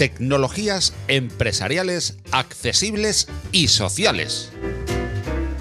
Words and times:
tecnologías 0.00 0.94
empresariales 1.08 2.16
accesibles 2.32 3.28
y 3.52 3.68
sociales. 3.68 4.50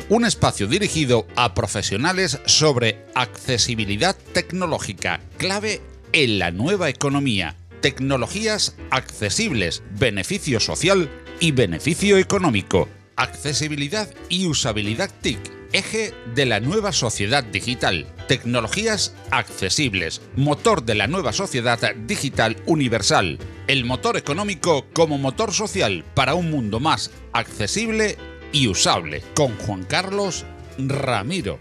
Un 0.08 0.23
espacio 0.23 0.67
dirigido 0.67 1.27
a 1.35 1.53
profesionales 1.53 2.39
sobre 2.46 3.03
accesibilidad 3.16 4.16
tecnológica, 4.32 5.19
clave 5.35 5.82
en 6.14 6.39
la 6.39 6.51
nueva 6.51 6.87
economía, 6.87 7.57
tecnologías 7.82 8.78
accesibles, 8.91 9.84
beneficio 10.00 10.62
social 10.62 11.10
y 11.42 11.52
beneficio 11.52 12.18
económico, 12.18 12.88
accesibilidad 13.18 14.08
y 14.30 14.46
usabilidad 14.46 15.12
TIC 15.20 15.60
eje 15.74 16.14
de 16.34 16.46
la 16.46 16.60
nueva 16.60 16.92
sociedad 16.92 17.44
digital, 17.44 18.08
tecnologías 18.28 19.14
accesibles, 19.32 20.21
motor 20.36 20.84
de 20.84 20.96
la 20.96 21.08
nueva 21.08 21.34
sociedad 21.34 21.80
digital 21.96 22.58
universal, 22.66 23.38
el 23.70 23.86
motor 23.86 24.18
económico 24.18 24.88
como 24.94 25.20
motor 25.20 25.54
social 25.54 26.04
para 26.16 26.34
un 26.34 26.50
mundo 26.50 26.80
más 26.80 27.12
accesible 27.34 28.18
y 28.52 28.68
usable, 28.68 29.22
con 29.36 29.55
Juan 29.58 29.84
Carlos 29.84 30.44
Ramiro. 30.80 31.60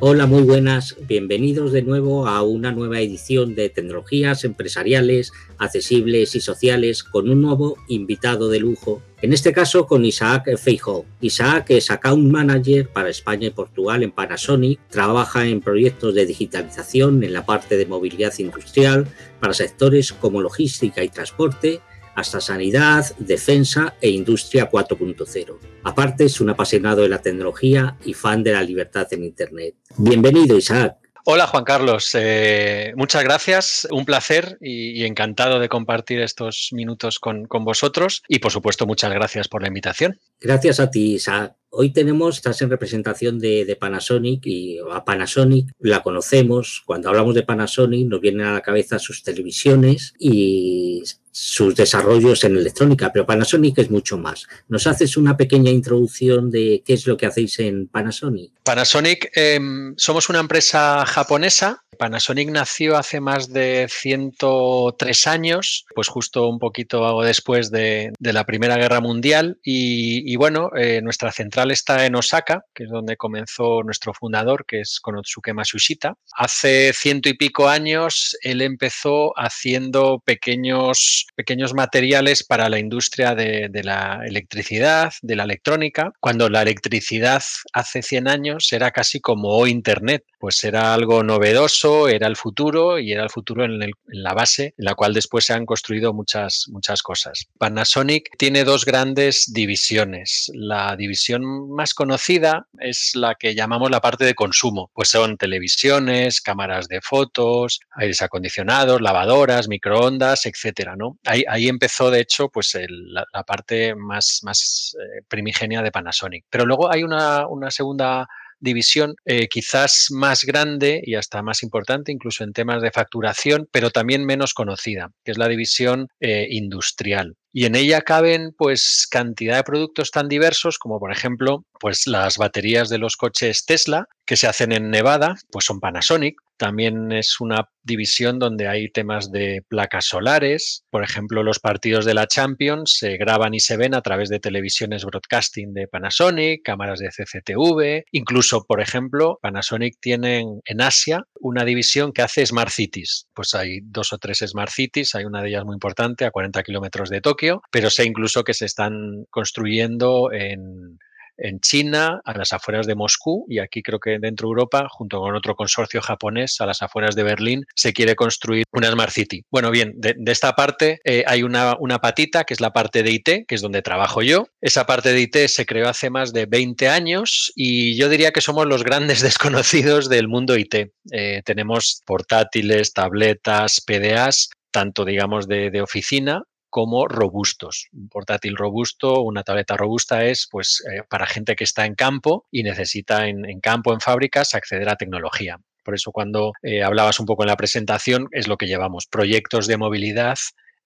Hola, 0.00 0.26
muy 0.26 0.44
buenas. 0.44 0.94
Bienvenidos 1.08 1.72
de 1.72 1.82
nuevo 1.82 2.28
a 2.28 2.42
una 2.42 2.70
nueva 2.70 3.00
edición 3.00 3.56
de 3.56 3.68
Tecnologías 3.68 4.44
Empresariales, 4.44 5.32
Accesibles 5.58 6.36
y 6.36 6.40
Sociales 6.40 7.02
con 7.02 7.28
un 7.28 7.42
nuevo 7.42 7.76
invitado 7.88 8.48
de 8.48 8.60
lujo. 8.60 9.02
En 9.22 9.32
este 9.32 9.52
caso 9.52 9.88
con 9.88 10.04
Isaac 10.04 10.56
Feijóo. 10.56 11.04
Isaac 11.20 11.70
es 11.70 11.90
Account 11.90 12.30
Manager 12.30 12.88
para 12.88 13.08
España 13.08 13.48
y 13.48 13.50
Portugal 13.50 14.04
en 14.04 14.12
Panasonic. 14.12 14.78
Trabaja 14.88 15.48
en 15.48 15.60
proyectos 15.60 16.14
de 16.14 16.26
digitalización 16.26 17.24
en 17.24 17.32
la 17.32 17.44
parte 17.44 17.76
de 17.76 17.86
movilidad 17.86 18.32
industrial 18.38 19.08
para 19.40 19.52
sectores 19.52 20.12
como 20.12 20.40
logística 20.40 21.02
y 21.02 21.08
transporte 21.08 21.80
hasta 22.18 22.40
sanidad, 22.40 23.06
defensa 23.18 23.94
e 24.00 24.10
industria 24.10 24.68
4.0. 24.68 25.58
Aparte, 25.84 26.24
es 26.24 26.40
un 26.40 26.50
apasionado 26.50 27.02
de 27.02 27.08
la 27.08 27.22
tecnología 27.22 27.96
y 28.04 28.12
fan 28.12 28.42
de 28.42 28.52
la 28.52 28.62
libertad 28.62 29.06
en 29.12 29.22
Internet. 29.22 29.76
Bienvenido, 29.96 30.56
Isaac. 30.56 30.96
Hola 31.30 31.46
Juan 31.46 31.64
Carlos, 31.64 32.10
eh, 32.14 32.94
muchas 32.96 33.22
gracias, 33.22 33.86
un 33.90 34.06
placer 34.06 34.56
y, 34.62 35.04
encantado 35.04 35.60
de 35.60 35.68
compartir 35.68 36.20
estos 36.20 36.70
minutos 36.72 37.18
con, 37.18 37.46
vosotros 37.46 38.22
y 38.28 38.38
por 38.38 38.50
supuesto 38.50 38.86
muchas 38.86 39.12
gracias 39.12 39.46
por 39.46 39.60
la 39.60 39.68
invitación. 39.68 40.18
Gracias 40.40 40.80
a 40.80 40.90
ti, 40.90 41.16
Isaac. 41.16 41.54
Hoy 41.68 41.92
tenemos, 41.92 42.36
estás 42.36 42.62
en 42.62 42.70
representación 42.70 43.38
de, 43.38 43.76
Panasonic 43.78 44.46
y 44.46 44.78
a 44.90 45.04
Panasonic 45.04 45.70
la 45.80 46.02
conocemos. 46.02 46.82
Cuando 46.86 47.10
hablamos 47.10 47.34
de 47.34 47.42
Panasonic 47.42 48.08
nos 48.08 48.22
vienen 48.22 48.46
a 48.46 48.54
la 48.54 48.62
cabeza 48.62 48.98
sus 48.98 49.22
televisiones 49.22 50.14
y 50.18 51.02
sus 51.40 51.76
desarrollos 51.76 52.42
en 52.42 52.56
electrónica, 52.56 53.12
pero 53.12 53.24
Panasonic 53.24 53.78
es 53.78 53.90
mucho 53.90 54.18
más. 54.18 54.48
¿Nos 54.68 54.88
haces 54.88 55.16
una 55.16 55.36
pequeña 55.36 55.70
introducción 55.70 56.50
de 56.50 56.82
qué 56.84 56.94
es 56.94 57.06
lo 57.06 57.16
que 57.16 57.26
hacéis 57.26 57.60
en 57.60 57.86
Panasonic? 57.86 58.52
Panasonic, 58.64 59.30
em, 59.34 59.94
somos 59.96 60.28
una 60.28 60.40
empresa 60.40 61.06
japonesa 61.06 61.84
Panasonic 61.98 62.50
nació 62.50 62.96
hace 62.96 63.20
más 63.20 63.52
de 63.52 63.88
103 63.90 65.26
años, 65.26 65.84
pues 65.94 66.08
justo 66.08 66.48
un 66.48 66.58
poquito 66.58 67.20
después 67.22 67.70
de, 67.70 68.12
la 68.20 68.44
Primera 68.44 68.76
Guerra 68.76 69.00
Mundial. 69.00 69.58
Y, 69.62 70.34
bueno, 70.36 70.70
eh, 70.76 71.00
nuestra 71.02 71.32
central 71.32 71.70
está 71.70 72.06
en 72.06 72.14
Osaka, 72.14 72.64
que 72.72 72.84
es 72.84 72.90
donde 72.90 73.16
comenzó 73.16 73.82
nuestro 73.82 74.14
fundador, 74.14 74.64
que 74.64 74.80
es 74.80 75.00
Konosuke 75.00 75.52
Masushita. 75.52 76.14
Hace 76.32 76.92
ciento 76.94 77.28
y 77.28 77.34
pico 77.34 77.68
años 77.68 78.36
él 78.42 78.62
empezó 78.62 79.32
haciendo 79.36 80.22
pequeños, 80.24 81.26
pequeños 81.34 81.74
materiales 81.74 82.44
para 82.44 82.68
la 82.68 82.78
industria 82.78 83.34
de, 83.34 83.70
la 83.82 84.22
electricidad, 84.26 85.12
de 85.22 85.36
la 85.36 85.44
electrónica, 85.44 86.12
cuando 86.20 86.48
la 86.48 86.62
electricidad 86.62 87.42
hace 87.72 88.02
100 88.02 88.28
años 88.28 88.72
era 88.72 88.90
casi 88.90 89.20
como 89.20 89.66
Internet, 89.66 90.24
pues 90.38 90.62
era 90.64 90.94
algo 90.94 91.22
novedoso 91.22 92.08
era 92.08 92.26
el 92.26 92.36
futuro 92.36 92.98
y 92.98 93.12
era 93.12 93.22
el 93.22 93.30
futuro 93.30 93.64
en, 93.64 93.78
la 94.06 94.34
base 94.34 94.74
en 94.76 94.84
la 94.84 94.94
cual 94.94 95.14
después 95.14 95.44
se 95.46 95.52
han 95.52 95.66
construido 95.66 96.12
muchas, 96.12 96.66
muchas 96.68 97.02
cosas. 97.02 97.46
Panasonic 97.58 98.36
tiene 98.36 98.64
dos 98.64 98.84
grandes 98.84 99.52
divisiones. 99.52 100.50
La 100.54 100.96
división 100.96 101.70
más 101.70 101.94
conocida 101.94 102.66
es 102.80 103.12
la 103.14 103.34
que 103.34 103.54
llamamos 103.54 103.90
la 103.90 104.00
parte 104.00 104.24
de 104.24 104.34
consumo, 104.34 104.90
pues 104.94 105.08
son 105.08 105.36
televisiones, 105.36 106.40
cámaras 106.40 106.88
de 106.88 107.00
fotos, 107.00 107.80
aires 107.92 108.22
acondicionados, 108.22 109.00
lavadoras, 109.00 109.68
microondas, 109.68 110.46
etcétera. 110.46 110.96
¿no? 110.96 111.07
Ahí, 111.24 111.68
empezó, 111.68 112.10
de 112.10 112.20
hecho, 112.20 112.48
pues 112.48 112.76
la, 112.88 113.24
parte 113.44 113.94
más, 113.94 114.40
más 114.42 114.96
eh, 114.98 115.22
primigenia 115.28 115.82
de 115.82 115.92
Panasonic. 115.92 116.44
Pero 116.50 116.66
luego 116.66 116.90
hay 116.92 117.02
una, 117.02 117.46
una 117.46 117.70
segunda 117.70 118.26
división 118.60 119.14
eh, 119.24 119.48
quizás 119.48 120.08
más 120.10 120.44
grande 120.44 121.00
y 121.04 121.14
hasta 121.14 121.42
más 121.42 121.62
importante, 121.62 122.12
incluso 122.12 122.44
en 122.44 122.52
temas 122.52 122.82
de 122.82 122.90
facturación, 122.90 123.68
pero 123.70 123.90
también 123.90 124.24
menos 124.24 124.54
conocida, 124.54 125.10
que 125.24 125.32
es 125.32 125.38
la 125.38 125.48
división 125.48 126.08
eh, 126.20 126.46
industrial. 126.50 127.36
Y 127.52 127.64
en 127.64 127.74
ella 127.74 128.02
caben 128.02 128.52
pues 128.56 129.06
cantidad 129.10 129.56
de 129.56 129.64
productos 129.64 130.10
tan 130.10 130.28
diversos 130.28 130.78
como 130.78 131.00
por 131.00 131.12
ejemplo 131.12 131.64
pues 131.80 132.06
las 132.06 132.36
baterías 132.36 132.88
de 132.88 132.98
los 132.98 133.16
coches 133.16 133.64
Tesla 133.64 134.06
que 134.26 134.36
se 134.36 134.46
hacen 134.46 134.72
en 134.72 134.90
Nevada, 134.90 135.36
pues 135.50 135.64
son 135.64 135.80
Panasonic. 135.80 136.36
También 136.58 137.12
es 137.12 137.40
una 137.40 137.68
división 137.82 138.38
donde 138.38 138.68
hay 138.68 138.90
temas 138.90 139.32
de 139.32 139.64
placas 139.68 140.06
solares. 140.06 140.84
Por 140.90 141.02
ejemplo, 141.02 141.42
los 141.42 141.58
partidos 141.58 142.04
de 142.04 142.14
la 142.14 142.26
Champions 142.26 142.96
se 142.98 143.16
graban 143.16 143.54
y 143.54 143.60
se 143.60 143.76
ven 143.76 143.94
a 143.94 144.02
través 144.02 144.28
de 144.28 144.40
televisiones 144.40 145.04
broadcasting 145.04 145.72
de 145.72 145.88
Panasonic, 145.88 146.62
cámaras 146.62 146.98
de 146.98 147.08
CCTV. 147.08 148.04
Incluso, 148.12 148.64
por 148.64 148.80
ejemplo, 148.80 149.38
Panasonic 149.40 149.94
tiene 150.00 150.44
en 150.64 150.80
Asia 150.82 151.24
una 151.40 151.64
división 151.64 152.12
que 152.12 152.22
hace 152.22 152.44
Smart 152.44 152.70
Cities. 152.70 153.28
Pues 153.34 153.54
hay 153.54 153.80
dos 153.82 154.12
o 154.12 154.18
tres 154.18 154.44
Smart 154.46 154.70
Cities, 154.70 155.14
hay 155.14 155.24
una 155.24 155.42
de 155.42 155.48
ellas 155.48 155.64
muy 155.64 155.74
importante 155.74 156.24
a 156.24 156.30
40 156.30 156.62
kilómetros 156.62 157.08
de 157.08 157.20
Tokio, 157.20 157.62
pero 157.70 157.88
sé 157.88 158.04
incluso 158.04 158.44
que 158.44 158.54
se 158.54 158.66
están 158.66 159.24
construyendo 159.30 160.32
en 160.32 160.98
en 161.38 161.60
China, 161.60 162.20
a 162.24 162.36
las 162.36 162.52
afueras 162.52 162.86
de 162.86 162.94
Moscú, 162.94 163.46
y 163.48 163.58
aquí 163.58 163.82
creo 163.82 163.98
que 163.98 164.18
dentro 164.18 164.48
de 164.48 164.50
Europa, 164.50 164.86
junto 164.90 165.20
con 165.20 165.34
otro 165.34 165.54
consorcio 165.54 166.00
japonés, 166.00 166.60
a 166.60 166.66
las 166.66 166.82
afueras 166.82 167.14
de 167.14 167.22
Berlín, 167.22 167.64
se 167.74 167.92
quiere 167.92 168.14
construir 168.14 168.64
una 168.72 168.90
Smart 168.90 169.12
City. 169.12 169.44
Bueno, 169.50 169.70
bien, 169.70 169.92
de, 169.96 170.16
esta 170.26 170.52
parte 170.54 171.00
eh, 171.04 171.24
hay 171.26 171.42
una, 171.42 171.76
una, 171.78 171.98
patita, 172.00 172.44
que 172.44 172.54
es 172.54 172.60
la 172.60 172.72
parte 172.72 173.02
de 173.02 173.10
IT, 173.10 173.28
que 173.46 173.54
es 173.54 173.60
donde 173.60 173.82
trabajo 173.82 174.22
yo. 174.22 174.46
Esa 174.60 174.86
parte 174.86 175.12
de 175.12 175.20
IT 175.20 175.36
se 175.48 175.66
creó 175.66 175.88
hace 175.88 176.10
más 176.10 176.32
de 176.32 176.46
20 176.46 176.88
años 176.88 177.52
y 177.54 177.96
yo 177.96 178.08
diría 178.08 178.32
que 178.32 178.40
somos 178.40 178.66
los 178.66 178.84
grandes 178.84 179.20
desconocidos 179.22 180.08
del 180.08 180.28
mundo 180.28 180.56
IT. 180.56 180.74
Eh, 181.12 181.42
tenemos 181.44 182.02
portátiles, 182.04 182.92
tabletas, 182.92 183.80
PDAs, 183.86 184.50
tanto 184.70 185.04
digamos 185.04 185.48
de, 185.48 185.70
de, 185.70 185.80
oficina 185.80 186.42
como 186.70 187.08
robustos. 187.08 187.88
Un 187.92 188.08
portátil 188.08 188.56
robusto, 188.56 189.22
una 189.22 189.42
tableta 189.42 189.76
robusta 189.76 190.24
es 190.24 190.48
pues 190.50 190.82
eh, 190.90 191.02
para 191.08 191.26
gente 191.26 191.56
que 191.56 191.64
está 191.64 191.86
en 191.86 191.94
campo 191.94 192.46
y 192.50 192.62
necesita 192.62 193.28
en, 193.28 193.60
campo, 193.60 193.92
en 193.92 194.00
fábricas, 194.00 194.54
acceder 194.54 194.88
a 194.88 194.96
tecnología. 194.96 195.60
Por 195.84 195.94
eso 195.94 196.12
cuando 196.12 196.52
eh, 196.62 196.82
hablabas 196.82 197.18
un 197.20 197.26
poco 197.26 197.44
en 197.44 197.48
la 197.48 197.56
presentación 197.56 198.28
es 198.32 198.48
lo 198.48 198.56
que 198.56 198.66
llevamos, 198.66 199.06
proyectos 199.06 199.66
de 199.66 199.78
movilidad 199.78 200.36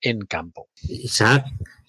en 0.00 0.20
campo. 0.20 0.68
Isaac, 0.88 1.46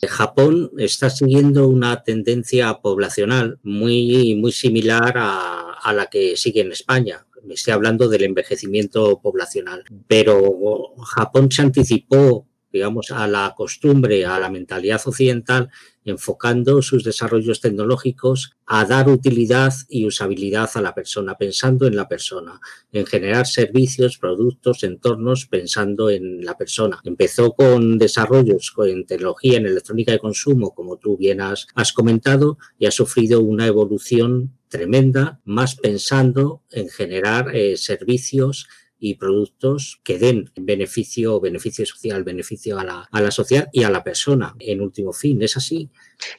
Japón 0.08 0.72
está 0.78 1.10
siguiendo 1.10 1.68
una 1.68 2.04
tendencia 2.04 2.74
poblacional 2.76 3.60
muy, 3.64 4.36
muy 4.36 4.52
similar 4.52 5.14
a, 5.18 5.94
la 5.94 6.06
que 6.08 6.38
sigue 6.38 6.62
en 6.62 6.72
España 6.72 7.26
me 7.44 7.56
estoy 7.56 7.74
hablando 7.74 8.08
del 8.08 8.24
envejecimiento 8.24 9.20
poblacional, 9.20 9.84
pero 10.08 10.94
Japón 11.04 11.52
se 11.52 11.62
anticipó 11.62 12.48
digamos, 12.74 13.12
a 13.12 13.28
la 13.28 13.54
costumbre, 13.56 14.26
a 14.26 14.40
la 14.40 14.50
mentalidad 14.50 15.00
occidental, 15.06 15.70
enfocando 16.06 16.82
sus 16.82 17.04
desarrollos 17.04 17.62
tecnológicos 17.62 18.58
a 18.66 18.84
dar 18.86 19.08
utilidad 19.10 19.74
y 19.88 20.06
usabilidad 20.06 20.70
a 20.74 20.82
la 20.82 20.96
persona, 20.96 21.38
pensando 21.38 21.86
en 21.86 21.96
la 21.96 22.08
persona, 22.08 22.60
en 22.92 23.06
generar 23.06 23.46
servicios, 23.46 24.18
productos, 24.18 24.84
entornos, 24.84 25.46
pensando 25.46 26.10
en 26.10 26.44
la 26.44 26.58
persona. 26.58 27.00
Empezó 27.04 27.54
con 27.54 27.98
desarrollos 27.98 28.72
con 28.72 29.06
tecnología 29.06 29.58
en 29.58 29.68
electrónica 29.68 30.12
de 30.12 30.20
consumo, 30.20 30.74
como 30.74 30.98
tú 30.98 31.16
bien 31.16 31.42
has, 31.42 31.68
comentado, 31.94 32.58
y 32.80 32.88
ha 32.88 32.92
sufrido 32.92 33.42
una 33.42 33.68
evolución 33.68 34.58
tremenda, 34.68 35.40
más 35.46 35.76
pensando 35.76 36.64
en 36.72 36.90
generar 36.90 37.56
eh, 37.56 37.78
servicios 37.78 38.68
y 39.06 39.16
productos 39.16 40.00
que 40.02 40.18
den 40.18 40.50
beneficio, 40.56 41.42
beneficio 41.42 41.86
social, 41.86 42.24
beneficio 42.24 42.80
a 42.80 42.86
la, 42.86 43.10
a 43.12 43.22
la 43.22 43.32
sociedad 43.32 43.68
y 43.74 43.84
a 43.84 43.90
la 43.90 44.02
persona 44.02 44.56
en 44.60 44.80
último 44.80 45.12
fin. 45.12 45.42
¿Es 45.42 45.58
así? 45.58 45.90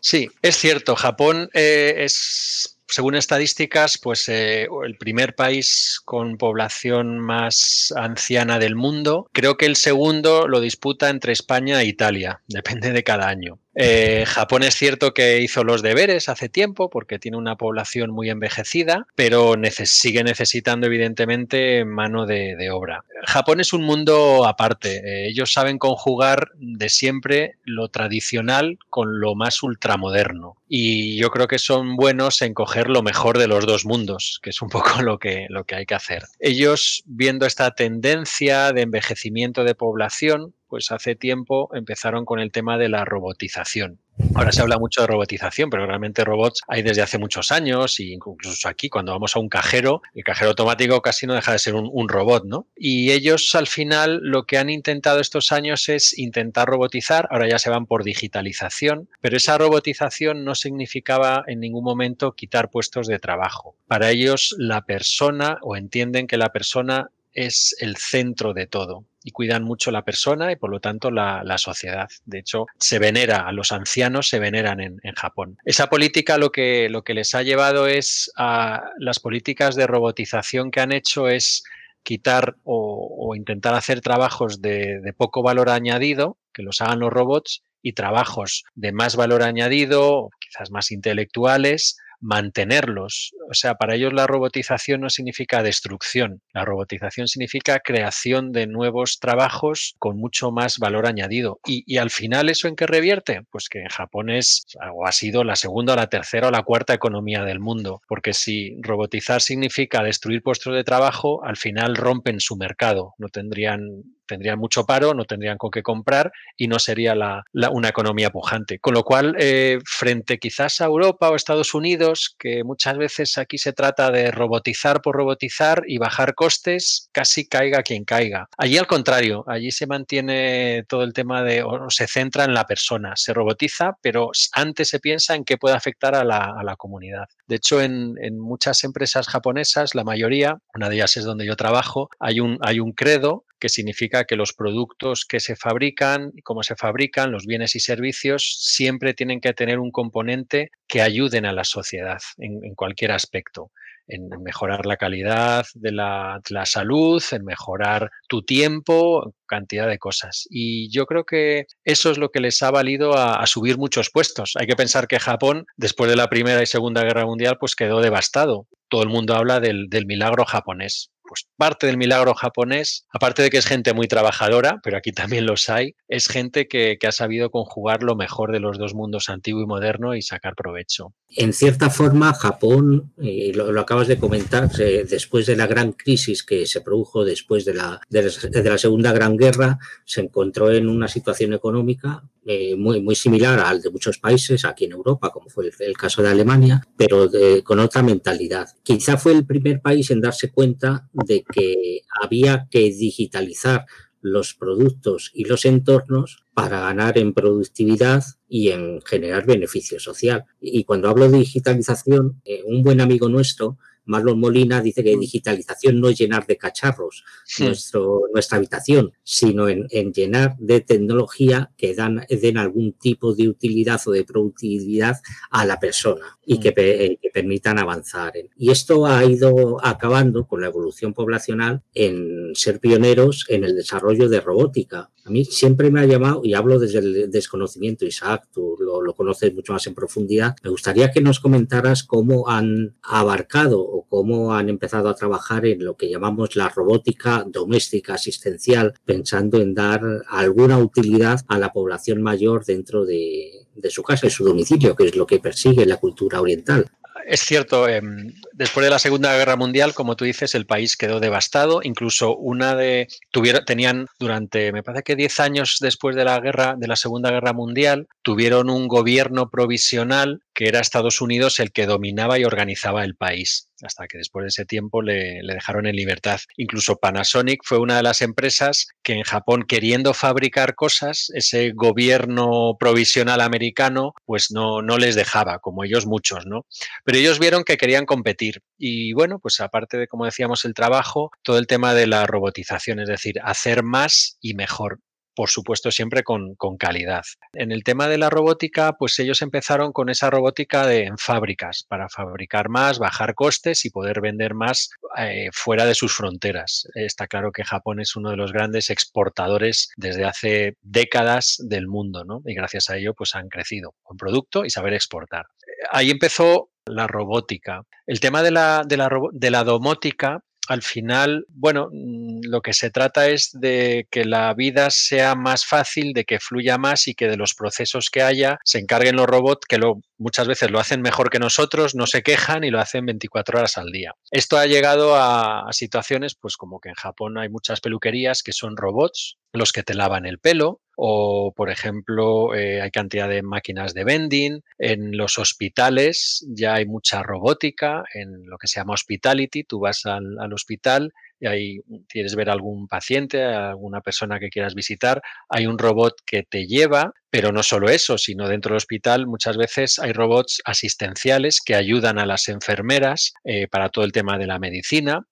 Sí, 0.01 0.31
es 0.41 0.57
cierto. 0.57 0.97
Japón 0.97 1.51
eh, 1.53 1.95
es 1.99 2.79
según 2.89 3.17
estadísticas, 3.17 3.99
pues 3.99 4.29
eh, 4.29 4.67
el 4.85 4.97
primer 4.97 5.35
país 5.35 6.01
con 6.07 6.39
población 6.39 7.19
más 7.19 7.93
anciana 7.97 8.59
del 8.59 8.77
mundo. 8.77 9.29
Creo 9.33 9.59
que 9.59 9.67
el 9.67 9.77
segundo 9.77 10.49
lo 10.49 10.61
disputa 10.61 11.11
entre 11.11 11.35
España 11.35 11.83
e 11.83 11.87
Italia, 11.87 12.43
depende 12.49 12.93
de 12.93 13.05
cada 13.05 13.29
año. 13.29 13.59
Eh, 13.75 14.25
Japón 14.27 14.63
es 14.63 14.75
cierto 14.75 15.15
que 15.15 15.41
hizo 15.41 15.65
los 15.65 15.83
deberes 15.83 16.29
hace 16.29 16.49
tiempo 16.49 16.91
porque 16.91 17.19
tiene 17.19 17.37
una 17.37 17.57
población 17.57 18.11
muy 18.11 18.31
envejecida, 18.31 19.07
pero 19.15 19.55
sigue 19.85 20.25
necesitando 20.25 20.87
evidentemente 20.87 21.85
mano 21.85 22.27
de, 22.27 22.55
obra. 22.73 23.05
Japón 23.25 23.61
es 23.61 23.73
un 23.73 23.83
mundo 23.83 24.47
aparte. 24.47 24.97
Eh, 24.97 25.29
ellos 25.29 25.53
saben 25.53 25.79
conjugar 25.79 26.53
de 26.57 26.89
siempre 26.89 27.57
lo 27.65 27.89
tradicional 27.89 28.79
con 28.91 29.21
lo 29.21 29.35
más 29.35 29.63
ultramoderno. 29.63 30.57
Y 30.69 31.17
yo 31.17 31.31
creo 31.31 31.47
que 31.47 31.59
son 31.59 31.97
buenos 31.97 32.43
en 32.43 32.55
coger 32.55 32.89
lo 32.89 33.03
mejor 33.03 33.39
de 33.39 33.47
los 33.47 33.67
dos 33.67 33.85
mundos, 33.85 34.41
que 34.43 34.51
es 34.51 34.63
un 34.63 34.69
poco 34.69 34.91
lo 35.03 35.19
que, 35.19 35.47
lo 35.51 35.65
que 35.65 35.77
hay 35.77 35.87
que 35.87 35.95
hacer. 35.95 36.25
Ellos, 36.39 37.03
viendo 37.07 37.47
esta 37.47 37.73
tendencia 37.73 38.73
de 38.73 38.83
envejecimiento 38.83 39.65
de 39.65 39.75
población, 39.75 40.55
pues 40.75 40.91
hace 40.91 41.15
tiempo 41.15 41.71
empezaron 41.73 42.25
con 42.25 42.41
el 42.41 42.51
tema 42.51 42.77
de 42.79 42.89
la 42.89 43.05
robotización. 43.05 44.01
Ahora 44.35 44.51
se 44.51 44.61
habla 44.61 44.77
mucho 44.77 45.03
de 45.03 45.07
robotización, 45.07 45.71
pero 45.71 45.87
realmente 45.87 46.25
robots 46.25 46.63
hay 46.67 46.83
desde 46.83 47.01
hace 47.01 47.17
muchos 47.17 47.53
años, 47.53 48.01
y 48.01 48.13
incluso 48.13 48.69
aquí 48.69 48.89
cuando 48.89 49.13
vamos 49.13 49.37
a 49.37 49.39
un 49.39 49.49
cajero, 49.49 50.03
el 50.15 50.25
cajero 50.25 50.51
automático 50.51 51.01
casi 51.01 51.29
no 51.29 51.35
deja 51.35 51.53
de 51.53 51.61
ser 51.61 51.77
un, 51.77 52.09
robot, 52.09 52.47
¿no? 52.47 52.67
Y 52.75 53.13
ellos 53.13 53.55
al 53.55 53.69
final 53.69 54.19
lo 54.21 54.47
que 54.47 54.59
han 54.59 54.69
intentado 54.69 55.21
estos 55.21 55.53
años 55.53 55.89
es 55.89 56.19
intentar 56.19 56.67
robotizar, 56.67 57.29
ahora 57.31 57.49
ya 57.49 57.61
se 57.61 57.71
van 57.71 57.87
por 57.87 58.03
digitalización, 58.03 59.09
pero 59.21 59.37
esa 59.37 59.57
robotización 59.57 60.45
no 60.45 60.57
significaba 60.57 61.45
en 61.47 61.61
ningún 61.61 61.85
momento 61.85 62.33
quitar 62.33 62.69
puestos 62.69 63.07
de 63.07 63.21
trabajo. 63.21 63.77
Para 63.87 64.11
ellos 64.11 64.57
la 64.59 64.87
persona, 64.87 65.59
o 65.63 65.77
entienden 65.77 66.27
que 66.27 66.37
la 66.37 66.51
persona 66.51 67.13
es 67.33 67.77
el 67.79 67.97
centro 67.97 68.55
de 68.55 68.67
todo 68.67 69.05
y 69.25 69.33
cuidan 69.33 69.65
mucho 69.65 69.91
la 69.91 70.05
persona 70.05 70.53
y 70.53 70.57
por 70.57 70.71
lo 70.71 70.79
tanto 70.81 71.11
la, 71.11 71.43
sociedad. 71.59 72.09
De 72.27 72.39
hecho, 72.39 72.67
se 72.79 72.99
venera 72.99 73.49
a 73.49 73.53
los 73.53 73.73
ancianos, 73.73 74.29
se 74.29 74.39
veneran 74.39 74.81
en, 74.81 75.01
Japón. 75.17 75.57
Esa 75.65 75.89
política 75.89 76.37
lo 76.37 76.53
que, 76.53 76.89
lo 76.91 77.03
que 77.03 77.15
les 77.15 77.35
ha 77.35 77.43
llevado 77.43 77.87
es 77.87 78.31
a 78.37 78.91
las 78.99 79.21
políticas 79.21 79.77
de 79.77 79.87
robotización 79.87 80.71
que 80.71 80.81
han 80.81 80.93
hecho 80.93 81.29
es 81.29 81.65
quitar 82.03 82.57
o, 82.65 83.35
intentar 83.35 83.75
hacer 83.75 84.03
trabajos 84.03 84.61
de 84.61 85.15
poco 85.17 85.43
valor 85.43 85.71
añadido, 85.71 86.37
que 86.53 86.63
los 86.63 86.81
hagan 86.83 87.01
los 87.01 87.11
robots, 87.11 87.63
y 87.85 87.93
trabajos 87.93 88.65
de 88.75 88.93
más 88.93 89.15
valor 89.15 89.43
añadido, 89.43 90.31
quizás 90.41 90.71
más 90.71 90.91
intelectuales, 90.91 91.99
mantenerlos. 92.21 93.33
O 93.51 93.55
sea, 93.55 93.75
para 93.75 93.95
ellos 93.95 94.13
la 94.13 94.27
robotización 94.27 95.01
no 95.01 95.11
significa 95.11 95.63
destrucción, 95.63 96.43
la 96.53 96.65
robotización 96.65 97.29
significa 97.29 97.81
creación 97.81 98.53
de 98.53 98.67
nuevos 98.67 99.19
trabajos 99.21 99.95
con 99.99 100.17
mucho 100.17 100.51
más 100.51 100.79
valor 100.79 101.07
añadido. 101.07 101.61
Y, 101.67 101.97
al 101.99 102.11
final, 102.11 102.49
¿eso 102.49 102.69
en 102.69 102.77
qué 102.77 102.87
revierte? 102.87 103.43
Pues 103.51 103.69
que 103.69 103.81
en 103.81 103.89
Japón 103.89 104.31
es 104.31 104.65
o 104.93 105.07
ha 105.07 105.13
sido 105.13 105.45
la 105.45 105.57
segunda, 105.57 105.97
la 105.97 106.09
tercera 106.09 106.49
o 106.49 106.51
la 106.51 106.63
cuarta 106.63 106.95
economía 106.95 107.45
del 107.45 107.61
mundo, 107.61 108.03
porque 108.09 108.33
si 108.33 108.77
robotizar 108.83 109.41
significa 109.41 110.03
destruir 110.03 110.43
puestos 110.43 110.75
de 110.75 110.85
trabajo, 110.85 111.45
al 111.45 111.57
final 111.57 111.97
rompen 111.97 112.41
su 112.41 112.57
mercado, 112.57 113.15
no 113.19 113.29
tendrían 113.29 113.81
tendrían 114.27 114.59
mucho 114.59 114.85
paro, 114.85 115.15
no 115.15 115.25
tendrían 115.25 115.59
con 115.59 115.71
qué 115.71 115.83
comprar 115.83 116.33
y 116.57 116.69
no 116.69 116.79
sería 116.79 117.15
la, 117.15 117.45
una 117.71 117.89
economía 117.89 118.31
pujante. 118.31 118.79
Con 118.79 118.95
lo 118.95 119.05
cual, 119.05 119.37
eh, 119.39 119.79
frente 119.85 120.39
quizás 120.39 120.81
a 120.81 120.87
Europa 120.87 121.31
o 121.31 121.37
Estados 121.37 121.75
Unidos, 121.75 122.35
que 122.39 122.65
muchas 122.65 122.97
veces 122.97 123.39
aquí 123.39 123.59
se 123.59 123.73
trata 123.73 124.11
de 124.11 124.31
robotizar 124.31 125.01
por 125.01 125.17
robotizar 125.17 125.83
y 125.87 125.99
bajar 125.99 126.35
costes, 126.35 127.09
casi 127.13 127.47
caiga 127.47 127.83
quien 127.83 128.05
caiga. 128.05 128.49
Allí 128.57 128.79
al 128.79 128.87
contrario, 128.87 129.45
allí 129.47 129.71
se 129.71 129.87
mantiene 129.87 130.85
todo 130.89 131.03
el 131.03 131.13
tema 131.13 131.43
de, 131.43 131.63
o 131.63 131.91
se 131.91 132.07
centra 132.07 132.45
en 132.45 132.55
la 132.55 132.65
persona, 132.65 133.13
se 133.17 133.33
robotiza, 133.33 133.97
pero 134.01 134.31
antes 134.53 134.89
se 134.89 135.01
piensa 135.01 135.35
en 135.35 135.45
qué 135.45 135.57
puede 135.57 135.77
afectar 135.77 136.15
a 136.15 136.25
la, 136.25 136.75
comunidad. 136.77 137.27
De 137.47 137.57
hecho, 137.57 137.81
en, 137.81 138.15
en, 138.21 138.39
muchas 138.39 138.83
empresas 138.83 139.29
japonesas, 139.29 139.95
la 139.95 140.03
mayoría, 140.03 140.59
una 140.75 140.89
de 140.89 140.97
ellas 140.97 141.17
es 141.17 141.25
donde 141.25 141.47
yo 141.47 141.55
trabajo, 141.55 142.09
hay 142.19 142.41
un, 142.41 142.59
hay 142.63 142.81
un 142.81 142.93
credo 142.93 143.45
que 143.65 143.71
significa 143.71 144.25
que 144.25 144.37
los 144.37 144.53
productos 144.53 145.25
que 145.25 145.41
se 145.41 145.57
fabrican 145.57 146.33
cómo 146.43 146.63
se 146.63 146.77
fabrican, 146.77 147.33
los 147.33 147.47
bienes 147.47 147.75
y 147.75 147.81
servicios, 147.81 148.59
siempre 148.61 149.15
tienen 149.15 149.41
que 149.41 149.55
tener 149.55 149.79
un 149.79 149.91
componente 149.91 150.69
que 150.87 151.01
ayuden 151.01 151.47
a 151.47 151.55
la 151.55 151.65
sociedad 151.65 152.19
en, 152.37 152.75
cualquier 152.75 153.13
aspecto 153.13 153.71
en 154.07 154.29
mejorar 154.43 154.85
la 154.85 154.99
calidad 154.99 155.65
de 155.73 155.93
la, 155.93 156.43
salud, 156.67 157.23
en 157.33 157.43
mejorar 157.43 158.11
tu 158.29 158.43
tiempo, 158.43 159.35
cantidad 159.47 159.89
de 159.89 159.97
cosas. 159.97 160.47
Y 160.51 160.91
yo 160.91 161.07
creo 161.07 161.25
que 161.25 161.65
eso 161.85 162.11
es 162.11 162.19
lo 162.19 162.29
que 162.29 162.41
les 162.41 162.63
ha 162.63 162.71
valido 162.71 163.17
a, 163.17 163.47
subir 163.47 163.79
muchos 163.79 164.11
puestos. 164.11 164.57
Hay 164.61 164.67
que 164.67 164.77
pensar 164.77 165.09
que 165.09 165.19
Japón, 165.19 165.65
después 165.79 166.11
de 166.11 166.17
la 166.17 166.29
Primera 166.29 166.63
y 166.63 166.67
Segunda 166.67 167.03
Guerra 167.03 167.25
Mundial, 167.25 167.57
pues 167.59 167.75
quedó 167.75 168.03
devastado. 168.03 168.67
Todo 168.89 169.03
el 169.03 169.09
mundo 169.09 169.35
habla 169.35 169.59
del 169.59 170.05
milagro 170.05 170.45
japonés 170.45 171.14
pues 171.27 171.47
parte 171.57 171.87
del 171.87 171.97
milagro 171.97 172.35
japonés, 172.35 173.07
aparte 173.11 173.43
de 173.43 173.51
que 173.51 173.59
es 173.59 173.67
gente 173.67 173.95
muy 173.95 174.09
trabajadora, 174.09 174.81
pero 174.83 174.97
aquí 174.97 175.13
también 175.13 175.47
los 175.47 175.69
hay, 175.69 175.95
es 176.09 176.29
gente 176.29 176.69
que, 176.69 176.99
ha 177.05 177.13
sabido 177.13 177.51
conjugar 177.51 178.03
lo 178.03 178.17
mejor 178.17 178.51
de 178.51 178.61
los 178.61 178.79
dos 178.79 178.95
mundos 178.95 179.29
antiguo 179.29 179.63
y 179.63 179.67
moderno 179.67 180.15
y 180.15 180.23
sacar 180.23 180.55
provecho. 180.55 181.13
En 181.29 181.53
cierta 181.53 181.91
forma, 181.91 182.33
Japón, 182.33 183.13
eh, 183.23 183.53
lo, 183.55 183.79
acabas 183.79 184.09
de 184.09 184.19
comentar, 184.19 184.71
después 184.71 185.47
de 185.47 185.57
la 185.57 185.67
gran 185.67 185.93
crisis 185.93 186.43
que 186.43 186.67
se 186.67 186.81
produjo 186.81 187.25
después 187.25 187.65
de 187.65 187.75
la, 187.75 188.01
de 188.09 188.71
la 188.71 188.79
Segunda 188.79 189.13
Gran 189.13 189.37
Guerra, 189.37 189.79
se 190.05 190.23
encontró 190.23 190.71
en 190.71 190.89
una 190.89 191.09
situación 191.09 191.53
económica 191.53 192.23
eh, 192.47 192.77
muy, 192.77 193.01
muy 193.01 193.15
similar 193.15 193.59
al 193.61 193.81
de 193.81 193.91
muchos 193.91 194.19
países 194.19 194.65
aquí 194.65 194.85
en 194.85 194.93
Europa, 194.93 195.31
como 195.31 195.49
fue 195.49 195.71
el, 195.81 195.97
caso 195.97 196.23
de 196.23 196.31
Alemania, 196.31 196.83
pero 196.97 197.31
con 197.65 197.79
otra 197.81 198.03
mentalidad. 198.03 198.69
Quizá 198.83 199.17
fue 199.17 199.33
el 199.33 199.47
primer 199.47 199.81
país 199.81 200.11
en 200.11 200.21
darse 200.21 200.51
cuenta 200.51 201.09
de 201.13 201.43
que 201.43 202.03
había 202.23 202.69
que 202.71 202.91
digitalizar 202.91 203.87
los 204.25 204.55
productos 204.55 205.31
y 205.35 205.45
los 205.45 205.67
entornos 205.67 206.45
para 206.55 206.81
ganar 206.81 207.19
en 207.19 207.35
productividad 207.35 208.25
y 208.49 208.71
en 208.71 209.03
generar 209.03 209.45
beneficio 209.45 210.01
social. 210.01 210.45
Y 210.63 210.85
cuando 210.85 211.11
hablo 211.11 211.29
de 211.29 211.39
digitalización, 211.39 212.41
eh, 212.47 212.63
un 212.65 212.83
buen 212.83 213.03
amigo 213.03 213.29
nuestro 213.29 213.77
Marlon 214.07 214.41
Molina 214.41 214.81
dice 214.81 215.03
que 215.03 215.17
digitalización 215.17 216.01
no 216.01 216.09
es 216.09 216.19
llenar 216.19 216.47
de 216.47 216.57
cacharros 216.57 217.25
nuestro, 217.59 218.23
nuestra 218.33 218.59
habitación, 218.59 219.13
sino 219.23 219.69
en, 219.69 219.89
llenar 220.13 220.57
de 220.59 220.81
tecnología 220.81 221.73
que 221.77 221.95
dan, 221.95 222.25
den 222.29 222.59
algún 222.59 222.93
tipo 222.93 223.35
de 223.35 223.49
utilidad 223.49 224.01
o 224.07 224.13
de 224.13 224.25
productividad 224.25 225.21
a 225.51 225.65
la 225.65 225.79
persona 225.81 226.39
y 226.45 226.61
que, 226.61 226.75
eh, 226.77 227.19
que 227.21 227.31
permitan 227.31 227.79
avanzar. 227.79 228.33
Y 228.57 228.71
esto 228.71 229.07
ha 229.07 229.25
ido 229.25 229.85
acabando 229.85 230.47
con 230.47 230.61
la 230.61 230.69
evolución 230.69 231.15
poblacional 231.15 231.83
en 231.95 232.55
ser 232.55 232.81
pioneros 232.81 233.47
en 233.49 233.65
el 233.65 233.77
desarrollo 233.77 234.29
de 234.29 234.41
robótica. 234.41 235.11
A 235.27 235.31
mí 235.31 235.47
siempre 235.47 235.91
me 235.91 236.01
ha 236.01 236.05
llamado, 236.05 236.43
y 236.45 236.53
hablo 236.53 236.79
desde 236.79 236.99
el 236.99 237.31
desconocimiento, 237.31 238.05
Isaac, 238.05 238.47
tú 238.53 238.77
lo, 238.79 239.15
conoces 239.15 239.55
mucho 239.55 239.73
más 239.73 239.87
en 239.87 239.95
profundidad, 239.95 240.55
me 240.63 240.69
gustaría 240.69 241.11
que 241.11 241.23
nos 241.23 241.41
comentaras 241.41 242.05
cómo 242.05 242.51
han 242.51 242.95
abarcado 243.03 243.81
o 243.81 244.07
cómo 244.07 244.53
han 244.53 244.69
empezado 244.69 245.09
a 245.09 245.15
trabajar 245.15 245.65
en 245.65 245.83
lo 245.83 245.97
que 245.97 246.11
llamamos 246.11 246.57
la 246.57 246.69
robótica 246.69 247.43
doméstica 247.49 248.15
asistencial, 248.15 248.93
pensando 249.07 249.63
en 249.63 249.75
dar 249.75 250.03
alguna 250.29 250.77
utilidad 250.77 251.41
a 251.49 251.59
la 251.59 251.73
población 251.73 252.21
mayor 252.21 252.67
dentro 252.67 253.07
de, 253.07 253.67
de 253.75 253.91
su 253.91 254.03
casa 254.03 254.27
y 254.27 254.31
su 254.31 254.45
domicilio, 254.45 254.95
que 254.95 255.07
es 255.07 255.17
lo 255.17 255.27
que 255.27 255.41
persigue 255.41 255.87
la 255.87 255.97
cultura 255.97 256.43
oriental. 256.43 256.87
Es 257.27 257.41
cierto, 257.41 257.89
em, 257.89 258.35
después 258.53 258.85
de 258.85 258.91
la 258.91 258.99
Segunda 258.99 259.35
Guerra 259.35 259.57
Mundial, 259.57 259.95
como 259.95 260.15
tú 260.15 260.25
dices, 260.25 260.55
el 260.55 260.67
país 260.67 260.97
quedó 260.97 261.21
devastado. 261.21 261.81
Incluso 261.83 262.37
una 262.37 262.77
de 262.77 263.09
tuvieron, 263.31 263.65
tenían 263.65 264.07
durante, 264.19 264.73
me 264.73 264.83
parece 264.83 265.05
que 265.05 265.17
10 265.17 265.41
años 265.41 265.79
después 265.81 266.17
de 266.17 266.25
la 266.25 266.39
guerra, 266.41 266.75
de 266.77 266.87
la 266.87 266.97
Segunda 266.97 267.31
Guerra 267.31 267.53
Mundial, 267.53 268.09
tuvieron 268.23 268.69
un 268.69 268.89
gobierno 268.89 269.49
provisional 269.49 270.43
que 270.55 270.69
era 270.69 270.81
Estados 270.81 271.21
Unidos 271.21 271.59
el 271.61 271.73
que 271.73 271.87
dominaba 271.87 272.39
y 272.39 272.45
organizaba 272.45 273.05
el 273.05 273.17
país, 273.17 273.69
hasta 273.83 274.07
que 274.07 274.19
después 274.19 274.45
de 274.45 274.49
ese 274.49 274.65
tiempo 274.65 275.03
le, 275.03 275.41
dejaron 275.43 275.87
en 275.87 275.97
libertad. 275.97 276.41
Incluso 276.57 276.97
Panasonic 276.97 277.63
fue 277.65 277.79
una 277.79 277.97
de 277.97 278.03
las 278.03 278.23
empresas 278.23 278.89
que 279.03 279.15
en 279.15 279.25
Japón, 279.25 279.65
queriendo 279.67 280.15
fabricar 280.15 280.75
cosas, 280.75 281.31
ese 281.35 281.73
gobierno 281.73 282.77
provisional 282.79 283.41
americano, 283.41 284.15
pues 284.25 284.51
no, 284.51 284.81
no 284.81 284.99
les 284.99 285.15
dejaba, 285.15 285.59
como 285.59 285.85
ellos 285.85 286.07
muchos, 286.07 286.47
¿no? 286.47 286.67
Pero 287.05 287.19
ellos 287.19 287.39
vieron 287.39 287.65
que 287.65 287.77
querían 287.77 288.07
competir. 288.07 288.63
Y 288.79 289.13
bueno, 289.13 289.39
pues 289.41 289.61
aparte 289.61 289.99
de, 289.99 290.09
como 290.09 290.25
decíamos, 290.25 290.65
el 290.65 290.75
trabajo, 290.75 291.31
todo 291.43 291.59
el 291.59 291.67
tema 291.67 291.95
de 291.95 292.07
la 292.07 292.27
robotización, 292.27 293.01
es 293.01 293.09
decir, 293.09 293.41
hacer 293.43 293.83
más 293.83 294.39
y 294.41 294.55
mejor. 294.55 295.01
Por 295.35 295.51
supuesto 295.51 295.91
siempre 295.91 296.23
con, 296.23 296.57
calidad. 296.79 297.23
En 297.53 297.73
el 297.73 297.85
tema 297.85 298.09
de 298.09 298.19
la 298.19 298.31
robótica, 298.31 298.95
pues 298.99 299.19
ellos 299.19 299.43
empezaron 299.43 299.93
con 299.93 300.09
esa 300.09 300.31
robótica 300.31 300.87
de, 300.87 301.05
en 301.05 301.19
fábricas 301.19 301.85
para 301.89 302.09
fabricar 302.09 302.69
más, 302.69 302.99
bajar 302.99 303.35
costes 303.35 303.85
y 303.85 303.91
poder 303.91 304.21
vender 304.21 304.55
más 304.55 304.91
eh, 305.19 305.49
fuera 305.53 305.87
de 305.87 305.95
sus 305.95 306.15
fronteras. 306.15 306.89
Está 306.95 307.27
claro 307.27 307.53
que 307.53 307.65
Japón 307.65 308.01
es 308.01 308.17
uno 308.17 308.31
de 308.31 308.37
los 308.37 308.53
grandes 308.53 308.91
exportadores 308.91 309.91
desde 309.97 310.25
hace 310.25 310.77
décadas 310.83 311.57
del 311.59 311.87
mundo, 311.87 312.25
¿no? 312.25 312.43
Y 312.45 312.55
gracias 312.55 312.91
a 312.91 312.97
ello, 312.97 313.15
pues 313.15 313.35
han 313.35 313.49
crecido 313.49 313.95
con 314.03 314.17
producto 314.17 314.65
y 314.65 314.71
saber 314.71 314.95
exportar. 314.95 315.47
Ahí 315.91 316.11
empezó 316.11 316.71
la 316.87 317.07
robótica. 317.07 317.83
El 318.07 318.21
tema 318.21 318.43
de 318.43 318.51
la, 318.51 318.83
de 318.87 318.97
la, 318.97 319.09
de 319.33 319.51
la 319.51 319.65
domótica 319.65 320.41
al 320.69 320.83
final, 320.83 321.47
bueno, 321.49 321.89
mm, 321.93 322.41
lo 322.45 322.63
que 322.63 322.73
se 322.73 322.91
trata 322.91 323.29
es 323.29 323.51
de 323.53 324.07
que 324.11 324.25
la 324.25 324.53
vida 324.55 324.91
sea 324.91 325.35
más 325.35 325.67
fácil, 325.67 326.13
de 326.13 326.25
que 326.25 326.41
fluya 326.41 326.79
más 326.79 327.09
y 327.09 327.15
que 327.15 327.29
de 327.29 327.37
los 327.37 327.55
procesos 327.55 328.11
que 328.11 328.23
haya 328.23 328.59
se 328.65 328.79
encarguen 328.79 329.17
los 329.17 329.27
robots 329.27 329.67
que 329.69 329.79
lo, 329.79 330.01
muchas 330.19 330.49
veces 330.49 330.71
lo 330.71 330.81
hacen 330.81 331.03
mejor 331.03 331.31
que 331.31 331.39
nosotros, 331.39 331.95
no 331.95 332.07
se 332.07 332.23
quejan 332.23 332.65
y 332.65 332.71
lo 332.71 332.81
hacen 332.81 333.07
24 333.07 333.59
horas 333.59 333.77
al 333.79 333.91
día. 333.91 334.13
Esto 334.31 334.57
ha 334.57 334.67
llegado 334.67 335.17
a, 335.17 335.69
a 335.69 335.73
situaciones, 335.73 336.35
pues 336.35 336.57
como 336.57 336.81
que 336.81 336.89
en 336.89 336.95
Japón 336.95 337.39
hay 337.39 337.49
muchas 337.49 337.81
peluquerías 337.81 338.43
que 338.43 338.53
son 338.53 338.77
robots, 338.77 339.39
los 339.53 339.73
que 339.73 339.83
te 339.83 339.95
lavan 339.95 340.27
el 340.27 340.39
pelo, 340.39 340.81
o, 340.97 341.53
por 341.55 341.71
ejemplo, 341.71 342.55
eh, 342.55 342.81
hay 342.81 342.91
cantidad 342.91 343.29
de 343.29 343.43
máquinas 343.43 343.95
de 343.95 344.05
vending. 344.05 344.63
En 344.79 345.17
los 345.17 345.39
hospitales 345.39 346.47
ya 346.49 346.75
hay 346.75 346.87
mucha 346.87 347.23
robótica, 347.23 348.05
en 348.15 348.47
lo 348.47 348.59
que 348.59 348.67
se 348.67 348.81
llama 348.81 348.95
hospitality. 348.95 349.65
Tú 349.65 349.81
vas 349.81 350.07
al, 350.07 350.39
al 350.39 350.53
hospital 350.53 351.13
y 351.41 351.47
ahí 351.47 351.81
quieres 352.09 352.35
ver 352.35 352.49
algún 352.49 352.89
paciente, 352.89 353.43
alguna 353.45 354.01
persona 354.01 354.39
que 354.39 354.49
quieras 354.49 354.75
visitar, 354.75 355.21
hay 355.49 355.67
un 355.67 355.79
robot 355.79 356.15
que 356.25 356.43
te 356.43 356.67
lleva, 356.67 357.13
pero 357.31 357.53
no 357.53 357.63
solo 357.63 357.89
eso, 357.89 358.19
sino 358.19 358.49
dentro 358.49 358.71
del 358.71 358.79
hospital 358.79 359.27
muchas 359.27 359.57
veces 359.57 359.99
hay 359.99 360.13
robots 360.13 360.63
asistenciales 360.65 361.61
que 361.65 361.75
ayudan 361.75 362.19
a 362.19 362.27
las 362.27 362.49
enfermeras 362.49 363.35
eh, 363.45 363.69
para 363.69 363.89
todo 363.89 364.05
el 364.05 364.13
tema 364.13 364.39
de 364.39 364.47
la 364.47 364.59
medicina. 364.59 365.27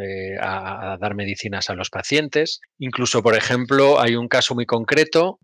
Eh, 0.00 0.38
a, 0.40 0.96
dar 0.98 1.14
medicinas 1.14 1.68
a 1.68 1.74
los 1.74 1.90
pacientes. 1.90 2.60
Incluso, 2.78 3.22
por 3.22 3.36
ejemplo, 3.36 4.00
hay 4.00 4.16
un 4.16 4.28
caso 4.28 4.54
muy 4.54 4.64
concreto, 4.64 5.38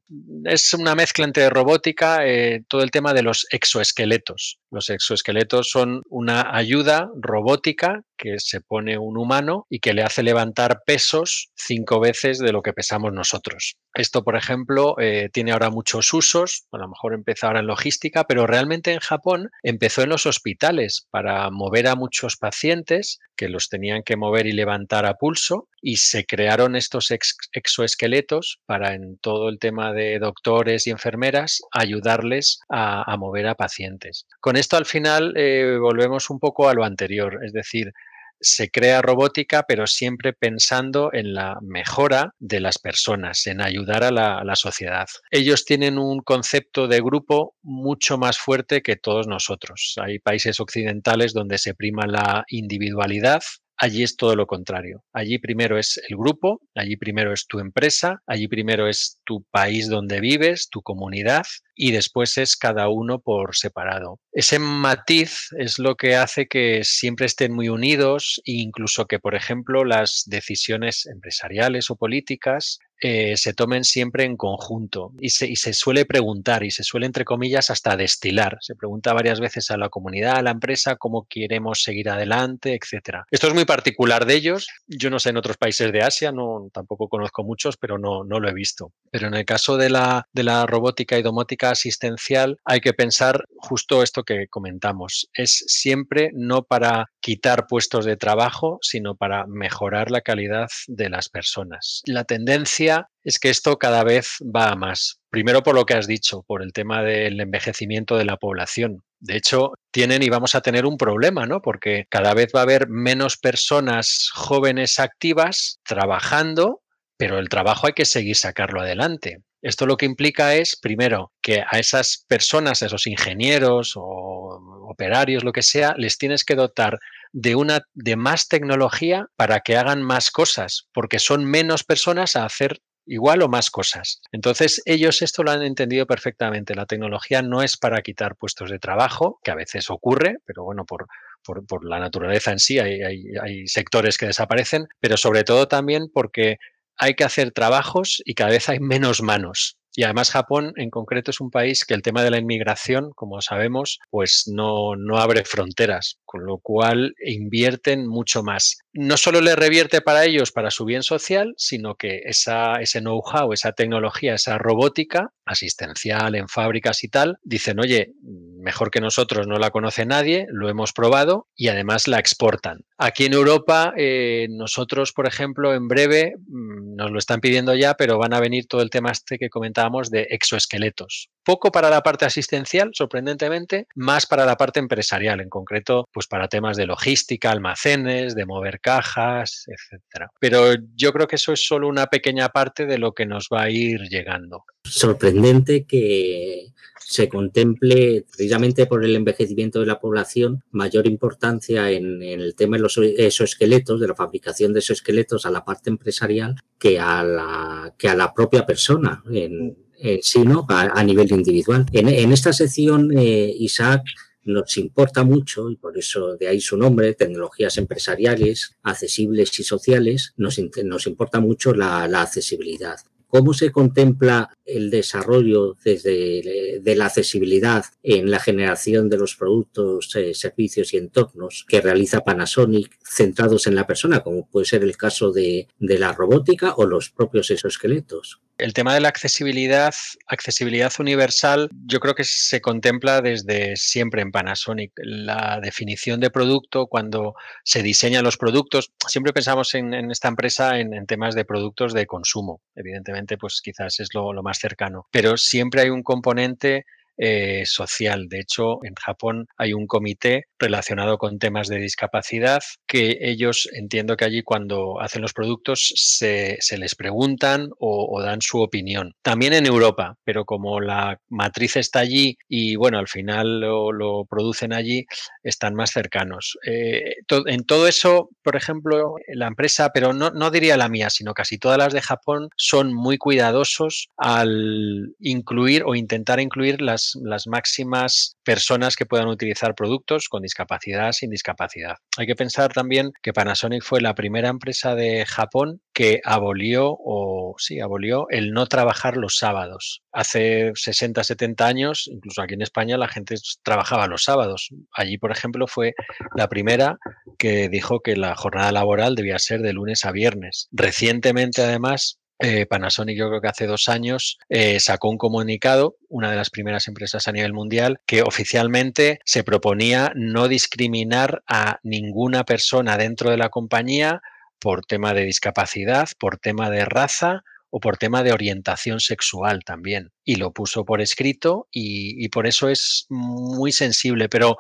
es 0.45 0.73
una 0.73 0.95
mezcla 0.95 1.27
entre 1.27 1.51
robótica, 1.51 2.27
eh, 2.27 2.63
todo 2.67 2.83
el 2.83 2.91
tema 2.91 3.13
de 3.13 3.23
los 3.23 3.47
exoesqueletos. 3.51 4.59
Los 4.71 4.89
exoesqueletos 4.89 5.69
son 5.69 6.01
una 6.09 6.57
ayuda 6.57 7.11
robótica 7.21 8.01
que 8.21 8.39
se 8.39 8.61
pone 8.61 8.99
un 8.99 9.17
humano 9.17 9.67
y 9.71 9.81
que 9.81 9.95
le 9.95 10.03
hace 10.03 10.23
levantar 10.23 10.83
pesos 10.85 11.51
cinco 11.55 12.01
veces 12.01 12.39
de 12.39 12.53
lo 12.53 12.63
que 12.63 12.75
pesamos 12.75 13.13
nosotros. 13.13 13.77
Esto, 13.95 14.23
por 14.23 14.37
ejemplo, 14.37 14.95
eh, 15.01 15.31
tiene 15.33 15.51
ahora 15.51 15.71
muchos 15.71 16.13
usos, 16.13 16.67
a 16.71 16.79
lo 16.79 16.89
mejor 16.89 17.15
empezó 17.15 17.47
ahora 17.47 17.61
en 17.61 17.67
logística, 17.67 18.25
pero 18.25 18.47
realmente 18.47 18.93
en 18.93 19.01
Japón 19.01 19.51
empezó 19.63 20.03
en 20.03 20.11
los 20.11 20.27
hospitales 20.27 21.09
para 21.11 21.51
mover 21.51 21.89
a 21.89 21.97
muchos 21.97 22.37
pacientes 22.37 23.19
que 23.37 23.49
los 23.49 23.69
tenían 23.69 24.03
que 24.05 24.17
mover 24.17 24.47
y 24.47 24.53
levantar 24.53 25.07
a 25.07 25.15
pulso 25.15 25.69
y 25.83 25.97
se 25.97 26.25
crearon 26.25 26.77
estos 26.77 27.11
exoesqueletos 27.53 28.61
para 28.67 28.95
en 28.95 29.19
todo 29.19 29.49
el 29.49 29.59
tema 29.59 29.93
de 29.93 30.19
doctores 30.19 30.87
y 30.87 30.91
enfermeras 30.91 31.61
ayudarles 31.73 32.61
a, 32.69 33.17
mover 33.17 33.49
a 33.49 33.55
pacientes. 33.55 34.27
Con 34.41 34.57
esto 34.57 34.77
al 34.77 34.87
final 34.87 35.33
eh, 35.37 35.79
volvemos 35.81 36.31
un 36.31 36.39
poco 36.39 36.69
a 36.69 36.75
lo 36.75 36.85
anterior, 36.85 37.41
es 37.45 37.53
decir, 37.53 37.93
se 38.41 38.71
crea 38.71 39.03
robótica, 39.03 39.65
pero 39.67 39.87
siempre 39.87 40.33
pensando 40.33 41.11
en 41.13 41.35
la 41.35 41.59
mejora 41.63 42.35
de 42.39 42.61
las 42.61 42.79
personas, 42.79 43.47
en 43.47 43.61
ayudar 43.61 44.05
a 44.05 44.11
la, 44.11 44.57
sociedad. 44.57 45.07
Ellos 45.31 45.65
tienen 45.65 45.99
un 45.99 46.21
concepto 46.21 46.89
de 46.89 47.01
grupo 47.01 47.55
mucho 47.63 48.19
más 48.19 48.39
fuerte 48.39 48.83
que 48.83 48.97
todos 48.97 49.27
nosotros. 49.27 49.95
Hay 50.03 50.19
países 50.19 50.61
occidentales 50.61 51.33
donde 51.33 51.59
se 51.59 51.75
prima 51.75 52.07
la 52.07 52.45
individualidad, 52.49 53.41
Allí 53.83 54.03
es 54.03 54.17
todo 54.17 54.37
lo 54.37 54.47
contrario. 54.47 55.05
Allí 55.15 55.39
primero 55.39 55.79
es 55.79 55.99
el 56.07 56.19
grupo, 56.19 56.61
allí 56.75 56.99
primero 56.99 57.33
es 57.33 57.47
tu 57.47 57.61
empresa, 57.61 58.23
allí 58.27 58.47
primero 58.47 58.87
es 58.87 59.23
tu 59.25 59.43
país 59.51 59.89
donde 59.89 60.21
vives, 60.21 60.69
tu 60.69 60.83
comunidad 60.83 61.45
y 61.83 61.93
después 61.93 62.37
es 62.37 62.57
cada 62.57 62.91
uno 62.91 63.21
por 63.21 63.57
separado. 63.57 64.21
Ese 64.33 64.59
matiz 64.59 65.49
es 65.57 65.79
lo 65.79 65.97
que 65.97 66.15
hace 66.15 66.47
que 66.47 66.85
siempre 66.85 67.25
estén 67.25 67.55
muy 67.55 67.71
unidos 67.71 68.43
e 68.45 68.53
incluso 68.53 69.07
que, 69.07 69.19
por 69.19 69.35
ejemplo, 69.35 69.87
las 69.87 70.25
decisiones 70.27 71.07
empresariales 71.07 71.91
o 71.91 71.97
políticas 71.97 72.81
eh, 73.03 73.39
se 73.39 73.55
tomen 73.55 73.83
siempre 73.83 74.25
en 74.25 74.37
conjunto 74.37 75.15
y 75.19 75.31
se, 75.31 75.47
y 75.47 75.57
se, 75.57 75.73
suele 75.73 76.05
preguntar 76.05 76.65
y 76.65 76.71
se 76.71 76.85
suele, 76.85 77.07
entre 77.07 77.25
comillas, 77.25 77.71
hasta 77.71 77.97
destilar. 77.97 78.59
Se 78.61 78.75
pregunta 78.75 79.15
varias 79.15 79.41
veces 79.41 79.71
a 79.71 79.79
la 79.79 79.89
comunidad, 79.89 80.37
a 80.37 80.43
la 80.43 80.51
empresa, 80.51 80.97
cómo 80.97 81.27
queremos 81.27 81.83
seguir 81.83 82.11
adelante, 82.11 82.79
etcétera. 82.81 83.25
Esto 83.31 83.49
es 83.49 83.55
muy 83.55 83.65
particular 83.65 84.27
de 84.27 84.35
ellos. 84.35 84.69
Yo 84.87 85.09
no 85.09 85.19
sé 85.19 85.31
en 85.31 85.39
otros 85.39 85.57
países 85.57 85.91
de 85.93 86.03
Asia, 86.03 86.31
no, 86.31 86.69
tampoco 86.75 87.09
conozco 87.09 87.43
muchos, 87.43 87.79
pero 87.79 87.97
no, 87.97 88.23
no 88.23 88.39
lo 88.39 88.51
he 88.51 88.55
visto. 88.55 88.93
Pero 89.11 89.29
en 89.29 89.35
el 89.35 89.47
caso 89.47 89.79
de 89.79 89.89
la, 89.89 90.29
de 90.35 90.43
la 90.43 90.67
robótica 90.67 91.19
y 91.19 91.23
domótica 91.23 91.70
asistencial, 91.71 92.59
hay 92.65 92.81
que 92.81 92.93
pensar 92.93 93.45
justo 93.57 94.03
esto 94.03 94.23
que 94.25 94.47
comentamos. 94.49 95.29
Es 95.35 95.65
siempre 95.67 96.31
no 96.35 96.63
para 96.63 97.07
quitar 97.21 97.67
puestos 97.67 98.05
de 98.05 98.17
trabajo, 98.17 98.79
sino 98.83 99.15
para 99.15 99.47
mejorar 99.47 100.11
la 100.11 100.21
calidad 100.21 100.69
de 100.87 101.09
las 101.09 101.29
personas. 101.29 102.03
La 102.07 102.25
tendencia 102.25 103.09
es 103.23 103.39
que 103.39 103.51
esto 103.51 103.77
cada 103.77 104.05
vez 104.05 104.37
va 104.41 104.71
a 104.71 104.77
más. 104.77 105.21
Primero 105.31 105.63
por 105.63 105.75
lo 105.75 105.85
que 105.85 105.95
has 105.95 106.07
dicho, 106.07 106.43
por 106.47 106.63
el 106.63 106.73
tema 106.73 107.03
del 107.03 107.41
envejecimiento 107.41 108.17
de 108.17 108.25
la 108.25 108.37
población. 108.37 109.03
De 109.21 109.37
hecho, 109.37 109.73
tienen 109.91 110.23
y 110.23 110.31
vamos 110.31 110.55
a 110.55 110.63
tener 110.63 110.87
un 110.87 110.97
problema, 110.97 111.45
¿no? 111.45 111.61
Porque 111.61 112.07
cada 112.09 112.33
vez 112.33 112.49
va 112.55 112.61
a 112.61 112.63
haber 112.63 112.89
menos 112.89 113.37
personas 113.37 114.31
jóvenes 114.33 114.99
activas 114.99 115.79
trabajando, 115.85 116.80
pero 117.21 117.39
el 117.39 117.51
trabajo 117.51 117.87
hay 117.87 117.93
que 117.93 118.07
seguir 118.07 118.35
sacarlo 118.35 118.81
adelante. 118.81 119.43
Esto 119.61 119.85
lo 119.85 119.99
que 119.99 120.07
implica 120.07 120.55
es, 120.55 120.75
primero, 120.75 121.35
que 121.43 121.63
a 121.71 121.79
esas 121.79 122.25
personas, 122.27 122.81
a 122.81 122.87
esos 122.87 123.07
ingenieros 123.07 123.93
o 123.95 124.89
operarios, 124.89 125.45
lo 125.45 125.53
que 125.53 125.63
sea, 125.63 125.95
les 125.99 126.17
tienes 126.17 126.45
que 126.45 126.55
dotar 126.55 126.99
de, 127.33 127.57
una, 127.57 127.83
de 127.93 128.17
más 128.17 128.49
tecnología 128.49 129.27
para 129.37 129.61
que 129.61 129.77
hagan 129.77 130.03
más 130.03 130.31
cosas, 130.31 130.89
porque 130.95 131.19
son 131.19 131.45
menos 131.45 131.85
personas 131.85 132.37
a 132.37 132.47
hacer 132.47 132.81
igual 133.05 133.43
o 133.43 133.49
más 133.49 133.69
cosas. 133.69 134.23
Entonces, 134.33 134.81
ellos 134.87 135.21
esto 135.21 135.43
lo 135.43 135.51
han 135.51 135.61
entendido 135.61 136.07
perfectamente. 136.07 136.75
La 136.75 136.87
tecnología 136.87 137.43
no 137.43 137.63
es 137.63 137.77
para 137.77 138.01
quitar 138.01 138.37
puestos 138.37 138.71
de 138.71 138.79
trabajo, 138.79 139.41
que 139.45 139.51
a 139.51 139.57
veces 139.57 139.91
ocurre, 139.91 140.39
pero 140.47 140.65
bueno, 140.65 140.87
por, 140.87 141.07
por, 141.45 141.67
por 141.67 141.85
la 141.85 141.99
naturaleza 141.99 142.51
en 142.51 142.61
sí 142.61 142.79
hay, 142.79 143.03
hay, 143.03 143.25
hay 143.43 143.69
sectores 143.69 144.17
que 144.17 144.25
desaparecen, 144.25 144.89
pero 145.01 145.19
sobre 145.19 145.45
todo 145.45 145.69
también 145.69 146.09
porque 146.11 146.57
hay 147.01 147.15
que 147.15 147.25
hacer 147.25 147.51
trabajos 147.51 148.23
y 148.25 148.35
cada 148.35 148.51
vez 148.51 148.69
hay 148.69 148.79
menos 148.79 149.23
manos. 149.23 149.77
Y 149.93 150.05
además 150.05 150.31
Japón 150.31 150.73
en 150.77 150.91
concreto 150.91 151.33
es 151.33 151.41
un 151.41 151.51
país 151.51 151.85
que 151.85 151.95
el 151.95 152.03
tema 152.03 152.23
de 152.23 152.31
la 152.31 152.39
inmigración, 152.39 153.11
como 153.17 153.41
sabemos, 153.41 153.99
pues 154.11 154.45
no, 154.47 154.95
no 154.97 155.19
abre 155.19 155.45
fronteras, 155.45 156.19
con 156.25 156.47
lo 156.47 156.59
cual 156.59 157.15
invierten 157.25 158.07
mucho 158.07 158.43
más. 158.45 158.79
No 158.93 159.17
solo 159.17 159.41
le 159.41 159.57
revierte 159.57 160.01
para 160.01 160.25
ellos, 160.25 160.53
para 160.53 160.71
su 160.71 160.85
bien 160.85 161.03
social, 161.03 161.55
sino 161.57 161.97
que 161.97 162.21
esa, 162.25 162.75
ese 162.81 163.01
know-how, 163.01 163.53
esa 163.53 163.73
tecnología, 163.73 164.35
esa 164.35 164.59
robótica 164.59 165.33
asistencial 165.45 166.37
en 166.37 166.49
fábricas 166.49 167.03
y 167.03 167.09
tal, 167.09 167.39
dicen, 167.43 167.81
oye, 167.81 168.13
mejor 168.61 168.91
que 168.91 169.01
nosotros 169.01 169.47
no 169.47 169.59
la 169.59 169.71
conoce 169.71 170.07
nadie, 170.07 170.47
lo 170.51 170.69
hemos 170.69 170.93
probado 170.93 171.49
y 171.57 171.69
además 171.69 172.07
la 172.07 172.19
exportan. 172.19 172.81
Aquí 172.99 173.25
en 173.25 173.33
Europa, 173.33 173.93
eh, 173.97 174.47
nosotros, 174.51 175.13
por 175.13 175.27
ejemplo, 175.27 175.75
en 175.75 175.89
breve, 175.89 176.35
mm, 176.49 176.97
nos 176.97 177.11
lo 177.11 177.19
están 177.19 177.41
pidiendo 177.41 177.75
ya, 177.75 177.95
pero 177.95 178.19
van 178.19 178.35
a 178.35 178.41
venir 178.41 178.67
todo 178.67 178.83
el 178.83 178.91
tema 178.91 179.11
este 179.11 179.39
que 179.39 179.51
comentábamos 179.51 180.11
de 180.11 180.27
exoesqueletos. 180.31 181.31
Poco 181.51 181.73
para 181.73 181.91
la 181.91 182.01
parte 182.01 182.25
asistencial, 182.25 182.93
sorprendentemente, 182.95 183.89
más 183.97 184.25
para 184.25 184.47
la 184.47 184.57
parte 184.57 184.79
empresarial, 184.79 185.41
en 185.41 185.49
concreto, 185.49 186.09
pues 186.13 186.29
para 186.29 186.47
temas 186.47 186.77
de 186.77 186.87
logística, 186.87 187.51
almacenes, 187.51 188.37
de 188.37 188.47
mover 188.47 188.79
cajas, 188.81 189.65
etcétera. 189.67 190.31
Pero 190.39 190.75
yo 190.95 191.13
creo 191.13 191.27
que 191.27 191.35
eso 191.35 191.53
es 191.53 191.67
solo 191.67 191.89
una 191.89 192.07
pequeña 192.07 192.51
parte 192.51 192.87
de 192.87 192.99
lo 192.99 193.15
que 193.15 193.27
nos 193.27 193.49
va 193.53 193.63
a 193.63 193.71
ir 193.71 194.03
llegando. 194.03 194.63
Sorprendente 194.85 195.87
que 195.87 196.69
se 197.01 197.29
contemple, 197.29 198.27
precisamente 198.31 198.87
por 198.87 199.05
el 199.05 199.17
envejecimiento 199.17 199.81
de 199.81 199.87
la 199.87 199.99
población, 199.99 200.63
mayor 200.71 201.09
importancia 201.09 201.91
en, 201.91 202.23
el 202.23 202.55
tema 202.55 202.77
de 202.77 202.83
los 202.85 202.97
exoesqueletos, 202.97 204.01
de 204.01 204.07
la 204.07 204.15
fabricación 204.15 204.73
de 204.73 204.79
exoesqueletos 204.79 205.45
a 205.45 205.51
la 205.51 205.65
parte 205.65 205.91
empresarial 205.91 206.55
que 206.79 207.01
a 207.01 207.25
la, 207.25 207.93
que 207.99 208.09
a 208.09 208.15
la 208.15 208.33
propia 208.33 208.65
persona 208.65 209.25
en, 209.29 209.77
en 210.01 210.23
sí, 210.23 210.41
¿no? 210.41 210.67
A, 210.69 210.99
a 210.99 211.05
nivel 211.05 211.31
individual. 211.33 211.87
En, 211.93 212.33
esta 212.33 212.53
sección, 212.53 213.17
eh, 213.17 213.55
Isaac, 213.59 214.03
nos 214.45 214.77
importa 214.79 215.23
mucho, 215.23 215.71
y 215.71 215.77
por 215.77 215.99
eso 215.99 216.37
de 216.37 216.49
ahí 216.49 216.61
su 216.61 216.77
nombre, 216.77 217.15
tecnologías 217.15 217.77
empresariales, 217.79 218.77
accesibles 218.83 219.59
y 219.61 219.65
sociales, 219.65 220.33
nos, 220.37 220.61
nos 220.85 221.07
importa 221.07 221.41
mucho 221.41 221.75
la, 221.75 222.09
la 222.09 222.23
accesibilidad 222.23 222.97
¿Cómo 223.31 223.55
se 223.55 223.71
contempla 223.71 224.51
el 224.67 224.91
desarrollo 224.91 225.77
desde 225.85 226.81
de 226.83 226.97
la 226.97 227.07
accesibilidad 227.07 227.85
en 228.03 228.29
la 228.29 228.41
generación 228.41 229.09
de 229.09 229.19
los 229.19 229.37
productos, 229.37 230.17
eh, 230.17 230.35
servicios 230.35 230.93
y 230.93 230.97
entornos 230.97 231.65
que 231.69 231.81
realiza 231.81 232.25
Panasonic 232.25 232.91
centrados 233.05 233.69
en 233.69 233.77
la 233.77 233.87
persona, 233.87 234.21
como 234.21 234.49
puede 234.49 234.67
ser 234.67 234.83
el 234.83 234.97
caso 234.97 235.31
de, 235.31 235.69
de 235.79 235.99
la 236.01 236.13
robótica 236.13 236.75
o 236.77 236.87
los 236.87 237.11
propios 237.11 237.53
exoesqueletos? 237.53 238.41
El 238.61 238.75
tema 238.75 238.93
de 238.93 239.01
la 239.01 239.09
accesibilidad, 239.09 239.95
accesibilidad 240.27 240.93
universal, 240.99 241.71
yo 241.87 241.99
creo 241.99 242.15
que 242.15 242.25
se 242.25 242.61
contempla 242.61 243.23
desde 243.23 243.75
siempre 243.77 244.21
en 244.21 244.33
Panasonic. 244.33 244.93
La 244.97 245.61
definición 245.63 246.21
de 246.21 246.31
producto, 246.31 246.87
cuando 246.87 247.35
se 247.65 247.83
diseñan 247.83 248.23
los 248.23 248.37
productos, 248.37 248.93
siempre 249.09 249.33
pensamos 249.33 249.75
en, 249.75 250.11
esta 250.11 250.29
empresa 250.29 250.79
en, 250.79 251.07
temas 251.07 251.35
de 251.35 251.47
productos 251.47 251.95
de 251.95 252.07
consumo. 252.07 252.61
Evidentemente, 252.75 253.39
pues 253.39 253.63
quizás 253.65 253.99
es 253.99 254.11
lo, 254.13 254.31
más 254.43 254.59
cercano. 254.59 255.07
Pero 255.11 255.39
siempre 255.39 255.81
hay 255.81 255.89
un 255.89 256.03
componente 256.03 256.85
eh, 257.23 257.65
social. 257.67 258.29
De 258.31 258.41
hecho, 258.41 258.83
en 258.83 258.95
Japón 258.95 259.47
hay 259.59 259.75
un 259.75 259.87
comité 259.87 260.45
relacionado 260.59 261.19
con 261.19 261.39
temas 261.39 261.69
de 261.69 261.77
discapacidad 261.77 262.63
que 262.87 263.19
ellos 263.21 263.69
entiendo 263.75 264.17
que 264.17 264.25
allí 264.25 264.43
cuando 264.43 264.99
hacen 265.03 265.21
los 265.21 265.35
productos 265.35 265.93
se, 265.97 266.59
les 266.79 266.95
preguntan 266.95 267.69
o, 267.79 268.23
dan 268.23 268.41
su 268.41 268.61
opinión. 268.63 269.13
También 269.21 269.53
en 269.53 269.67
Europa, 269.67 270.17
pero 270.25 270.47
como 270.47 270.81
la 270.81 271.19
matriz 271.29 271.77
está 271.77 271.99
allí 271.99 272.39
y 272.49 272.77
bueno, 272.77 272.99
al 272.99 273.09
final 273.09 273.61
lo, 273.61 274.25
producen 274.25 274.73
allí, 274.73 275.05
están 275.43 275.75
más 275.75 275.91
cercanos. 275.91 276.57
Eh, 276.67 277.17
en 277.47 277.65
todo 277.65 277.87
eso, 277.87 278.31
por 278.43 278.57
ejemplo, 278.57 279.17
la 279.29 279.47
empresa, 279.47 279.91
pero 279.93 280.15
no, 280.15 280.31
no 280.31 280.51
diría 280.51 280.79
la 280.79 280.89
mía, 280.89 281.11
sino 281.11 281.35
casi 281.35 281.59
todas 281.59 281.77
las 281.77 281.93
de 281.93 282.01
Japón, 282.01 282.49
son 282.57 282.95
muy 282.95 283.19
cuidadosos 283.19 284.09
al 284.17 285.15
incluir 285.19 285.83
o 285.85 285.95
intentar 285.95 286.41
incluir 286.41 286.81
las 286.81 287.10
las, 287.23 287.47
máximas 287.47 288.37
personas 288.45 288.97
que 288.97 289.07
puedan 289.07 289.29
utilizar 289.29 289.75
productos 289.75 290.29
con 290.29 290.43
discapacidad, 290.43 291.13
sin 291.13 291.31
discapacidad. 291.31 291.97
Hay 292.17 292.27
que 292.27 292.37
pensar 292.37 292.73
también 292.73 293.13
que 293.23 293.33
Panasonic 293.33 293.83
fue 293.83 294.01
la 294.01 294.15
primera 294.15 294.49
empresa 294.49 294.95
de 294.95 295.25
Japón 295.27 295.81
que 295.93 296.21
abolió 296.25 296.97
o 296.99 297.55
sí, 297.59 297.81
abolió 297.81 298.27
el 298.31 298.53
no 298.53 298.67
trabajar 298.67 299.17
los 299.17 299.37
sábados. 299.39 300.03
Hace 300.13 300.73
60, 300.75 301.25
70 301.25 301.67
años, 301.67 302.09
incluso 302.13 302.43
aquí 302.43 302.55
en 302.55 302.63
España, 302.63 302.97
la 302.97 303.09
gente 303.09 303.35
trabajaba 303.63 304.07
los 304.07 304.25
sábados. 304.25 304.71
Allí, 304.93 305.19
por 305.19 305.33
ejemplo, 305.33 305.67
fue 305.67 305.95
la 306.37 306.49
primera 306.49 306.99
que 307.39 307.69
dijo 307.69 308.01
que 308.01 308.17
la 308.17 308.35
jornada 308.37 308.73
laboral 308.73 309.15
debía 309.15 309.39
ser 309.39 309.61
de 309.61 309.73
lunes 309.73 310.05
a 310.05 310.13
viernes. 310.13 310.69
Recientemente, 310.71 311.63
además, 311.63 312.20
eh, 312.41 312.67
Panasonic 312.67 313.19
yo 313.19 313.29
creo 313.29 313.41
que 313.41 313.49
hace 313.49 313.67
dos 313.67 313.89
años 313.89 314.39
eh, 314.49 314.81
sacó 314.81 315.11
un 315.11 315.19
comunicado, 315.19 315.97
una 316.09 316.31
de 316.31 316.37
las 316.37 316.51
primeras 316.51 316.89
empresas 316.89 317.29
a 317.29 317.33
nivel 317.33 317.53
mundial, 317.53 318.01
que 318.07 318.23
oficialmente 318.23 319.21
se 319.25 319.45
proponía 319.45 320.13
no 320.15 320.49
discriminar 320.49 321.43
a 321.47 321.81
ninguna 321.83 322.45
persona 322.45 322.97
dentro 322.97 323.31
de 323.31 323.37
la 323.37 323.51
compañía 323.51 324.23
por 324.59 324.85
tema 324.87 325.13
de 325.15 325.25
discapacidad, 325.25 326.09
por 326.19 326.39
tema 326.39 326.71
de 326.71 326.85
raza 326.85 327.43
o 327.71 327.79
por 327.79 327.97
tema 327.97 328.23
de 328.23 328.33
orientación 328.33 329.01
sexual 329.01 329.63
también. 329.65 330.11
Y 330.25 330.37
lo 330.37 330.53
puso 330.53 330.85
por 330.85 331.01
escrito 331.01 331.69
y, 331.71 332.29
por 332.31 332.47
eso 332.47 332.69
es 332.69 333.07
muy 333.09 333.73
sensible. 333.73 334.29
Pero 334.29 334.57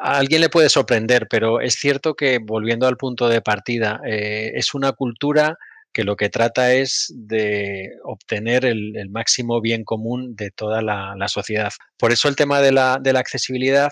a 0.00 0.18
alguien 0.18 0.40
le 0.40 0.48
puede 0.48 0.68
sorprender, 0.68 1.28
pero 1.30 1.60
es 1.60 1.74
cierto 1.74 2.14
que 2.14 2.38
volviendo 2.42 2.86
al 2.86 2.96
punto 2.96 3.28
de 3.28 3.40
partida, 3.40 4.00
eh, 4.04 4.52
es 4.54 4.74
una 4.74 4.92
cultura 4.92 5.56
que 5.96 6.04
lo 6.04 6.16
que 6.16 6.28
trata 6.28 6.74
es 6.74 7.10
de 7.16 7.88
obtener 8.04 8.66
el, 8.66 9.08
máximo 9.08 9.62
bien 9.62 9.82
común 9.82 10.36
de 10.36 10.50
toda 10.50 10.82
la, 10.82 11.28
sociedad. 11.28 11.72
Por 11.96 12.12
eso 12.12 12.28
el 12.28 12.36
tema 12.36 12.60
de 12.60 12.70
la, 12.70 13.00
accesibilidad, 13.14 13.90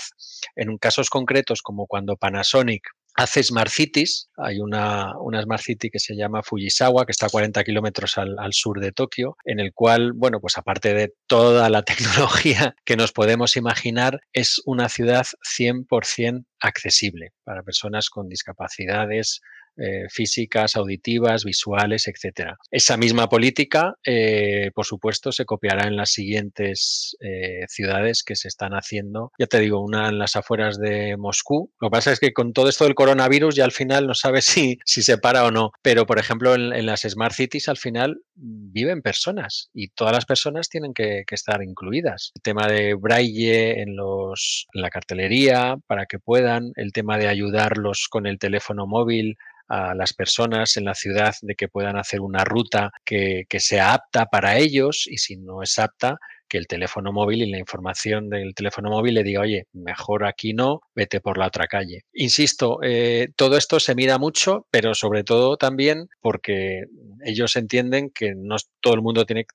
en 0.54 0.76
casos 0.76 1.08
concretos 1.08 1.62
como 1.62 1.86
cuando 1.86 2.16
Panasonic 2.16 2.82
hace 3.14 3.42
Smart 3.42 3.70
Cities. 3.70 4.28
Hay 4.36 4.58
una, 4.60 5.18
una, 5.18 5.40
Smart 5.40 5.62
City 5.62 5.88
que 5.88 5.98
se 5.98 6.14
llama 6.14 6.42
Fujisawa, 6.42 7.06
que 7.06 7.12
está 7.12 7.26
a 7.26 7.30
40 7.30 7.64
kilómetros 7.64 8.18
al, 8.18 8.36
al, 8.38 8.52
sur 8.52 8.80
de 8.80 8.92
Tokio, 8.92 9.38
en 9.46 9.58
el 9.58 9.72
cual, 9.72 10.12
bueno, 10.12 10.40
pues 10.40 10.58
aparte 10.58 10.92
de 10.92 11.14
toda 11.26 11.70
la 11.70 11.82
tecnología 11.84 12.74
que 12.84 12.96
nos 12.98 13.12
podemos 13.12 13.56
imaginar, 13.56 14.20
es 14.34 14.60
una 14.66 14.90
ciudad 14.90 15.24
100% 15.58 16.44
accesible 16.60 17.32
para 17.44 17.62
personas 17.62 18.10
con 18.10 18.28
discapacidades 18.28 19.40
eh, 19.76 20.04
físicas, 20.08 20.76
auditivas, 20.76 21.44
visuales, 21.44 22.06
etcétera. 22.06 22.56
Esa 22.70 22.96
misma 22.96 23.28
política, 23.28 23.96
eh, 24.04 24.70
por 24.74 24.86
supuesto, 24.86 25.32
se 25.32 25.44
copiará 25.44 25.88
en 25.88 25.96
las 25.96 26.10
siguientes 26.10 27.16
eh, 27.20 27.64
ciudades 27.68 28.22
que 28.22 28.36
se 28.36 28.48
están 28.48 28.72
haciendo. 28.72 29.32
Ya 29.38 29.46
te 29.46 29.58
digo, 29.58 29.80
una 29.80 30.08
en 30.08 30.18
las 30.18 30.36
afueras 30.36 30.78
de 30.78 31.16
Moscú. 31.16 31.72
Lo 31.80 31.88
que 31.88 31.92
pasa 31.92 32.12
es 32.12 32.20
que 32.20 32.32
con 32.32 32.52
todo 32.52 32.68
esto 32.68 32.84
del 32.84 32.94
coronavirus 32.94 33.56
ya 33.56 33.64
al 33.64 33.72
final 33.72 34.06
no 34.06 34.14
sabes 34.14 34.44
si, 34.44 34.78
si 34.84 35.02
se 35.02 35.18
para 35.18 35.44
o 35.44 35.50
no. 35.50 35.72
Pero, 35.82 36.06
por 36.06 36.18
ejemplo, 36.18 36.54
en, 36.54 36.86
las 36.86 37.02
Smart 37.02 37.34
Cities 37.34 37.68
al 37.68 37.76
final 37.78 38.20
viven 38.36 39.02
personas 39.02 39.70
y 39.72 39.88
todas 39.88 40.12
las 40.12 40.26
personas 40.26 40.68
tienen 40.68 40.94
que, 40.94 41.24
estar 41.30 41.62
incluidas. 41.62 42.32
El 42.34 42.42
tema 42.42 42.68
de 42.68 42.94
braille 42.94 43.80
en, 43.82 43.96
los, 43.96 44.66
en 44.72 44.82
la 44.82 44.90
cartelería 44.90 45.76
para 45.86 46.06
que 46.06 46.18
puedan, 46.18 46.72
el 46.76 46.92
tema 46.92 47.18
de 47.18 47.28
ayudarlos 47.28 48.06
con 48.08 48.26
el 48.26 48.38
teléfono 48.38 48.86
móvil 48.86 49.36
a 49.68 49.94
las 49.94 50.12
personas 50.12 50.76
en 50.76 50.84
la 50.84 50.94
ciudad 50.94 51.34
de 51.42 51.54
que 51.54 51.68
puedan 51.68 51.96
hacer 51.96 52.20
una 52.20 52.44
ruta 52.44 52.90
que, 53.04 53.46
sea 53.58 53.94
apta 53.94 54.26
para 54.26 54.58
ellos 54.58 55.06
y 55.06 55.18
si 55.18 55.36
no 55.36 55.62
es 55.62 55.78
apta, 55.78 56.18
que 56.54 56.58
el 56.58 56.68
teléfono 56.68 57.12
móvil 57.12 57.42
y 57.42 57.50
la 57.50 57.58
información 57.58 58.30
del 58.30 58.54
teléfono 58.54 58.88
móvil 58.88 59.14
le 59.14 59.24
diga, 59.24 59.40
oye, 59.40 59.66
mejor 59.72 60.24
aquí 60.24 60.54
no, 60.54 60.82
vete 60.94 61.20
por 61.20 61.36
la 61.36 61.48
otra 61.48 61.66
calle. 61.66 62.02
Insisto, 62.12 62.78
eh, 62.84 63.30
todo 63.34 63.56
esto 63.56 63.80
se 63.80 63.96
mira 63.96 64.18
mucho, 64.18 64.64
pero 64.70 64.94
sobre 64.94 65.24
todo 65.24 65.56
también 65.56 66.08
porque 66.20 66.84
ellos 67.24 67.56
entienden 67.56 68.08
que 68.08 68.36
no 68.36 68.54
todo 68.80 68.94
el 68.94 69.02
mundo 69.02 69.26
tiene, 69.26 69.46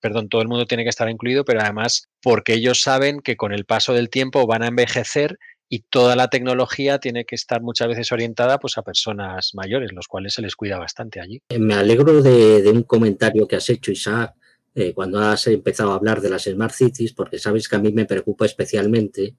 perdón, 0.00 0.30
todo 0.30 0.40
el 0.40 0.48
mundo 0.48 0.64
tiene 0.64 0.84
que 0.84 0.88
estar 0.88 1.10
incluido, 1.10 1.44
pero 1.44 1.60
además 1.60 2.08
porque 2.22 2.54
ellos 2.54 2.80
saben 2.80 3.20
que 3.20 3.36
con 3.36 3.52
el 3.52 3.66
paso 3.66 3.92
del 3.92 4.08
tiempo 4.08 4.46
van 4.46 4.62
a 4.62 4.68
envejecer 4.68 5.36
y 5.68 5.80
toda 5.90 6.16
la 6.16 6.28
tecnología 6.28 7.00
tiene 7.00 7.26
que 7.26 7.34
estar 7.34 7.60
muchas 7.60 7.88
veces 7.88 8.12
orientada 8.12 8.58
pues, 8.58 8.78
a 8.78 8.82
personas 8.82 9.50
mayores, 9.52 9.92
los 9.92 10.06
cuales 10.06 10.32
se 10.32 10.40
les 10.40 10.56
cuida 10.56 10.78
bastante 10.78 11.20
allí. 11.20 11.42
Eh, 11.50 11.58
me 11.58 11.74
alegro 11.74 12.22
de, 12.22 12.70
un 12.70 12.84
comentario 12.84 13.46
que 13.46 13.56
has 13.56 13.68
hecho, 13.68 13.92
Isaac, 13.92 14.32
eh, 14.76 14.92
cuando 14.94 15.18
has 15.18 15.46
empezado 15.48 15.90
a 15.90 15.96
hablar 15.96 16.20
de 16.20 16.30
las 16.30 16.44
Smart 16.44 16.72
Cities, 16.72 17.12
porque 17.12 17.38
sabes 17.38 17.68
que 17.68 17.76
a 17.76 17.80
mí 17.80 17.90
me 17.92 18.04
preocupa 18.04 18.46
especialmente 18.46 19.34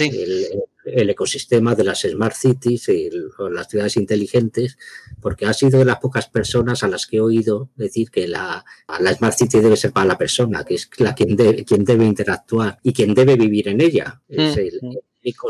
el, 0.00 1.10
ecosistema 1.10 1.74
de 1.74 1.84
las 1.84 2.00
Smart 2.00 2.34
Cities 2.34 2.88
y 2.88 3.10
las 3.50 3.68
ciudades 3.68 3.96
inteligentes, 3.96 4.76
porque 5.20 5.46
ha 5.46 5.52
sido 5.52 5.78
de 5.78 5.84
las 5.84 5.98
pocas 5.98 6.28
personas 6.28 6.82
a 6.82 6.88
las 6.88 7.06
que 7.06 7.18
he 7.18 7.20
oído 7.20 7.70
decir 7.76 8.10
que 8.10 8.26
la, 8.26 8.64
la 8.98 9.14
Smart 9.14 9.36
City 9.36 9.60
debe 9.60 9.76
ser 9.76 9.92
para 9.92 10.06
la 10.06 10.18
persona, 10.18 10.64
que 10.64 10.74
es 10.74 10.88
la 10.98 11.14
quien, 11.14 11.36
quien 11.36 11.84
debe 11.84 12.04
interactuar 12.04 12.78
y 12.82 12.92
quien 12.92 13.14
debe 13.14 13.36
vivir 13.36 13.68
en 13.68 13.80
ella. 13.80 14.20
Es 14.28 14.56
mm, 14.56 14.58
el, 14.58 14.80
mm 14.82 14.96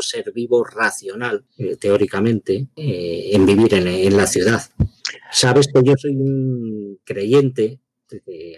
ser 0.00 0.32
vivo 0.32 0.64
racional, 0.64 1.44
eh, 1.56 1.76
teóricamente, 1.76 2.68
eh, 2.76 3.30
en 3.32 3.46
vivir 3.46 3.74
en, 3.74 4.16
la 4.16 4.26
ciudad. 4.26 4.62
Sabes 5.30 5.68
que 5.72 5.82
yo 5.84 5.94
soy 5.96 6.16
un 6.16 6.98
creyente 7.04 7.80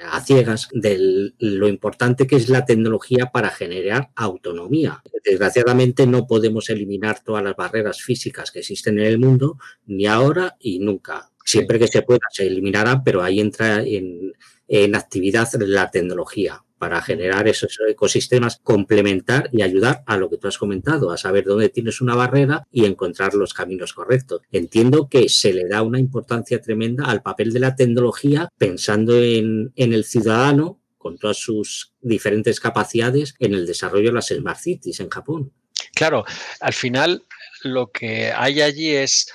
a 0.02 0.20
ciegas 0.20 0.68
de 0.72 1.32
lo 1.38 1.68
importante 1.68 2.26
que 2.26 2.36
es 2.36 2.48
la 2.48 2.64
tecnología 2.64 3.30
para 3.32 3.50
generar 3.50 4.10
autonomía. 4.14 5.02
Desgraciadamente 5.24 6.06
no 6.06 6.26
podemos 6.26 6.70
eliminar 6.70 7.22
todas 7.22 7.42
las 7.42 7.56
barreras 7.56 8.02
físicas 8.02 8.50
que 8.50 8.60
existen 8.60 8.98
en 8.98 9.06
el 9.06 9.18
mundo, 9.18 9.58
ni 9.86 10.06
ahora 10.06 10.56
y 10.60 10.78
nunca. 10.78 11.29
Siempre 11.50 11.78
que 11.78 11.88
se 11.88 12.02
pueda 12.02 12.20
se 12.30 12.46
eliminarán, 12.46 13.02
pero 13.02 13.22
ahí 13.22 13.40
entra 13.40 13.82
en, 13.82 14.32
en 14.68 14.94
actividad 14.94 15.48
la 15.60 15.90
tecnología 15.90 16.62
para 16.80 17.02
generar 17.02 17.46
esos 17.46 17.78
ecosistemas, 17.86 18.58
complementar 18.62 19.50
y 19.52 19.60
ayudar 19.60 20.02
a 20.06 20.16
lo 20.16 20.30
que 20.30 20.38
tú 20.38 20.48
has 20.48 20.56
comentado, 20.56 21.10
a 21.10 21.18
saber 21.18 21.44
dónde 21.44 21.68
tienes 21.68 22.00
una 22.00 22.14
barrera 22.14 22.66
y 22.72 22.86
encontrar 22.86 23.34
los 23.34 23.52
caminos 23.52 23.92
correctos. 23.92 24.40
Entiendo 24.50 25.06
que 25.06 25.28
se 25.28 25.52
le 25.52 25.68
da 25.68 25.82
una 25.82 26.00
importancia 26.00 26.58
tremenda 26.58 27.04
al 27.04 27.20
papel 27.20 27.52
de 27.52 27.60
la 27.60 27.76
tecnología 27.76 28.48
pensando 28.56 29.20
en, 29.20 29.72
el 29.76 30.04
ciudadano 30.04 30.80
con 30.96 31.18
todas 31.18 31.36
sus 31.36 31.92
diferentes 32.00 32.60
capacidades 32.60 33.34
en 33.40 33.52
el 33.52 33.66
desarrollo 33.66 34.08
de 34.08 34.14
las 34.14 34.28
Smart 34.28 34.58
Cities 34.58 35.00
en 35.00 35.10
Japón. 35.10 35.52
Claro, 35.94 36.24
al 36.60 36.72
final 36.72 37.24
lo 37.62 37.90
que 37.90 38.32
hay 38.32 38.62
allí 38.62 38.88
es 38.88 39.30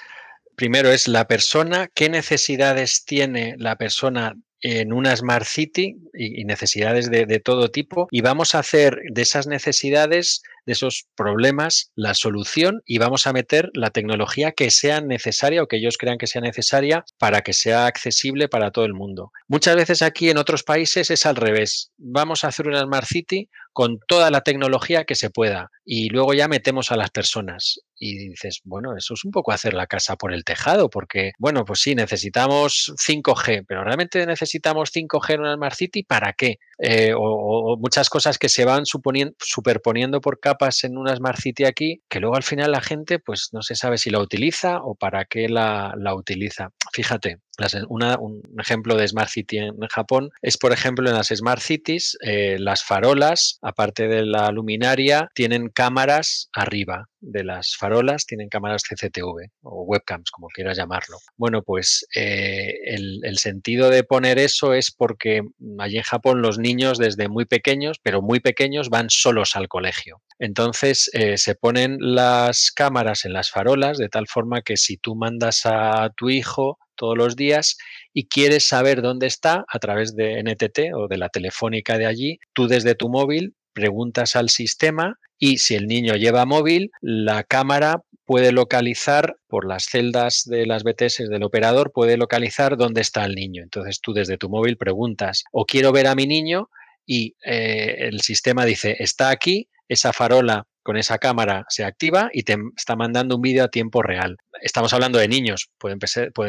primero 0.56 0.92
es 0.92 1.08
la 1.08 1.28
persona, 1.28 1.90
qué 1.94 2.10
necesidades 2.10 3.06
tiene 3.06 3.56
la 3.58 3.76
persona 3.78 4.36
en 4.62 4.94
una 4.94 5.16
Smart 5.16 5.46
City 5.46 5.98
y, 6.14 6.44
necesidades 6.46 7.12
de, 7.12 7.40
todo 7.40 7.70
tipo. 7.70 8.08
Y 8.10 8.22
vamos 8.22 8.56
a 8.56 8.60
hacer 8.60 9.00
de 9.12 9.22
esas 9.22 9.46
necesidades 9.46 10.42
de 10.66 10.74
esos 10.74 11.06
problemas 11.16 11.92
la 11.96 12.14
solución 12.14 12.82
y 12.86 12.98
vamos 12.98 13.28
a 13.28 13.34
meter 13.34 13.70
la 13.74 13.92
tecnología 13.92 14.52
que 14.52 14.72
sea 14.72 15.02
necesaria 15.02 15.64
o 15.64 15.68
que 15.68 15.78
ellos 15.78 15.98
crean 15.98 16.18
que 16.18 16.28
sea 16.28 16.42
necesaria 16.42 17.06
para 17.18 17.42
que 17.42 17.54
sea 17.54 17.86
accesible 17.86 18.48
para 18.48 18.72
todo 18.72 18.86
el 18.86 18.94
mundo. 18.94 19.32
Muchas 19.48 19.76
veces 19.76 20.02
aquí 20.02 20.30
en 20.30 20.38
otros 20.38 20.64
países 20.64 21.12
es 21.12 21.26
al 21.26 21.36
revés. 21.36 21.92
Vamos 21.98 22.44
a 22.44 22.48
hacer 22.48 22.68
una 22.68 22.82
Smart 22.82 23.08
City 23.08 23.50
con 23.74 24.00
toda 24.08 24.32
la 24.32 24.42
tecnología 24.42 25.04
que 25.04 25.16
se 25.16 25.30
pueda 25.30 25.70
y 25.84 26.10
luego 26.10 26.34
ya 26.34 26.48
metemos 26.48 26.92
a 26.92 26.96
las 26.96 27.12
personas 27.12 27.82
y 27.98 28.30
dices, 28.30 28.62
bueno, 28.64 28.96
eso 28.98 29.14
es 29.14 29.26
un 29.26 29.32
poco 29.32 29.52
hacer 29.52 29.74
la 29.74 29.88
casa 29.88 30.16
por 30.16 30.34
el 30.34 30.44
tejado, 30.44 30.90
porque, 30.90 31.32
bueno, 31.40 31.66
pues 31.66 31.82
sí, 31.82 31.96
necesitamos 31.96 32.94
5G, 32.98 33.66
pero 33.68 33.84
realmente 33.84 34.26
necesitamos 34.26 34.92
5G 34.94 35.34
en 35.34 35.40
una 35.42 35.56
Smart 35.56 35.76
City, 35.76 36.04
¿para 36.04 36.34
qué? 36.34 36.60
Eh, 36.78 37.14
o, 37.16 37.78
muchas 37.78 38.10
cosas 38.10 38.38
que 38.38 38.50
se 38.50 38.66
van 38.66 38.86
suponiendo, 38.86 39.36
superponiendo 39.40 40.20
por 40.22 40.40
capas 40.40 40.84
en 40.84 40.98
una 40.98 41.16
Smart 41.16 41.40
City 41.40 41.66
aquí, 41.66 42.02
que 42.10 42.20
luego 42.20 42.36
al 42.36 42.44
final 42.44 42.72
la 42.72 42.82
gente, 42.82 43.20
pues 43.20 43.50
no 43.54 43.62
se 43.62 43.76
sabe 43.76 43.98
si 43.98 44.10
la 44.10 44.20
utiliza 44.20 44.80
o 44.84 44.96
para 44.96 45.26
qué 45.26 45.48
la, 45.48 45.94
la 45.98 46.16
utiliza. 46.16 46.70
Fíjate, 46.92 47.40
un 47.88 48.42
ejemplo 48.60 48.96
de 48.96 49.08
Smart 49.08 49.30
City 49.30 49.58
en 49.58 49.80
Japón 49.90 50.32
es, 50.42 50.58
por 50.58 50.74
ejemplo, 50.74 51.10
en 51.10 51.16
las 51.16 51.28
Smart 51.28 51.62
Cities, 51.62 52.18
eh, 52.22 52.58
las 52.60 52.84
farolas, 52.84 53.60
aparte 53.62 54.08
de 54.08 54.26
la 54.26 54.52
luminaria, 54.52 55.30
tienen 55.34 55.70
cámaras 55.70 56.50
arriba 56.54 57.08
de 57.22 57.44
las 57.44 57.76
farolas, 57.76 58.26
tienen 58.26 58.50
cámaras 58.50 58.84
CCTV 58.84 59.50
o 59.64 59.84
webcams, 59.84 60.32
como 60.32 60.48
quieras 60.48 60.78
llamarlo. 60.78 61.18
Bueno, 61.38 61.64
pues 61.64 62.06
eh, 62.16 62.74
el, 62.86 63.38
sentido 63.38 63.90
de 63.90 64.04
poner 64.04 64.40
eso 64.40 64.74
es 64.74 64.92
porque 64.92 65.42
allí 65.80 65.98
en 65.98 66.04
Japón 66.04 66.42
los 66.42 66.58
niños 66.58 66.98
desde 66.98 67.28
muy 67.28 67.46
pequeños, 67.46 67.98
pero 68.02 68.22
muy 68.22 68.40
pequeños, 68.40 68.90
van 68.90 69.10
solos 69.10 69.56
al 69.56 69.68
colegio. 69.68 70.22
Entonces 70.40 71.10
eh, 71.14 71.38
se 71.38 71.56
ponen 71.56 71.98
las 72.00 72.72
cámaras 72.72 73.26
en 73.26 73.34
las 73.34 73.50
farolas 73.50 73.98
de 73.98 74.10
tal 74.10 74.28
forma 74.28 74.62
que 74.62 74.78
si 74.78 74.98
tú 74.98 75.16
mandas 75.16 75.62
a 75.66 76.12
tu 76.16 76.30
hijo 76.30 76.78
todos 76.96 77.18
los 77.18 77.36
días 77.36 77.78
y 78.14 78.28
quieres 78.28 78.68
saber 78.68 79.02
dónde 79.02 79.28
está 79.28 79.66
a 79.68 79.80
través 79.80 80.16
de 80.16 80.42
NTT 80.44 80.94
o 80.96 81.08
de 81.08 81.18
la 81.18 81.30
telefónica 81.30 81.98
de 81.98 82.06
allí, 82.06 82.40
tú 82.54 82.68
desde 82.68 82.96
tu 82.96 83.10
móvil 83.10 83.56
preguntas 83.74 84.36
al 84.36 84.50
sistema 84.50 85.20
y 85.38 85.58
si 85.58 85.76
el 85.76 85.88
niño 85.88 86.16
lleva 86.16 86.46
móvil, 86.46 86.92
la 87.02 87.44
cámara 87.44 88.02
puede 88.26 88.52
localizar 88.52 89.36
por 89.48 89.68
las 89.68 89.86
celdas 89.86 90.44
de 90.46 90.66
las 90.66 90.84
BTS 90.84 91.30
del 91.30 91.44
operador, 91.44 91.92
puede 91.92 92.18
localizar 92.18 92.78
dónde 92.78 93.02
está 93.02 93.24
el 93.26 93.36
niño. 93.36 93.62
Entonces 93.62 94.00
tú 94.02 94.14
desde 94.14 94.38
tu 94.38 94.50
móvil 94.50 94.78
preguntas 94.78 95.44
o 95.52 95.66
quiero 95.66 95.92
ver 95.92 96.08
a 96.08 96.16
mi 96.16 96.26
niño 96.26 96.70
y 97.06 97.36
eh, 97.46 97.96
el 98.00 98.22
sistema 98.22 98.66
dice 98.66 98.96
está 99.00 99.30
aquí, 99.30 99.70
esa 99.88 100.12
farola 100.12 100.66
con 100.86 100.98
esa 100.98 101.18
cámara 101.18 101.66
se 101.68 101.84
activa 101.84 102.30
y 102.32 102.44
te 102.44 102.58
está 102.78 102.96
mandando 102.96 103.38
un 103.38 103.42
vídeo 103.42 103.64
a 103.64 103.70
tiempo 103.70 104.04
real. 104.04 104.38
Estamos 104.62 104.94
hablando 104.94 105.18
de 105.18 105.28
niños, 105.28 105.72
pueden 105.80 106.00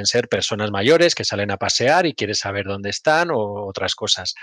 ser, 0.07 0.29
personas 0.29 0.71
mayores 0.71 1.15
que 1.15 1.25
salen 1.25 1.51
a 1.51 1.57
pasear 1.57 2.05
y 2.05 2.13
quieres 2.13 2.41
saber 2.41 2.67
dónde 2.67 2.91
están 2.91 3.31
o 3.31 3.67
otras 3.67 3.95
cosas. 3.95 4.35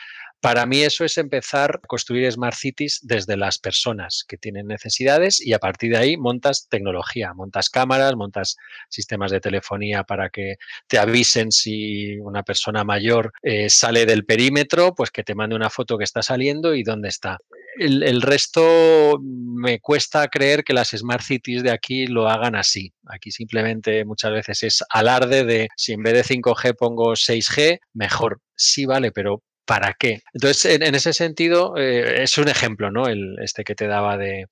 Para 0.41 0.65
mí 0.65 0.81
eso 0.81 1.05
es 1.05 1.19
empezar 1.19 1.79
a 1.83 1.87
construir 1.87 2.29
smart 2.31 2.55
cities 2.55 3.01
desde 3.03 3.37
las 3.37 3.59
personas 3.59 4.25
que 4.27 4.37
tienen 4.37 4.65
necesidades 4.65 5.39
y 5.39 5.53
a 5.53 5.59
partir 5.59 5.91
de 5.91 5.97
ahí 5.97 6.17
montas 6.17 6.67
tecnología, 6.67 7.35
montas 7.35 7.69
cámaras, 7.69 8.15
montas 8.15 8.57
sistemas 8.89 9.29
de 9.29 9.41
telefonía 9.41 10.03
para 10.03 10.29
que 10.31 10.55
te 10.87 10.97
avisen 10.97 11.51
si 11.51 12.17
una 12.17 12.41
persona 12.41 12.83
mayor 12.83 13.31
eh, 13.43 13.69
sale 13.69 14.07
del 14.07 14.25
perímetro, 14.25 14.95
pues 14.95 15.11
que 15.11 15.23
te 15.23 15.35
mande 15.35 15.55
una 15.55 15.69
foto 15.69 15.99
que 15.99 16.03
está 16.03 16.23
saliendo 16.23 16.73
y 16.73 16.81
dónde 16.81 17.09
está. 17.09 17.37
El, 17.77 18.21
resto 18.21 19.19
me 19.21 19.79
cuesta 19.79 20.27
creer 20.27 20.63
que 20.63 20.73
las 20.73 20.89
smart 20.89 21.23
cities 21.23 21.63
de 21.63 21.71
aquí 21.71 22.07
lo 22.07 22.29
hagan 22.29 22.55
así. 22.55 22.93
Aquí 23.07 23.31
simplemente 23.31 24.05
muchas 24.05 24.31
veces 24.31 24.63
es 24.63 24.83
alarde 24.89 25.43
de 25.43 25.69
si 25.75 25.93
en 25.93 26.03
vez 26.03 26.13
de 26.13 26.35
5G 26.35 26.75
pongo 26.77 27.13
6G, 27.13 27.79
mejor. 27.93 28.41
Sí, 28.55 28.85
vale, 28.85 29.11
pero 29.11 29.41
¿para 29.65 29.93
qué? 29.93 30.21
Entonces, 30.33 30.79
en, 30.81 30.95
ese 30.95 31.13
sentido, 31.13 31.75
eh, 31.77 32.23
es 32.23 32.37
un 32.37 32.49
ejemplo, 32.49 32.91
¿no? 32.91 33.07
El, 33.07 33.37
este 33.41 33.63
que 33.63 33.75
te 33.75 33.87
daba 33.87 34.17
de, 34.17 34.47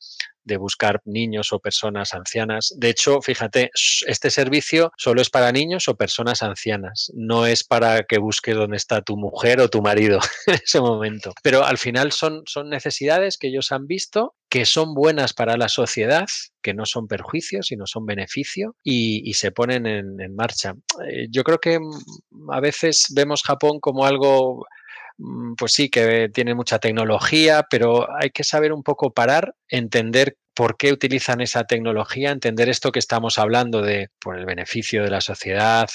buscar 0.60 1.02
niños 1.06 1.54
o 1.54 1.60
personas 1.60 2.14
ancianas. 2.14 2.74
De 2.76 2.90
hecho, 2.90 3.22
fíjate, 3.22 3.72
este 4.06 4.30
servicio 4.30 4.92
solo 4.98 5.22
es 5.22 5.30
para 5.30 5.54
niños 5.54 5.88
o 5.88 5.96
personas 5.96 6.44
ancianas, 6.44 7.10
no 7.16 7.46
es 7.46 7.64
para 7.64 8.04
que 8.04 8.18
busques 8.18 8.54
dónde 8.54 8.76
está 8.76 9.02
tu 9.02 9.16
mujer 9.16 9.62
o 9.62 9.70
tu 9.70 9.82
marido 9.82 10.20
en 10.48 10.56
ese 10.56 10.82
momento. 10.82 11.32
Pero 11.42 11.64
al 11.64 11.78
final 11.78 12.12
son, 12.12 12.44
necesidades 12.66 13.38
que 13.38 13.48
ellos 13.48 13.72
han 13.72 13.88
visto, 13.88 14.36
que 14.50 14.66
son 14.66 14.94
buenas 14.94 15.32
para 15.32 15.56
la 15.56 15.70
sociedad, 15.70 16.26
que 16.62 16.74
no 16.74 16.86
son 16.86 17.08
perjuicios, 17.08 17.68
sino 17.68 17.88
son 17.88 18.06
beneficio, 18.06 18.76
y, 18.84 19.34
se 19.36 19.52
ponen 19.52 19.86
en 19.86 20.36
marcha. 20.36 20.74
Eh, 21.08 21.28
yo 21.30 21.44
creo 21.44 21.60
que 21.60 21.80
mm, 21.80 22.52
a 22.52 22.60
veces 22.60 23.06
vemos 23.16 23.42
Japón 23.42 23.80
como 23.80 24.06
algo 24.06 24.66
pues 25.58 25.74
sí, 25.74 25.90
que 25.90 26.30
tiene 26.30 26.56
mucha 26.56 26.80
tecnología, 26.80 27.66
pero 27.70 28.08
hay 28.20 28.32
que 28.32 28.44
saber 28.44 28.74
un 28.74 28.84
poco 28.84 29.14
parar, 29.14 29.56
entender 29.68 30.38
por 30.54 30.78
qué 30.78 30.92
utilizan 30.92 31.42
esa 31.42 31.64
tecnología, 31.64 32.32
entender 32.32 32.70
esto 32.70 32.92
que 32.92 33.00
estamos 33.00 33.38
hablando 33.38 33.82
de 33.82 34.10
por 34.20 34.38
el 34.38 34.46
beneficio 34.46 35.04
de 35.04 35.10
la 35.10 35.22
sociedad, 35.22 35.90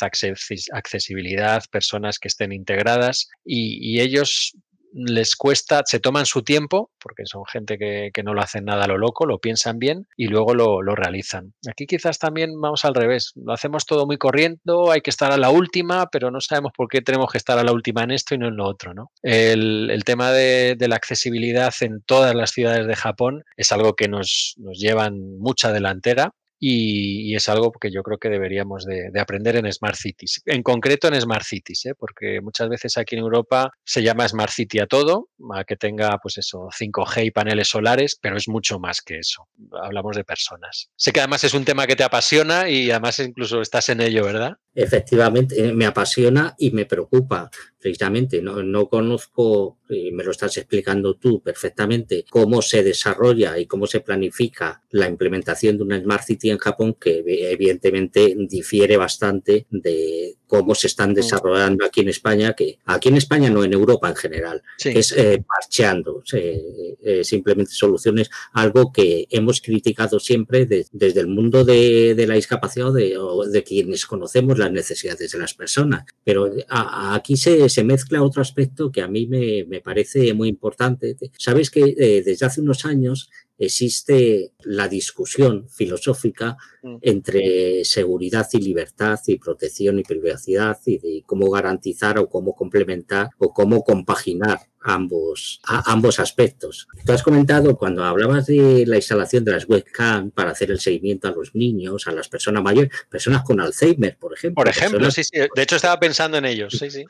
accesibilidad, 0.73 1.63
personas 1.71 2.19
que 2.19 2.29
estén 2.29 2.53
integradas 2.53 3.29
y, 3.45 3.79
y 3.81 4.01
ellos 4.01 4.57
les 4.93 5.37
cuesta, 5.37 5.83
se 5.85 6.01
toman 6.01 6.27
su 6.27 6.43
tiempo, 6.43 6.91
porque 7.01 7.25
son 7.27 7.45
gente 7.47 7.79
que, 7.79 8.11
no 8.25 8.35
lo 8.35 8.41
hacen 8.41 8.65
nada 8.65 8.85
a 8.85 8.89
lo 8.89 8.99
loco, 8.99 9.27
lo 9.27 9.39
piensan 9.39 9.79
bien 9.79 10.07
y 10.17 10.27
luego 10.27 10.55
lo, 10.55 10.81
realizan. 10.97 11.53
Aquí 11.69 11.87
quizás 11.87 12.19
también 12.19 12.59
vamos 12.61 12.85
al 12.85 12.95
revés, 12.95 13.33
lo 13.37 13.53
hacemos 13.53 13.87
todo 13.87 14.07
muy 14.07 14.17
corriendo, 14.17 14.91
hay 14.91 15.01
que 15.01 15.11
estar 15.11 15.33
a 15.33 15.37
la 15.37 15.51
última, 15.51 16.07
pero 16.11 16.31
no 16.31 16.41
sabemos 16.41 16.73
por 16.77 16.89
qué 16.89 17.03
tenemos 17.03 17.31
que 17.31 17.39
estar 17.39 17.59
a 17.59 17.65
la 17.65 17.73
última 17.73 18.03
en 18.03 18.13
esto 18.13 18.35
y 18.35 18.39
no 18.39 18.49
en 18.49 18.57
lo 18.57 18.67
otro. 18.67 18.95
¿no? 18.95 19.11
El, 19.23 20.03
tema 20.05 20.33
de, 20.33 20.77
la 20.79 20.97
accesibilidad 20.97 21.75
en 21.81 22.01
todas 22.03 22.35
las 22.35 22.51
ciudades 22.51 22.87
de 22.87 22.97
Japón 22.97 23.45
es 23.57 23.73
algo 23.73 23.95
que 23.95 24.09
nos, 24.09 24.55
nos 24.59 24.79
llevan 24.79 25.39
mucha 25.39 25.73
delantera 25.73 26.33
y, 26.59 27.35
es 27.35 27.49
algo 27.49 27.71
que 27.73 27.91
yo 27.91 28.03
creo 28.03 28.19
que 28.19 28.29
deberíamos 28.29 28.85
de, 28.85 29.11
aprender 29.21 29.57
en 29.57 29.71
Smart 29.73 29.97
Cities, 29.97 30.43
en 30.47 30.63
concreto 30.63 31.09
en 31.09 31.21
Smart 31.21 31.45
Cities, 31.45 31.87
¿eh? 31.87 31.95
porque 31.95 32.41
muchas 32.41 32.69
veces 32.69 32.97
aquí 32.97 33.15
en 33.15 33.23
Europa 33.23 33.71
se 33.85 34.03
llama 34.03 34.27
Smart 34.29 34.51
City 34.51 34.79
a 34.79 34.87
todo, 34.87 35.29
a 35.55 35.65
que 35.65 35.77
tenga 35.77 36.17
pues 36.19 36.39
eso, 36.39 36.69
5G 36.69 37.27
y 37.27 37.31
paneles 37.31 37.69
solares, 37.69 38.19
pero 38.21 38.37
es 38.37 38.49
mucho 38.49 38.79
más 38.79 39.03
que 39.03 39.19
eso. 39.19 39.49
Hablamos 39.83 40.17
de 40.17 40.25
personas. 40.25 40.89
Sé 40.97 41.13
que 41.13 41.21
además 41.21 41.45
es 41.45 41.55
un 41.55 41.65
tema 41.65 41.87
que 41.87 41.97
te 41.97 42.05
apasiona 42.05 42.69
y 42.69 42.91
además 42.91 43.19
incluso 43.21 43.61
estás 43.61 43.89
en 43.89 44.01
ello, 44.01 44.25
¿verdad? 44.25 44.57
Efectivamente, 44.79 45.59
eh, 45.59 45.73
me 45.73 45.87
apasiona 45.87 46.55
y 46.59 46.71
me 46.71 46.85
preocupa 46.85 47.51
precisamente. 47.81 48.43
No, 48.43 48.63
no 48.63 48.89
conozco, 48.89 49.79
me 49.89 50.23
lo 50.23 50.33
estás 50.33 50.57
explicando 50.59 51.15
tú 51.15 51.41
perfectamente, 51.41 52.27
cómo 52.29 52.61
se 52.61 52.83
desarrolla 52.83 53.59
y 53.59 53.65
cómo 53.67 53.87
se 53.87 54.01
planifica 54.01 54.83
la 54.91 55.09
implementación 55.09 55.79
de 55.79 55.83
una 55.85 56.01
Smart 56.01 56.25
City 56.25 56.51
en 56.51 56.59
Japón, 56.59 56.97
que 57.01 57.25
evidentemente 57.27 58.37
difiere 58.49 58.99
bastante 58.99 59.67
de 59.71 60.37
cómo 60.47 60.75
se 60.75 60.87
están 60.87 61.15
desarrollando 61.15 61.85
aquí 61.85 62.01
en 62.01 62.09
España, 62.09 62.55
que 62.55 62.79
aquí 62.85 63.09
en 63.09 63.17
España 63.17 63.51
no 63.51 63.65
en 63.65 63.73
Europa 63.73 64.09
en 64.09 64.17
general, 64.17 64.63
es 64.85 65.13
eh, 65.13 65.43
parcheando 65.47 66.23
eh, 66.33 67.23
simplemente 67.25 67.73
soluciones, 67.73 68.31
algo 68.53 68.93
que 68.93 69.27
hemos 69.31 69.61
criticado 69.61 70.21
siempre 70.21 70.67
desde 70.67 71.21
el 71.21 71.27
mundo 71.27 71.65
de, 71.65 72.15
la 72.27 72.35
discapacidad 72.35 72.93
de, 72.93 73.19
de 73.51 73.63
quienes 73.63 74.07
conocemos 74.07 74.59
las 74.59 74.73
necesidades 74.73 75.31
de 75.33 75.39
las 75.39 75.55
personas. 75.55 76.05
Pero 76.25 76.51
aquí 76.69 77.37
se, 77.37 77.69
se 77.69 77.85
mezcla 77.85 78.23
otro 78.23 78.43
aspecto 78.43 78.91
que 78.91 79.03
a 79.03 79.09
mí 79.09 79.27
me, 79.27 79.65
me 79.65 79.81
parece 79.81 80.33
muy 80.35 80.49
importante. 80.49 81.17
Sabes 81.39 81.71
que 81.71 81.95
eh, 81.99 82.23
desde 82.25 82.47
hace 82.47 82.61
unos 82.61 82.85
años 82.85 83.31
existe 83.59 84.53
la 84.63 84.89
discusión 84.89 85.69
filosófica 85.69 86.57
mm. 86.83 86.97
entre 87.01 87.85
seguridad 87.85 88.47
y 88.53 88.59
libertad 88.59 89.19
y 89.27 89.39
protección 89.39 89.99
y 89.99 90.03
privacidad 90.03 90.79
y 90.85 90.99
de 90.99 91.23
cómo 91.25 91.51
garantizar 91.51 92.19
o 92.19 92.29
cómo 92.29 92.55
complementar 92.55 93.31
o 93.39 93.53
cómo 93.53 93.83
compaginar 93.83 94.61
ambos, 94.87 95.61
ambos 95.65 96.21
aspectos. 96.21 96.87
Tú 97.05 97.13
has 97.13 97.23
comentado 97.23 97.77
cuando 97.77 98.05
hablabas 98.05 98.47
de 98.47 98.85
la 98.87 98.97
instalación 98.97 99.45
de 99.45 99.53
las 99.53 99.69
webcam 99.69 100.31
para 100.31 100.53
hacer 100.53 100.71
el 100.71 100.79
seguimiento 100.79 101.27
a 101.27 101.33
los 101.33 101.55
niños, 101.55 102.07
a 102.07 102.13
las 102.13 102.29
personas 102.29 102.63
mayores, 102.63 102.91
personas 103.11 103.43
con 103.43 103.61
Alzheimer, 103.61 104.17
por 104.17 104.33
ejemplo. 104.33 104.63
Por 104.63 104.69
ejemplo, 104.69 105.11
sí, 105.11 105.25
sí. 105.25 105.39
De 105.55 105.63
hecho, 105.63 105.77
estaba 105.77 105.99
pensando 105.99 106.39
en 106.39 106.45
ellos, 106.45 106.77
sí, 106.79 106.91
sí. 106.91 107.05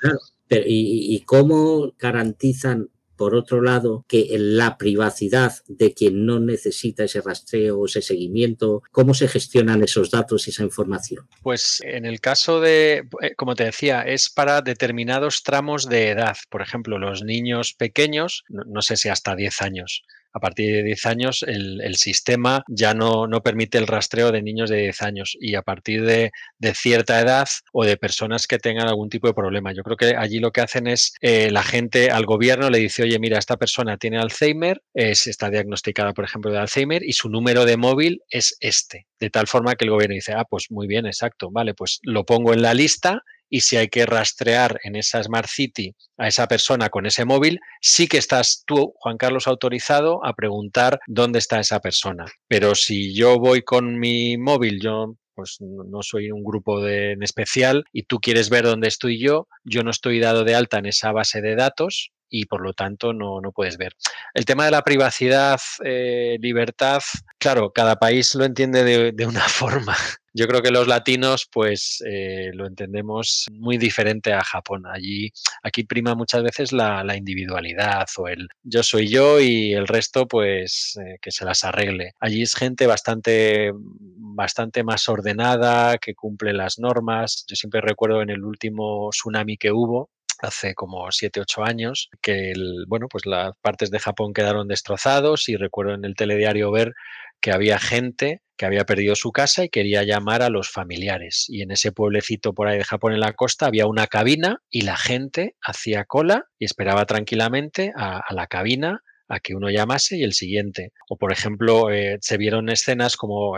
y, 0.51 1.17
y 1.17 1.21
cómo 1.21 1.93
garantizan 1.99 2.89
por 3.17 3.35
otro 3.35 3.63
lado, 3.63 4.05
que 4.09 4.29
la 4.39 4.79
privacidad 4.79 5.55
de 5.69 5.95
quien 5.95 6.27
no 6.27 6.41
necesita 6.41 7.05
ese 7.05 7.21
rastreo, 7.21 7.87
ese 7.87 8.03
seguimiento, 8.03 8.83
¿cómo 8.93 9.15
se 9.15 9.29
gestionan 9.29 9.83
esos 9.83 10.11
datos 10.11 10.47
y 10.47 10.51
esa 10.51 10.63
información? 10.63 11.27
Pues 11.43 11.81
en 11.85 12.05
el 12.05 12.21
caso 12.21 12.61
de, 12.61 13.09
eh, 13.23 13.35
como 13.37 13.55
te 13.55 13.65
decía, 13.65 14.03
es 14.03 14.29
para 14.31 14.63
determinados 14.63 15.43
tramos 15.43 15.89
de 15.89 16.11
edad. 16.11 16.37
Por 16.51 16.63
ejemplo, 16.63 16.99
los 16.99 17.23
niños 17.23 17.75
pequeños, 17.75 18.45
no, 18.49 18.83
sé 18.83 18.97
si 18.97 19.09
hasta 19.09 19.35
10 19.35 19.63
años, 19.63 20.03
a 20.37 20.39
partir 20.39 20.71
de 20.71 20.83
10 20.83 21.07
años 21.07 21.45
el, 21.49 21.97
sistema 21.97 22.63
ya 22.69 22.93
no, 22.93 23.27
no, 23.27 23.43
permite 23.43 23.79
el 23.79 23.87
rastreo 23.87 24.33
de 24.33 24.43
niños 24.43 24.69
de 24.69 24.77
10 24.83 25.03
años 25.03 25.37
y 25.41 25.55
a 25.55 25.63
partir 25.63 26.05
de, 26.05 26.31
cierta 26.75 27.19
edad 27.21 27.49
o 27.73 27.87
de 27.87 27.97
personas 27.97 28.47
que 28.47 28.59
tengan 28.59 28.87
algún 28.87 29.09
tipo 29.09 29.29
de 29.29 29.33
problema. 29.33 29.73
Yo 29.73 29.83
creo 29.83 29.97
que 29.97 30.15
allí 30.15 30.39
lo 30.39 30.51
que 30.51 30.61
hacen 30.61 30.89
es 30.89 31.15
eh, 31.23 31.51
la 31.51 31.63
gente 31.63 32.11
al 32.11 32.27
gobierno 32.27 32.69
le 32.69 32.79
dice, 32.79 33.03
oye, 33.03 33.19
mira, 33.19 33.39
esta 33.39 33.57
persona 33.57 33.97
tiene 33.97 34.19
Alzheimer, 34.19 34.83
es, 34.93 35.27
está 35.27 35.49
diagnosticada, 35.49 36.13
por 36.13 36.25
ejemplo, 36.25 36.53
de 36.53 36.59
Alzheimer 36.59 37.03
y 37.03 37.13
su 37.13 37.31
número 37.31 37.65
de 37.65 37.79
móvil 37.79 38.21
es 38.29 38.57
este. 38.61 39.07
De 39.19 39.31
tal 39.31 39.47
forma 39.47 39.75
que 39.75 39.87
el 39.87 39.91
gobierno 39.91 40.15
dice, 40.15 40.35
ah, 40.35 40.45
pues 40.45 40.67
muy 40.71 40.87
bien, 40.87 41.07
exacto, 41.07 41.51
vale, 41.51 41.73
pues 41.73 42.01
lo 42.03 42.25
pongo 42.27 42.53
en 42.53 42.61
la 42.61 42.75
lista 42.75 43.23
y 43.49 43.61
si 43.61 43.77
hay 43.77 43.89
que 43.89 44.07
rastrear 44.07 44.79
en 44.83 44.97
esa 44.97 45.23
Smart 45.23 45.49
City 45.49 45.95
a 46.17 46.29
esa 46.29 46.47
persona 46.47 46.89
con 46.89 47.07
ese 47.07 47.25
móvil, 47.25 47.61
sí 47.81 48.09
que 48.09 48.19
estás 48.19 48.65
tú, 48.67 48.93
Juan 48.97 49.17
Carlos, 49.17 49.47
autorizado 49.47 50.25
a 50.25 50.35
preguntar 50.35 50.99
dónde 51.07 51.39
está 51.39 51.61
esa 51.61 51.81
persona. 51.81 52.25
Pero 52.49 52.75
si 52.75 53.15
yo 53.15 53.39
voy 53.39 53.63
con 53.63 53.99
mi 53.99 54.37
móvil, 54.37 54.81
yo 54.81 55.17
pues 55.35 55.59
no 55.61 56.03
soy 56.03 56.31
un 56.31 56.43
grupo 56.43 56.81
de, 56.81 57.13
en 57.13 57.23
especial 57.23 57.85
y 57.93 58.05
tú 58.05 58.19
quieres 58.21 58.49
ver 58.49 58.65
dónde 58.65 58.89
estoy 58.89 59.21
yo, 59.21 59.49
yo 59.65 59.83
no 59.83 59.91
estoy 59.91 60.19
dado 60.19 60.45
de 60.45 60.55
alta 60.55 60.79
en 60.79 60.87
esa 60.87 61.13
base 61.13 61.43
de 61.43 61.55
datos 61.55 62.11
y 62.29 62.47
por 62.47 62.61
lo 62.61 62.73
tanto 62.73 63.13
no, 63.13 63.41
no 63.41 63.53
puedes 63.53 63.77
ver. 63.79 63.93
El 64.35 64.45
tema 64.45 64.65
de 64.65 64.71
la 64.71 64.83
privacidad, 64.83 65.61
eh, 65.85 66.37
libertad, 66.41 67.01
claro, 67.39 67.73
cada 67.73 67.97
país 67.97 68.35
lo 68.35 68.45
entiende 68.45 68.85
de, 68.85 69.13
de 69.13 69.27
una 69.27 69.41
forma. 69.49 69.97
Yo 70.39 70.47
creo 70.47 70.61
que 70.61 70.71
los 70.71 70.87
latinos, 70.87 71.49
pues, 71.51 72.05
eh, 72.07 72.51
lo 72.53 72.67
entendemos 72.67 73.47
muy 73.51 73.79
diferente 73.79 74.35
a 74.35 74.45
Japón. 74.45 74.85
Allí, 74.87 75.33
aquí 75.63 75.85
prima 75.85 76.15
muchas 76.15 76.43
veces 76.43 76.73
la, 76.73 77.17
individualidad 77.17 78.07
o 78.19 78.29
el 78.29 78.47
yo 78.63 78.83
soy 78.83 79.09
yo 79.09 79.41
y 79.41 79.73
el 79.73 79.89
resto, 79.89 80.29
pues, 80.29 80.99
eh, 81.03 81.17
que 81.23 81.31
se 81.31 81.47
las 81.47 81.65
arregle. 81.65 82.13
Allí 82.21 82.43
es 82.43 82.55
gente 82.55 82.87
bastante, 82.87 83.73
bastante 83.75 84.85
más 84.85 85.09
ordenada, 85.09 85.97
que 85.97 86.15
cumple 86.15 86.53
las 86.53 86.79
normas. 86.79 87.47
Yo 87.49 87.57
siempre 87.57 87.81
recuerdo 87.81 88.21
en 88.21 88.29
el 88.29 88.45
último 88.45 89.09
tsunami 89.13 89.57
que 89.57 89.73
hubo, 89.73 90.11
hace 90.41 90.75
como 90.75 91.11
7, 91.11 91.41
8 91.41 91.65
años, 91.65 92.09
que 92.23 92.51
el, 92.51 92.85
bueno, 92.89 93.09
pues 93.09 93.27
las 93.27 93.53
partes 93.61 93.91
de 93.91 93.99
Japón 93.99 94.33
quedaron 94.33 94.69
destrozados 94.69 95.49
y 95.49 95.57
recuerdo 95.57 95.95
en 95.95 96.05
el 96.05 96.15
telediario 96.15 96.71
ver 96.71 96.93
que 97.41 97.53
había 97.53 97.79
gente 97.79 98.43
que 98.57 98.67
había 98.67 98.85
perdido 98.85 99.15
su 99.15 99.33
casa 99.33 99.65
y 99.65 99.69
quería 99.69 100.03
llamar 100.03 100.43
a 100.43 100.49
los 100.49 100.71
familiares. 100.71 101.47
Y 101.49 101.63
en 101.63 101.71
ese 101.71 101.93
pueblecito 101.93 102.55
por 102.55 102.69
ahí 102.69 102.79
de 102.79 102.85
Japón 102.85 103.13
en 103.13 103.21
la 103.21 103.35
costa 103.35 103.67
había 103.67 103.87
una 103.87 104.07
cabina 104.07 104.63
y 104.71 104.83
la 104.83 104.97
gente 104.97 105.57
hacía 105.63 106.05
cola 106.05 106.47
y 106.59 106.65
esperaba 106.65 107.05
tranquilamente 107.05 107.93
a, 107.97 108.23
la 108.31 108.47
cabina 108.47 109.03
a 109.29 109.41
que 109.41 109.55
uno 109.55 109.71
llamase 109.71 110.17
y 110.17 110.25
el 110.25 110.33
siguiente. 110.33 110.93
O, 111.09 111.17
por 111.17 111.33
ejemplo, 111.33 111.91
eh, 111.91 112.19
se 112.21 112.37
vieron 112.37 112.69
escenas 112.69 113.17
como 113.17 113.55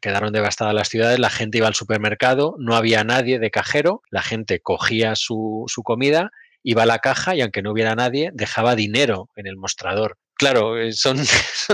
quedaron 0.00 0.32
devastadas 0.32 0.74
las 0.74 0.88
ciudades, 0.88 1.18
la 1.18 1.30
gente 1.30 1.58
iba 1.58 1.68
al 1.68 1.74
supermercado, 1.74 2.54
no 2.58 2.74
había 2.74 3.04
nadie 3.04 3.38
de 3.38 3.50
cajero, 3.50 4.02
la 4.10 4.22
gente 4.22 4.60
cogía 4.60 5.14
su, 5.16 5.64
su 5.66 5.82
comida, 5.82 6.30
iba 6.62 6.82
a 6.82 6.86
la 6.86 6.98
caja 6.98 7.34
y 7.34 7.40
aunque 7.40 7.62
no 7.62 7.72
hubiera 7.72 7.94
nadie, 7.94 8.30
dejaba 8.34 8.76
dinero 8.76 9.28
en 9.36 9.46
el 9.46 9.56
mostrador. 9.56 10.18
Claro, 10.40 10.78
eh, 10.80 10.92
son, 10.94 11.18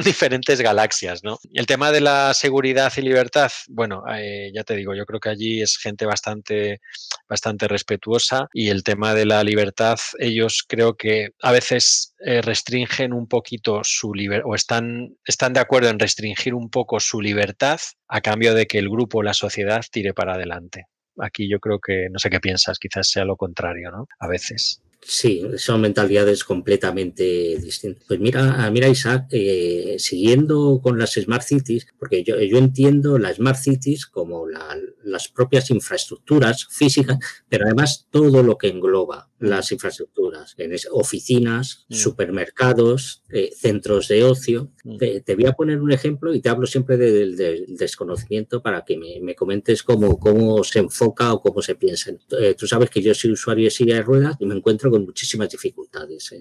diferentes 0.04 0.60
galaxias, 0.60 1.22
¿no? 1.22 1.38
El 1.52 1.66
tema 1.66 1.92
de 1.92 2.00
la 2.00 2.34
seguridad 2.34 2.92
y 2.96 3.00
libertad, 3.00 3.52
bueno, 3.68 4.02
eh, 4.12 4.50
ya 4.52 4.64
te 4.64 4.74
digo, 4.74 4.92
yo 4.92 5.06
creo 5.06 5.20
que 5.20 5.28
allí 5.28 5.62
es 5.62 5.78
gente 5.78 6.04
bastante, 6.04 6.80
bastante 7.28 7.68
respetuosa 7.68 8.48
y 8.52 8.70
el 8.70 8.82
tema 8.82 9.14
de 9.14 9.24
la 9.24 9.44
libertad, 9.44 9.98
ellos 10.18 10.64
creo 10.66 10.96
que 10.96 11.28
a 11.42 11.52
veces 11.52 12.16
eh, 12.18 12.42
restringen 12.42 13.12
un 13.12 13.28
poquito 13.28 13.82
su 13.84 14.12
libertad 14.12 14.50
o 14.50 14.56
están, 14.56 15.14
están 15.24 15.52
de 15.52 15.60
acuerdo 15.60 15.88
en 15.88 16.00
restringir 16.00 16.52
un 16.52 16.68
poco 16.68 16.98
su 16.98 17.20
libertad 17.20 17.78
a 18.08 18.20
cambio 18.20 18.52
de 18.52 18.66
que 18.66 18.80
el 18.80 18.88
grupo 18.88 19.18
o 19.18 19.22
la 19.22 19.34
sociedad 19.34 19.84
tire 19.92 20.12
para 20.12 20.34
adelante. 20.34 20.86
Aquí 21.20 21.48
yo 21.48 21.60
creo 21.60 21.78
que, 21.78 22.08
no 22.10 22.18
sé 22.18 22.30
qué 22.30 22.40
piensas, 22.40 22.80
quizás 22.80 23.08
sea 23.08 23.24
lo 23.24 23.36
contrario, 23.36 23.92
¿no? 23.92 24.08
A 24.18 24.26
veces. 24.26 24.82
Sí, 25.00 25.42
son 25.56 25.82
mentalidades 25.82 26.42
completamente 26.42 27.58
distintas. 27.58 28.04
Pues 28.08 28.18
mira, 28.18 28.68
mira 28.70 28.88
Isaac, 28.88 29.26
eh, 29.30 29.96
siguiendo 29.98 30.80
con 30.82 30.98
las 30.98 31.12
Smart 31.14 31.42
Cities, 31.42 31.86
porque 31.98 32.24
yo, 32.24 32.40
yo 32.40 32.58
entiendo 32.58 33.18
las 33.18 33.36
Smart 33.36 33.58
Cities 33.58 34.06
como 34.06 34.46
las 34.48 35.28
propias 35.28 35.70
infraestructuras 35.70 36.66
físicas, 36.70 37.18
pero 37.48 37.66
además 37.66 38.08
todo 38.10 38.42
lo 38.42 38.58
que 38.58 38.68
engloba 38.68 39.30
las 39.38 39.70
infraestructuras, 39.72 40.54
en 40.56 40.74
oficinas, 40.92 41.86
mm. 41.88 41.94
supermercados, 41.94 43.22
eh, 43.28 43.50
centros 43.54 44.08
de 44.08 44.24
ocio. 44.24 44.72
Mm. 44.84 44.96
Te, 44.96 45.34
voy 45.34 45.46
a 45.46 45.52
poner 45.52 45.80
un 45.80 45.92
ejemplo 45.92 46.34
y 46.34 46.40
te 46.40 46.48
hablo 46.48 46.66
siempre 46.66 46.96
del, 46.96 47.36
desconocimiento 47.68 48.62
para 48.62 48.84
que 48.84 48.96
me, 48.96 49.34
comentes 49.34 49.82
cómo, 49.82 50.18
cómo 50.18 50.64
se 50.64 50.78
enfoca 50.78 51.32
o 51.32 51.40
cómo 51.40 51.62
se 51.62 51.74
piensa. 51.74 52.12
Eh, 52.40 52.54
tú 52.56 52.66
sabes 52.66 52.90
que 52.90 53.02
yo 53.02 53.14
soy 53.14 53.32
usuario 53.32 53.64
de 53.64 53.70
silla 53.70 53.96
de 53.96 54.02
ruedas 54.02 54.36
y 54.40 54.46
me 54.46 54.54
encuentro 54.54 54.90
con 54.90 55.04
muchísimas 55.04 55.50
dificultades 55.50 56.34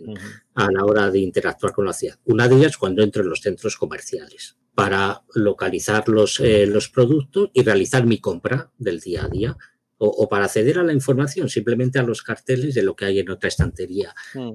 a 0.53 0.71
la 0.71 0.86
hora 0.86 1.12
de 1.12 1.19
interactuar 1.19 1.73
con 1.73 1.86
la 1.86 1.93
ciudad. 1.93 2.17
Una 2.25 2.47
de 2.47 2.55
ellas 2.55 2.77
cuando 2.77 3.03
entro 3.03 3.23
en 3.23 3.29
los 3.29 3.41
centros 3.41 3.75
comerciales 3.77 4.58
para 4.75 5.23
localizar 5.34 6.08
los, 6.10 6.39
eh, 6.41 6.67
los 6.67 6.89
productos 6.89 7.49
y 7.53 7.63
realizar 7.63 8.05
mi 8.05 8.19
compra 8.19 8.71
del 8.77 8.99
día 8.99 9.25
a 9.25 9.29
día 9.29 9.58
o, 9.97 10.27
para 10.27 10.45
acceder 10.45 10.79
a 10.79 10.84
la 10.84 10.93
información, 10.93 11.49
simplemente 11.49 11.99
a 11.99 12.03
los 12.03 12.21
carteles 12.21 12.75
de 12.75 12.84
lo 12.84 12.95
que 12.95 13.05
hay 13.05 13.19
en 13.19 13.29
otra 13.29 13.47
estantería. 13.47 14.13
Mm. 14.34 14.53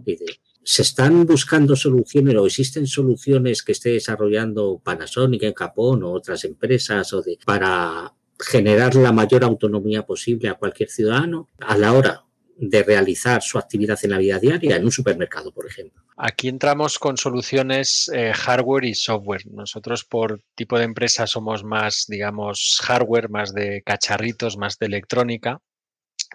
¿Se 0.63 0.83
están 0.83 1.25
buscando 1.25 1.75
soluciones 1.75 2.35
o 2.37 2.47
existen 2.47 2.87
soluciones 2.87 3.63
que 3.63 3.73
esté 3.73 3.91
desarrollando 3.91 4.81
Panasonic 4.85 5.43
en 5.45 5.55
Japón 5.55 6.03
o 6.03 6.13
otras 6.13 6.45
empresas 6.45 7.13
o 7.15 7.23
de, 7.23 7.39
para 7.45 8.13
generar 8.39 8.95
la 8.95 9.13
mayor 9.13 9.45
autonomía 9.45 10.05
posible 10.05 10.49
a 10.49 10.55
cualquier 10.55 10.91
ciudadano 10.91 11.49
a 11.59 11.77
la 11.77 11.93
hora 11.93 12.25
de 12.57 12.83
realizar 12.83 13.43
su 13.43 13.59
actividad 13.59 13.99
en 14.03 14.11
la 14.11 14.19
vida 14.19 14.39
diaria 14.39 14.77
en 14.77 14.85
un 14.85 14.93
supermercado, 14.93 15.53
por 15.53 15.67
ejemplo. 15.67 16.00
Aquí 16.23 16.49
entramos 16.49 16.99
con 16.99 17.17
soluciones 17.17 18.11
eh, 18.13 18.35
hardware 18.35 18.85
y 18.85 18.95
software. 18.95 19.41
Nosotros 19.47 20.05
por 20.05 20.43
tipo 20.55 20.79
de 20.79 20.85
empresa 20.85 21.27
somos 21.27 21.65
más, 21.65 22.05
digamos, 22.09 22.79
hardware, 22.83 23.31
más 23.31 23.55
de 23.55 23.83
cacharritos, 23.83 24.59
más 24.59 24.77
de 24.79 24.85
electrónica. 24.85 25.63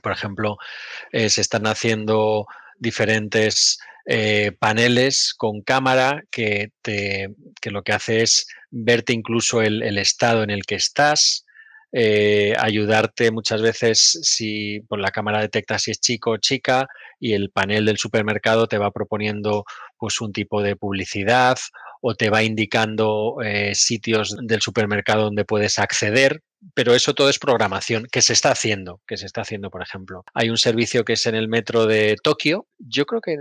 Por 0.02 0.12
ejemplo, 0.12 0.58
eh, 1.12 1.30
se 1.30 1.42
están 1.42 1.68
haciendo 1.68 2.48
diferentes 2.80 3.78
eh, 4.08 4.54
paneles 4.58 5.36
con 5.38 5.62
cámara 5.62 6.24
que, 6.32 6.70
te, 6.82 7.28
que, 7.62 7.70
lo 7.70 7.84
que 7.84 7.94
hace 7.94 8.24
es 8.24 8.48
verte 8.72 9.14
incluso 9.14 9.62
el, 9.62 9.84
el 9.84 10.00
estado 10.00 10.42
en 10.42 10.50
el 10.50 10.66
que 10.66 10.76
estás, 10.76 11.45
eh, 11.98 12.54
ayudarte 12.60 13.32
muchas 13.32 13.62
veces 13.62 14.20
si 14.22 14.82
por 14.82 15.00
la 15.00 15.12
cámara 15.12 15.40
detecta 15.40 15.80
si 15.80 15.92
es 15.92 16.02
chico 16.02 16.32
o 16.32 16.38
chica 16.38 16.90
y 17.22 17.32
el 17.32 17.52
panel 17.52 17.86
del 17.86 17.98
supermercado 17.98 18.68
te 18.68 18.78
va 18.78 18.92
proponiendo 18.92 19.64
pues 19.98 20.20
un 20.20 20.34
tipo 20.34 20.62
de 20.62 20.76
publicidad 20.76 21.56
o 22.02 22.14
te 22.14 22.30
va 22.30 22.44
indicando 22.44 23.38
eh, 23.42 23.74
sitios 23.76 24.36
del 24.42 24.60
supermercado 24.60 25.24
donde 25.24 25.46
puedes 25.46 25.80
acceder 25.80 26.42
pero 26.74 26.94
eso 26.94 27.14
todo 27.14 27.30
es 27.30 27.40
programación 27.40 28.08
que 28.12 28.22
se 28.22 28.34
está 28.34 28.52
haciendo, 28.52 29.02
que 29.08 29.18
se 29.18 29.26
está 29.26 29.42
haciendo, 29.42 29.70
por 29.70 29.82
ejemplo. 29.82 30.24
Hay 30.34 30.50
un 30.50 30.58
servicio 30.58 31.06
que 31.06 31.14
es 31.14 31.26
en 31.26 31.36
el 31.36 31.48
metro 31.48 31.86
de 31.86 32.16
Tokio, 32.22 32.68
yo 32.80 33.06
creo 33.06 33.22
que 33.22 33.38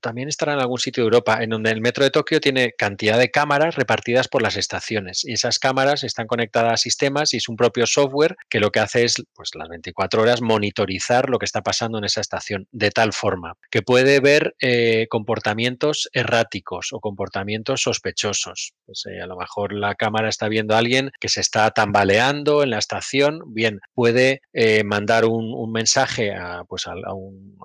también 0.00 0.28
estará 0.28 0.54
en 0.54 0.60
algún 0.60 0.78
sitio 0.78 1.02
de 1.02 1.06
Europa, 1.06 1.42
en 1.42 1.50
donde 1.50 1.70
el 1.70 1.80
metro 1.80 2.04
de 2.04 2.10
Tokio 2.10 2.40
tiene 2.40 2.72
cantidad 2.72 3.18
de 3.18 3.30
cámaras 3.30 3.76
repartidas 3.76 4.28
por 4.28 4.42
las 4.42 4.56
estaciones 4.56 5.24
y 5.24 5.32
esas 5.32 5.58
cámaras 5.58 6.04
están 6.04 6.26
conectadas 6.26 6.72
a 6.72 6.76
sistemas 6.76 7.34
y 7.34 7.38
es 7.38 7.48
un 7.48 7.56
propio 7.56 7.86
software 7.86 8.36
que 8.48 8.60
lo 8.60 8.70
que 8.70 8.80
hace 8.80 9.04
es, 9.04 9.22
pues 9.34 9.50
las 9.54 9.68
24 9.68 10.22
horas, 10.22 10.40
monitorizar 10.40 11.30
lo 11.30 11.38
que 11.38 11.46
está 11.46 11.62
pasando 11.62 11.98
en 11.98 12.04
esa 12.04 12.20
estación 12.20 12.68
de 12.72 12.90
tal 12.90 13.12
forma 13.12 13.54
que 13.70 13.82
puede 13.82 14.20
ver 14.20 14.54
eh, 14.60 15.06
comportamientos 15.10 16.08
erráticos 16.12 16.92
o 16.92 17.00
comportamientos 17.00 17.82
sospechosos. 17.82 18.74
Pues, 18.86 19.04
eh, 19.06 19.20
a 19.20 19.26
lo 19.26 19.36
mejor 19.36 19.72
la 19.72 19.94
cámara 19.94 20.28
está 20.28 20.48
viendo 20.48 20.74
a 20.74 20.78
alguien 20.78 21.10
que 21.20 21.28
se 21.28 21.40
está 21.40 21.70
tambaleando 21.70 22.43
en 22.62 22.70
la 22.70 22.78
estación, 22.78 23.40
bien, 23.46 23.80
puede 23.94 24.42
eh, 24.52 24.84
mandar 24.84 25.24
un, 25.24 25.72
mensaje 25.72 26.32
a, 26.32 26.64
pues 26.68 26.86
a, 26.86 26.94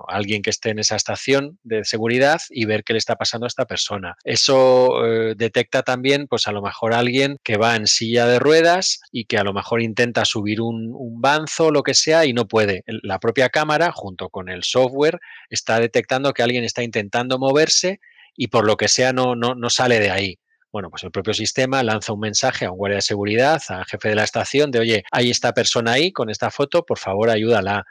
alguien 0.08 0.42
que 0.42 0.50
esté 0.50 0.72
en 0.72 0.80
esa 0.80 0.96
estación 0.96 1.60
de 1.63 1.84
seguridad 1.84 2.39
y 2.50 2.65
ver 2.65 2.84
qué 2.84 2.94
le 2.94 3.00
está 3.00 3.15
pasando 3.15 3.46
a 3.46 3.48
esta 3.48 3.65
persona. 3.65 4.15
Eso 4.24 5.06
eh, 5.06 5.36
detecta 5.38 5.84
también, 5.84 6.28
pues 6.28 6.48
a 6.48 6.52
lo 6.52 6.62
mejor 6.62 6.94
alguien 6.94 7.38
que 7.44 7.58
va 7.58 7.76
en 7.76 7.88
silla 7.88 8.26
de 8.26 8.39
ruedas 8.39 9.00
y 9.12 9.26
que 9.26 9.38
a 9.38 9.44
lo 9.44 9.54
mejor 9.54 9.82
intenta 9.82 10.26
subir 10.26 10.62
un, 10.62 10.92
un 10.94 11.22
banzo 11.22 11.68
o 11.68 11.72
lo 11.72 11.84
que 11.84 11.94
sea 11.94 12.26
y 12.26 12.34
no 12.34 12.48
puede. 12.48 12.84
La 12.88 13.20
propia 13.20 13.50
cámara, 13.50 13.92
junto 13.92 14.30
con 14.30 14.50
el 14.50 14.63
software, 14.63 15.20
está 15.50 15.80
detectando 15.80 16.34
que 16.34 16.44
alguien 16.44 16.63
está 16.63 16.84
intentando 16.84 17.38
moverse 17.38 18.00
y 18.36 18.48
por 18.48 18.65
lo 18.65 18.78
que 18.78 18.88
sea 18.88 19.13
no, 19.13 19.36
no, 19.36 19.56
no 19.56 19.70
sale 19.70 20.00
de 20.00 20.12
ahí 20.12 20.39
Bueno, 20.71 20.91
pues 20.91 21.03
el 21.03 21.10
propio 21.10 21.34
sistema 21.34 21.82
lanza 21.82 22.13
un 22.13 22.19
mensaje 22.19 22.65
a 22.65 22.71
un 22.71 22.77
guardia 22.77 22.97
de 22.97 23.01
seguridad, 23.01 23.60
al 23.69 23.86
jefe 23.86 24.10
de 24.10 24.15
la 24.15 24.23
estación, 24.23 24.69
de 24.69 24.79
oye, 24.79 25.03
hay 25.12 25.32
esta 25.32 25.51
persona 25.51 25.93
ahí 25.93 26.12
con 26.12 26.29
esta 26.29 26.51
foto, 26.51 26.86
por 26.86 26.99
favor 26.99 27.32
ayúdala. 27.32 27.86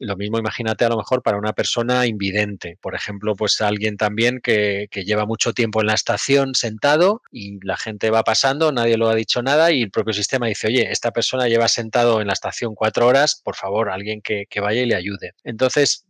Lo 0.00 0.16
mismo 0.16 0.38
imagínate 0.38 0.84
a 0.84 0.88
lo 0.88 0.96
mejor 0.96 1.22
para 1.22 1.38
una 1.38 1.52
persona 1.52 2.06
invidente, 2.06 2.76
por 2.80 2.96
ejemplo, 2.96 3.36
pues 3.36 3.60
alguien 3.60 3.96
también 3.96 4.40
que, 4.42 4.88
que 4.90 5.04
lleva 5.04 5.26
mucho 5.26 5.52
tiempo 5.52 5.80
en 5.80 5.86
la 5.86 5.94
estación 5.94 6.56
sentado 6.56 7.22
y 7.30 7.64
la 7.64 7.76
gente 7.76 8.10
va 8.10 8.24
pasando, 8.24 8.72
nadie 8.72 8.96
lo 8.96 9.08
ha 9.08 9.14
dicho 9.14 9.40
nada 9.40 9.70
y 9.70 9.82
el 9.82 9.92
propio 9.92 10.12
sistema 10.12 10.48
dice, 10.48 10.66
oye, 10.66 10.90
esta 10.90 11.12
persona 11.12 11.46
lleva 11.46 11.68
sentado 11.68 12.20
en 12.20 12.26
la 12.26 12.32
estación 12.32 12.74
cuatro 12.74 13.06
horas, 13.06 13.40
por 13.44 13.54
favor, 13.54 13.90
alguien 13.90 14.20
que, 14.22 14.46
que 14.50 14.60
vaya 14.60 14.82
y 14.82 14.86
le 14.86 14.96
ayude. 14.96 15.34
Entonces, 15.44 16.04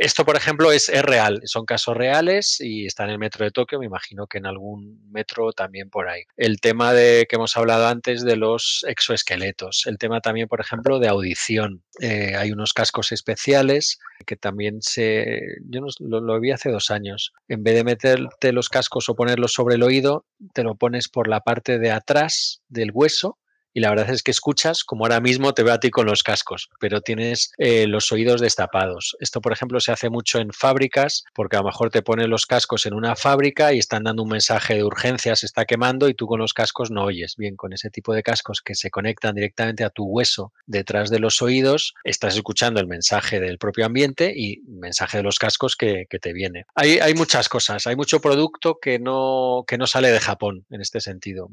esto, 0.00 0.24
por 0.24 0.36
ejemplo, 0.36 0.72
es, 0.72 0.88
real, 1.02 1.40
son 1.44 1.66
casos 1.66 1.96
reales 1.96 2.60
y 2.60 2.86
está 2.86 3.04
en 3.04 3.10
el 3.10 3.18
metro 3.18 3.44
de 3.44 3.50
Tokio, 3.50 3.78
me 3.78 3.86
imagino 3.86 4.26
que 4.26 4.38
en 4.38 4.46
algún 4.46 5.00
metro 5.10 5.52
también 5.52 5.90
por 5.90 6.08
ahí. 6.08 6.22
El 6.36 6.60
tema 6.60 6.92
de 6.92 7.26
que 7.28 7.36
hemos 7.36 7.56
hablado 7.56 7.86
antes 7.86 8.24
de 8.24 8.36
los 8.36 8.84
exoesqueletos, 8.88 9.84
el 9.86 9.98
tema 9.98 10.20
también, 10.20 10.48
por 10.48 10.60
ejemplo, 10.60 10.98
de 10.98 11.08
audición. 11.08 11.82
Eh, 12.00 12.34
hay 12.36 12.52
unos 12.52 12.72
cascos 12.72 13.12
especiales 13.12 13.98
que 14.26 14.36
también 14.36 14.80
se, 14.80 15.38
yo 15.68 15.80
lo, 15.98 16.20
lo 16.20 16.40
vi 16.40 16.50
hace 16.50 16.70
dos 16.70 16.90
años. 16.90 17.32
En 17.48 17.62
vez 17.62 17.74
de 17.74 17.84
meterte 17.84 18.52
los 18.52 18.68
cascos 18.68 19.08
o 19.08 19.14
ponerlos 19.14 19.52
sobre 19.52 19.74
el 19.74 19.82
oído, 19.82 20.24
te 20.54 20.62
lo 20.62 20.76
pones 20.76 21.08
por 21.08 21.28
la 21.28 21.40
parte 21.40 21.78
de 21.78 21.90
atrás 21.90 22.62
del 22.68 22.90
hueso 22.92 23.38
y 23.72 23.80
la 23.80 23.90
verdad 23.90 24.10
es 24.10 24.22
que 24.22 24.30
escuchas 24.30 24.84
como 24.84 25.04
ahora 25.04 25.20
mismo 25.20 25.52
te 25.54 25.62
veo 25.62 25.74
a 25.74 25.80
ti 25.80 25.90
con 25.90 26.06
los 26.06 26.22
cascos, 26.22 26.70
pero 26.80 27.00
tienes 27.00 27.52
eh, 27.58 27.86
los 27.86 28.10
oídos 28.12 28.40
destapados. 28.40 29.16
Esto, 29.20 29.40
por 29.40 29.52
ejemplo, 29.52 29.80
se 29.80 29.92
hace 29.92 30.10
mucho 30.10 30.38
en 30.38 30.52
fábricas 30.52 31.24
porque 31.34 31.56
a 31.56 31.60
lo 31.60 31.66
mejor 31.66 31.90
te 31.90 32.02
ponen 32.02 32.30
los 32.30 32.46
cascos 32.46 32.86
en 32.86 32.94
una 32.94 33.16
fábrica 33.16 33.72
y 33.72 33.78
están 33.78 34.04
dando 34.04 34.22
un 34.22 34.30
mensaje 34.30 34.74
de 34.74 34.84
urgencia, 34.84 35.36
se 35.36 35.46
está 35.46 35.64
quemando 35.64 36.08
y 36.08 36.14
tú 36.14 36.26
con 36.26 36.40
los 36.40 36.52
cascos 36.52 36.90
no 36.90 37.04
oyes. 37.04 37.36
Bien, 37.36 37.56
con 37.56 37.72
ese 37.72 37.90
tipo 37.90 38.12
de 38.12 38.22
cascos 38.22 38.60
que 38.60 38.74
se 38.74 38.90
conectan 38.90 39.34
directamente 39.34 39.84
a 39.84 39.90
tu 39.90 40.04
hueso 40.04 40.52
detrás 40.66 41.10
de 41.10 41.18
los 41.18 41.42
oídos, 41.42 41.94
estás 42.04 42.36
escuchando 42.36 42.80
el 42.80 42.86
mensaje 42.86 43.40
del 43.40 43.58
propio 43.58 43.86
ambiente 43.86 44.32
y 44.36 44.62
mensaje 44.66 45.18
de 45.18 45.22
los 45.22 45.38
cascos 45.38 45.76
que, 45.76 46.06
te 46.20 46.32
viene. 46.32 46.64
Hay, 46.74 46.98
hay 46.98 47.14
muchas 47.14 47.48
cosas, 47.48 47.86
hay 47.86 47.96
mucho 47.96 48.20
producto 48.20 48.78
que 48.80 48.98
no, 48.98 49.64
que 49.66 49.78
no 49.78 49.86
sale 49.86 50.10
de 50.10 50.20
Japón 50.20 50.66
en 50.68 50.80
este 50.82 51.00
sentido. 51.00 51.48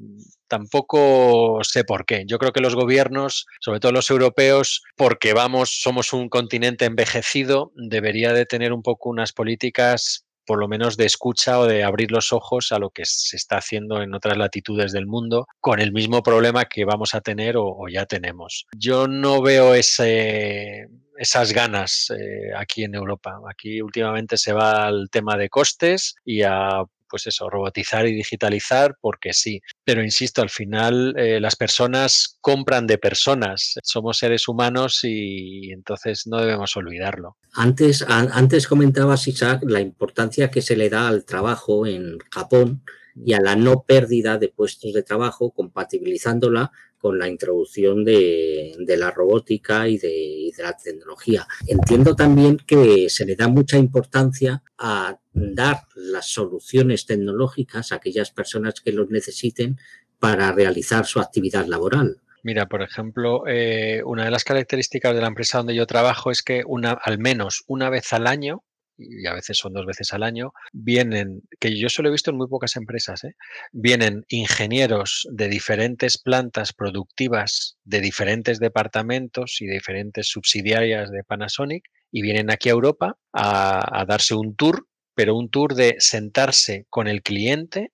Tampoco 0.48 1.60
sé 1.64 1.86
por 1.86 2.07
yo 2.26 2.40
creo 2.40 2.52
que 2.52 2.62
los 2.62 2.76
gobiernos, 2.76 3.46
sobre 3.60 3.80
todo 3.80 3.92
los 3.92 4.10
europeos, 4.10 4.84
porque 4.96 5.34
vamos, 5.34 5.82
somos 5.82 6.14
un 6.14 6.30
continente 6.30 6.86
envejecido, 6.86 7.72
debería 7.76 8.34
de 8.34 8.46
tener 8.46 8.74
un 8.74 8.84
poco 8.84 9.10
unas 9.10 9.34
políticas 9.34 10.28
por 10.48 10.60
lo 10.60 10.68
menos 10.70 10.98
de 10.98 11.06
escucha 11.06 11.60
o 11.60 11.68
de 11.68 11.84
abrir 11.84 12.10
los 12.12 12.32
ojos 12.32 12.72
a 12.72 12.80
lo 12.80 12.90
que 12.90 13.04
se 13.06 13.36
está 13.36 13.58
haciendo 13.58 14.02
en 14.02 14.16
otras 14.16 14.38
latitudes 14.38 14.94
del 14.94 15.06
mundo 15.06 15.46
con 15.60 15.82
el 15.82 15.92
mismo 15.92 16.24
problema 16.24 16.66
que 16.66 16.86
vamos 16.86 17.14
a 17.14 17.22
tener 17.22 17.56
o, 17.58 17.88
ya 17.92 18.06
tenemos. 18.06 18.66
Yo 18.76 19.08
no 19.08 19.42
veo 19.42 19.76
esas 19.76 21.52
ganas 21.52 22.12
eh, 22.18 22.54
aquí 22.56 22.86
en 22.86 22.96
Europa. 22.96 23.40
Aquí 23.52 23.82
últimamente 23.82 24.38
se 24.38 24.54
va 24.54 24.88
al 24.88 25.10
tema 25.12 25.36
de 25.36 25.50
costes 25.50 26.16
y 26.24 26.44
a 26.44 26.82
pues 27.10 27.28
eso, 27.28 27.50
robotizar 27.50 28.08
y 28.08 28.14
digitalizar 28.14 28.96
porque 29.02 29.34
sí. 29.34 29.62
Pero 29.84 30.04
insisto, 30.04 30.42
al 30.42 30.50
final 30.50 31.14
eh, 31.18 31.40
las 31.40 31.56
personas 31.56 32.38
compran 32.42 32.88
de 32.88 32.98
personas. 32.98 33.76
Somos 33.84 34.18
seres 34.18 34.48
humanos 34.48 35.00
y 35.04 35.72
entonces 35.72 36.28
no 36.28 36.38
debemos 36.38 36.76
olvidarlo. 36.78 37.38
Antes, 37.54 38.06
antes 38.08 38.68
comentabas, 38.68 39.28
Isaac, 39.28 39.64
la 39.66 39.82
importancia 39.82 40.52
que 40.52 40.62
se 40.62 40.76
le 40.76 40.90
da 40.90 41.08
al 41.08 41.26
trabajo 41.26 41.88
en 41.88 42.18
Japón 42.32 42.84
y 43.16 43.34
a 43.34 43.42
la 43.42 43.56
no 43.56 43.84
pérdida 43.84 44.38
de 44.38 44.50
puestos 44.50 44.94
de 44.94 45.04
trabajo, 45.04 45.52
compatibilizándola 45.52 46.72
con 46.98 47.20
la 47.20 47.28
introducción 47.28 48.04
de, 48.04 48.76
la 48.98 49.12
robótica 49.12 49.88
y 49.88 49.98
de, 49.98 50.52
la 50.58 50.76
tecnología. 50.76 51.48
Entiendo 51.68 52.16
también 52.16 52.58
que 52.58 53.10
se 53.10 53.26
le 53.26 53.36
da 53.36 53.48
mucha 53.48 53.78
importancia 53.78 54.64
a 54.78 55.20
dar 55.34 55.82
las 55.96 56.30
soluciones 56.30 57.06
tecnológicas 57.06 57.92
a 57.92 57.96
aquellas 57.96 58.32
personas 58.32 58.82
que 58.82 58.92
los 58.92 59.10
necesiten 59.10 59.78
para 60.20 60.52
realizar 60.52 61.06
su 61.06 61.20
actividad 61.20 61.68
laboral. 61.68 62.22
Mira, 62.44 62.68
por 62.68 62.82
ejemplo, 62.82 63.44
eh, 63.48 64.02
una 64.06 64.26
de 64.26 64.32
las 64.32 64.44
características 64.44 65.14
de 65.14 65.22
la 65.22 65.28
empresa 65.28 65.58
donde 65.58 65.76
yo 65.76 65.86
trabajo 65.86 66.32
es 66.32 66.42
que 66.42 66.64
una, 66.66 66.92
al 66.92 67.20
menos 67.20 67.64
una 67.68 67.90
vez 67.90 68.14
al 68.14 68.26
año 68.26 68.64
y 68.98 69.28
a 69.28 69.34
veces 69.34 69.58
son 69.58 69.74
dos 69.74 69.86
veces 69.86 70.14
al 70.14 70.24
año, 70.24 70.54
vienen, 70.74 71.42
que 71.60 71.78
yo 71.78 71.90
solo 71.90 72.10
he 72.10 72.12
visto 72.12 72.32
en 72.32 72.38
muy 72.38 72.48
pocas 72.48 72.76
empresas, 72.76 73.24
¿eh? 73.24 73.36
vienen 73.72 74.26
ingenieros 74.30 75.28
de 75.32 75.48
diferentes 75.48 76.18
plantas 76.18 76.74
productivas, 76.74 77.78
de 77.84 78.02
diferentes 78.02 78.60
departamentos 78.60 79.62
y 79.62 79.68
de 79.68 79.74
diferentes 79.76 80.28
subsidiarias 80.28 81.12
de 81.12 81.24
Panasonic, 81.24 81.84
y 82.12 82.22
vienen 82.22 82.52
aquí 82.52 82.70
a 82.70 82.74
Europa 82.74 83.18
a, 83.34 84.02
a 84.02 84.06
darse 84.06 84.34
un 84.34 84.56
tour, 84.56 84.88
pero 85.14 85.36
un 85.36 85.50
tour 85.50 85.76
de 85.76 85.96
sentarse 86.00 86.86
con 86.90 87.08
el 87.08 87.22
cliente 87.22 87.92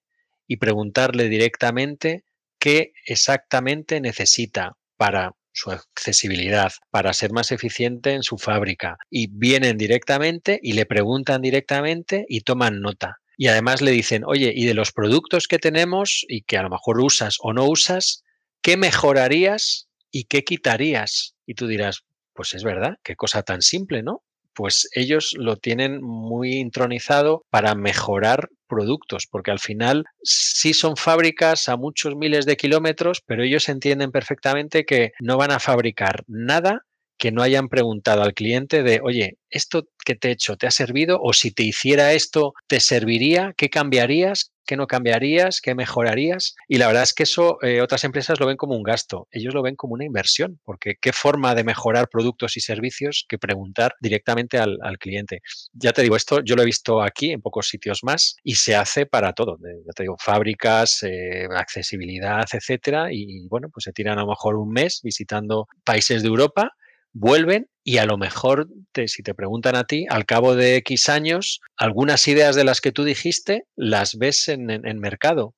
y 0.48 0.58
preguntarle 0.58 1.30
directamente 1.30 2.24
qué 2.60 2.94
exactamente 3.06 4.00
necesita 4.00 4.78
para 4.98 5.34
su 5.54 5.72
accesibilidad, 5.72 6.74
para 6.89 7.13
ser 7.13 7.32
más 7.32 7.52
eficiente 7.52 8.13
en 8.13 8.24
su 8.24 8.38
fábrica. 8.38 8.98
Y 9.10 9.28
vienen 9.28 9.78
directamente 9.78 10.60
y 10.62 10.74
le 10.74 10.86
preguntan 10.86 11.42
directamente 11.42 12.26
y 12.28 12.42
toman 12.42 12.82
nota. 12.82 13.20
Y 13.38 13.48
además 13.48 13.82
le 13.82 13.92
dicen, 13.92 14.24
oye, 14.26 14.52
y 14.56 14.66
de 14.66 14.74
los 14.74 14.92
productos 14.92 15.48
que 15.48 15.60
tenemos 15.60 16.26
y 16.28 16.42
que 16.42 16.58
a 16.58 16.63
lo 16.63 16.70
mejor 16.70 17.00
usas 17.00 17.38
o 17.39 17.54
no 17.54 17.66
usas, 17.66 18.24
¿qué 18.62 18.78
mejorarías 18.78 19.88
y 20.12 20.26
qué 20.26 20.44
quitarías? 20.44 21.36
Y 21.46 21.56
tú 21.56 21.68
dirás, 21.68 22.04
pues 22.34 22.54
es 22.54 22.63
verdad, 22.63 22.98
qué 23.04 23.16
cosa 23.16 23.44
tan 23.44 23.62
simple, 23.62 24.04
¿no? 24.04 24.24
Pues 24.54 24.88
ellos 24.94 25.34
lo 25.38 25.58
tienen 25.58 26.02
muy 26.02 26.54
intronizado 26.54 27.46
para 27.50 27.76
mejorar 27.76 28.50
productos, 28.68 29.28
porque 29.30 29.52
al 29.52 29.60
final 29.60 30.06
sí 30.24 30.74
son 30.74 30.96
fábricas 30.96 31.70
a 31.70 31.78
muchos 31.78 32.16
miles 32.16 32.46
de 32.46 32.58
kilómetros, 32.58 33.22
pero 33.26 33.44
ellos 33.44 33.70
entienden 33.70 34.12
perfectamente 34.12 34.86
que 34.86 35.12
no 35.20 35.38
van 35.38 35.52
a 35.52 35.60
fabricar 35.60 36.24
nada 36.28 36.86
que 37.17 37.32
no 37.32 37.41
hayan 37.41 37.69
preguntado 37.69 38.23
al 38.23 38.34
cliente 38.34 38.84
de, 38.84 38.99
oye, 39.04 39.38
¿esto 39.49 39.88
que 40.04 40.15
te 40.15 40.30
he 40.30 40.32
hecho 40.32 40.58
te 40.58 40.67
ha 40.67 40.71
servido? 40.71 41.19
O 41.21 41.34
si 41.34 41.52
te 41.52 41.63
hiciera 41.63 42.13
esto, 42.13 42.54
¿te 42.67 42.80
serviría? 42.80 43.54
¿Qué 43.56 43.69
cambiarías? 43.69 44.52
¿Qué 44.65 44.78
no 44.78 44.88
cambiarías? 44.88 45.60
¿Qué 45.62 45.76
mejorarías? 45.76 46.56
Y 46.67 46.78
la 46.78 46.88
verdad 46.88 47.04
es 47.04 47.13
que 47.13 47.23
eso 47.23 47.58
eh, 47.62 47.82
otras 47.82 48.06
empresas 48.06 48.39
lo 48.39 48.45
ven 48.45 48.56
como 48.56 48.76
un 48.76 48.84
gasto, 48.84 49.28
ellos 49.32 49.54
lo 49.54 49.62
ven 49.62 49.76
como 49.76 49.93
una 49.93 50.06
inversión, 50.06 50.60
porque 50.63 50.95
qué 51.02 51.12
forma 51.12 51.54
de 51.54 51.65
mejorar 51.65 52.08
productos 52.10 52.56
y 52.56 52.62
servicios 52.62 53.26
que 53.28 53.38
preguntar 53.38 53.95
directamente 53.99 54.58
al, 54.58 54.80
cliente. 54.99 55.41
Ya 55.73 55.91
te 55.91 56.02
digo, 56.02 56.15
esto 56.15 56.41
yo 56.43 56.56
lo 56.56 56.62
he 56.62 56.65
visto 56.65 57.02
aquí 57.02 57.32
en 57.32 57.41
pocos 57.41 57.67
sitios 57.67 58.04
más 58.04 58.38
y 58.43 58.56
se 58.56 58.76
hace 58.76 59.06
para 59.06 59.34
todo. 59.34 59.58
Ya 59.86 59.91
te 59.93 60.04
digo, 60.04 60.15
fábricas, 60.17 61.04
eh, 61.04 61.47
accesibilidad, 61.54 62.45
etcétera. 62.52 63.08
Y 63.12 63.47
bueno, 63.47 63.69
pues 63.69 63.84
se 63.84 63.91
tiran 63.91 64.17
a 64.17 64.21
lo 64.21 64.30
mejor 64.30 64.56
un 64.56 64.71
mes 64.71 65.02
visitando 65.04 65.67
países 65.84 66.21
de 66.21 66.30
Europa 66.30 66.71
vuelven 67.13 67.67
y 67.84 67.97
a 67.97 68.06
lo 68.06 68.17
mejor, 68.17 68.67
te, 68.91 69.08
si 69.08 69.23
te 69.23 69.34
preguntan 69.34 69.76
a 69.76 69.86
ti, 69.86 70.06
al 70.10 70.26
cabo 70.26 70.56
de 70.56 70.78
X 70.78 71.10
años, 71.10 71.62
algunas 71.78 72.28
ideas 72.28 72.56
de 72.56 72.63
las 72.63 72.82
que 72.82 72.91
tú 72.91 73.04
dijiste 73.04 73.65
las 73.76 74.17
ves 74.17 74.47
en, 74.47 74.69
en 74.69 74.99
mercado 74.99 75.54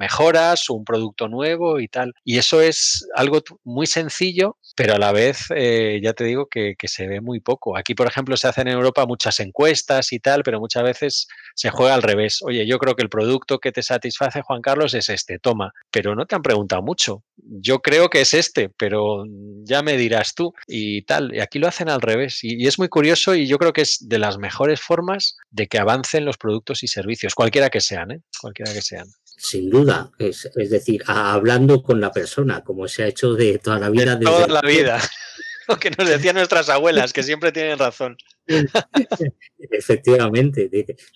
mejoras, 0.00 0.70
un 0.70 0.84
producto 0.84 1.28
nuevo 1.28 1.80
y 1.80 1.88
tal. 1.88 2.14
Y 2.24 2.38
eso 2.38 2.60
es 2.60 3.06
algo 3.14 3.42
muy 3.64 3.86
sencillo, 3.86 4.56
pero 4.76 4.94
a 4.94 4.98
la 4.98 5.12
vez 5.12 5.46
eh, 5.54 6.00
ya 6.02 6.12
te 6.12 6.24
digo 6.24 6.46
que, 6.46 6.74
se 6.84 7.06
ve 7.06 7.20
muy 7.20 7.40
poco. 7.40 7.76
Aquí, 7.76 7.94
por 7.94 8.06
ejemplo, 8.06 8.36
se 8.36 8.48
hacen 8.48 8.68
en 8.68 8.74
Europa 8.74 9.06
muchas 9.06 9.38
encuestas 9.40 10.12
y 10.12 10.18
tal, 10.18 10.42
pero 10.42 10.58
muchas 10.58 10.82
veces 10.82 11.28
se 11.54 11.70
juega 11.70 11.94
al 11.94 12.02
revés. 12.02 12.40
Oye, 12.42 12.66
yo 12.66 12.78
creo 12.78 12.96
que 12.96 13.02
el 13.02 13.08
producto 13.08 13.58
que 13.58 13.72
te 13.72 13.82
satisface, 13.82 14.42
Juan 14.42 14.62
Carlos, 14.62 14.94
es 14.94 15.08
este, 15.08 15.38
toma, 15.38 15.72
pero 15.90 16.14
no 16.14 16.26
te 16.26 16.34
han 16.34 16.42
preguntado 16.42 16.82
mucho. 16.82 17.22
Yo 17.36 17.80
creo 17.80 18.08
que 18.08 18.22
es 18.22 18.34
este, 18.34 18.70
pero 18.70 19.24
ya 19.64 19.82
me 19.82 19.96
dirás 19.96 20.34
tú 20.34 20.52
y 20.66 21.02
tal. 21.02 21.34
Y 21.34 21.40
aquí 21.40 21.58
lo 21.58 21.68
hacen 21.68 21.88
al 21.88 22.00
revés. 22.00 22.42
Y, 22.42 22.62
y 22.62 22.66
es 22.66 22.78
muy 22.78 22.88
curioso 22.88 23.34
y 23.34 23.46
yo 23.46 23.58
creo 23.58 23.72
que 23.72 23.82
es 23.82 23.98
de 24.00 24.18
las 24.18 24.38
mejores 24.38 24.80
formas 24.80 25.36
de 25.50 25.66
que 25.66 25.78
avancen 25.78 26.24
los 26.24 26.38
productos 26.38 26.82
y 26.82 26.88
servicios, 26.88 27.34
cualquiera 27.34 27.70
que 27.70 27.80
sean, 27.80 28.10
¿eh? 28.12 28.20
cualquiera 28.40 28.72
que 28.72 28.82
sean. 28.82 29.06
Sin 29.42 29.70
duda, 29.70 30.10
es, 30.18 30.50
decir, 30.54 31.02
hablando 31.06 31.82
con 31.82 31.98
la 31.98 32.12
persona, 32.12 32.62
como 32.62 32.86
se 32.86 33.04
ha 33.04 33.06
hecho 33.06 33.32
de 33.32 33.58
toda 33.58 33.78
la 33.78 33.88
vida. 33.88 34.16
De 34.16 34.26
toda 34.26 34.46
la 34.46 34.60
vida. 34.60 35.00
Lo 35.66 35.78
que 35.78 35.90
nos 35.90 36.06
decían 36.06 36.34
nuestras 36.34 36.68
abuelas, 36.68 37.14
que 37.14 37.22
siempre 37.22 37.50
tienen 37.50 37.78
razón. 37.78 38.18
Efectivamente. 39.58 40.68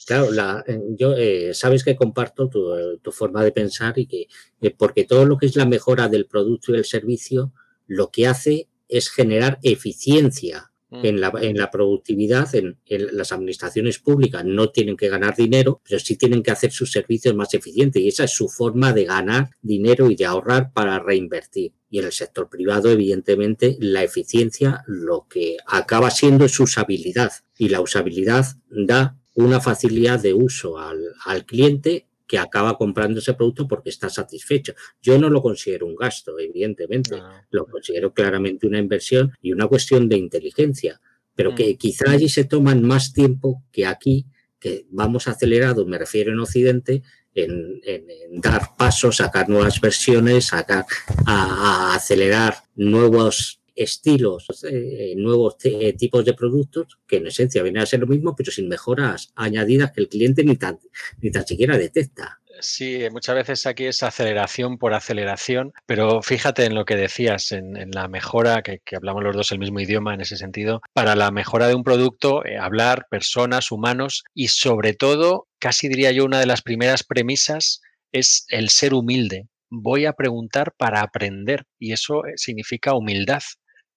Claro, 0.06 0.30
eh, 0.66 0.80
yo 0.96 1.14
eh, 1.14 1.52
sabes 1.52 1.84
que 1.84 1.96
comparto 1.96 2.48
tu, 2.48 3.12
forma 3.12 3.44
de 3.44 3.52
pensar 3.52 3.98
y 3.98 4.06
que 4.06 4.28
eh, 4.62 4.74
porque 4.76 5.04
todo 5.04 5.26
lo 5.26 5.36
que 5.36 5.44
es 5.44 5.56
la 5.56 5.66
mejora 5.66 6.08
del 6.08 6.26
producto 6.26 6.72
y 6.72 6.78
el 6.78 6.86
servicio, 6.86 7.52
lo 7.86 8.10
que 8.10 8.26
hace 8.26 8.68
es 8.88 9.10
generar 9.10 9.58
eficiencia. 9.62 10.72
En 10.90 11.20
la, 11.20 11.32
en 11.40 11.56
la, 11.56 11.72
productividad, 11.72 12.54
en, 12.54 12.78
las 12.86 13.32
administraciones 13.32 13.98
públicas 13.98 14.44
no 14.44 14.70
tienen 14.70 14.96
que 14.96 15.08
ganar 15.08 15.34
dinero, 15.34 15.80
pero 15.82 15.98
sí 15.98 16.16
tienen 16.16 16.42
que 16.42 16.52
hacer 16.52 16.70
sus 16.70 16.92
servicios 16.92 17.34
más 17.34 17.52
eficientes 17.52 18.00
y 18.00 18.08
esa 18.08 18.24
es 18.24 18.30
su 18.30 18.48
forma 18.48 18.92
de 18.92 19.04
ganar 19.04 19.50
dinero 19.60 20.08
y 20.08 20.14
de 20.14 20.26
ahorrar 20.26 20.72
para 20.72 21.00
reinvertir. 21.00 21.72
Y 21.90 21.98
en 21.98 22.04
el 22.04 22.12
sector 22.12 22.48
privado, 22.48 22.90
evidentemente, 22.90 23.76
la 23.80 24.04
eficiencia 24.04 24.84
lo 24.86 25.26
que 25.28 25.56
acaba 25.66 26.10
siendo 26.10 26.44
es 26.44 26.60
usabilidad 26.60 27.32
y 27.58 27.70
la 27.70 27.80
usabilidad 27.80 28.46
da 28.68 29.18
una 29.34 29.60
facilidad 29.60 30.20
de 30.20 30.34
uso 30.34 30.78
al, 30.78 31.00
al 31.24 31.44
cliente 31.44 32.06
que 32.34 32.38
acaba 32.40 32.76
comprando 32.76 33.20
ese 33.20 33.34
producto 33.34 33.68
porque 33.68 33.90
está 33.90 34.10
satisfecho. 34.10 34.74
Yo 35.00 35.20
no 35.20 35.30
lo 35.30 35.40
considero 35.40 35.86
un 35.86 35.94
gasto, 35.94 36.36
evidentemente, 36.36 37.16
lo 37.50 37.64
considero 37.64 38.12
claramente 38.12 38.66
una 38.66 38.80
inversión 38.80 39.32
y 39.40 39.52
una 39.52 39.68
cuestión 39.68 40.08
de 40.08 40.16
inteligencia, 40.16 41.00
pero 41.36 41.54
que 41.54 41.74
mm. 41.74 41.76
quizá 41.76 42.10
allí 42.10 42.28
se 42.28 42.42
toman 42.42 42.82
más 42.82 43.12
tiempo 43.12 43.62
que 43.70 43.86
aquí, 43.86 44.26
que 44.58 44.84
vamos 44.90 45.28
acelerado, 45.28 45.86
me 45.86 45.96
refiero 45.96 46.32
en 46.32 46.40
Occidente, 46.40 47.04
en, 47.36 47.80
dar 48.32 48.74
pasos, 48.76 49.18
sacar 49.18 49.48
nuevas 49.48 49.80
versiones, 49.80 50.46
sacar 50.46 50.86
a 51.26 51.94
acelerar 51.94 52.64
nuevos 52.74 53.60
estilos, 53.74 54.46
eh, 54.64 55.14
nuevos 55.16 55.56
tipos 55.58 56.24
de 56.24 56.34
productos 56.34 56.98
que 57.06 57.16
en 57.16 57.26
esencia 57.26 57.62
vienen 57.62 57.82
a 57.82 57.86
ser 57.86 58.00
lo 58.00 58.06
mismo, 58.06 58.34
pero 58.36 58.50
sin 58.52 58.68
mejoras 58.68 59.32
añadidas 59.34 59.92
que 59.92 60.00
el 60.02 60.08
cliente 60.08 60.44
ni 60.44 60.56
tan, 60.56 60.78
ni 61.20 61.30
tan 61.30 61.46
siquiera 61.46 61.76
detecta. 61.76 62.40
Sí, 62.60 63.00
muchas 63.10 63.34
veces 63.34 63.66
aquí 63.66 63.86
es 63.86 64.02
aceleración 64.02 64.78
por 64.78 64.94
aceleración, 64.94 65.72
pero 65.86 66.22
fíjate 66.22 66.64
en 66.64 66.74
lo 66.74 66.84
que 66.84 66.96
decías, 66.96 67.52
en, 67.52 67.90
la 67.90 68.08
mejora, 68.08 68.62
que, 68.62 68.80
hablamos 68.96 69.24
los 69.24 69.36
dos 69.36 69.52
el 69.52 69.58
mismo 69.58 69.80
idioma 69.80 70.14
en 70.14 70.20
ese 70.20 70.36
sentido, 70.36 70.80
para 70.92 71.16
la 71.16 71.30
mejora 71.30 71.68
de 71.68 71.74
un 71.74 71.84
producto, 71.84 72.44
eh, 72.44 72.56
hablar 72.58 73.06
personas, 73.10 73.72
humanos 73.72 74.24
y 74.34 74.48
sobre 74.48 74.94
todo, 74.94 75.48
casi 75.58 75.88
diría 75.88 76.12
yo, 76.12 76.24
una 76.24 76.40
de 76.40 76.46
las 76.46 76.62
primeras 76.62 77.02
premisas 77.02 77.80
es 78.12 78.46
el 78.48 78.70
ser 78.70 78.94
humilde. 78.94 79.48
Voy 79.70 80.06
a 80.06 80.12
preguntar 80.12 80.72
para 80.76 81.00
aprender 81.00 81.64
y 81.78 81.92
eso 81.92 82.24
eh, 82.24 82.34
significa 82.36 82.94
humildad 82.94 83.42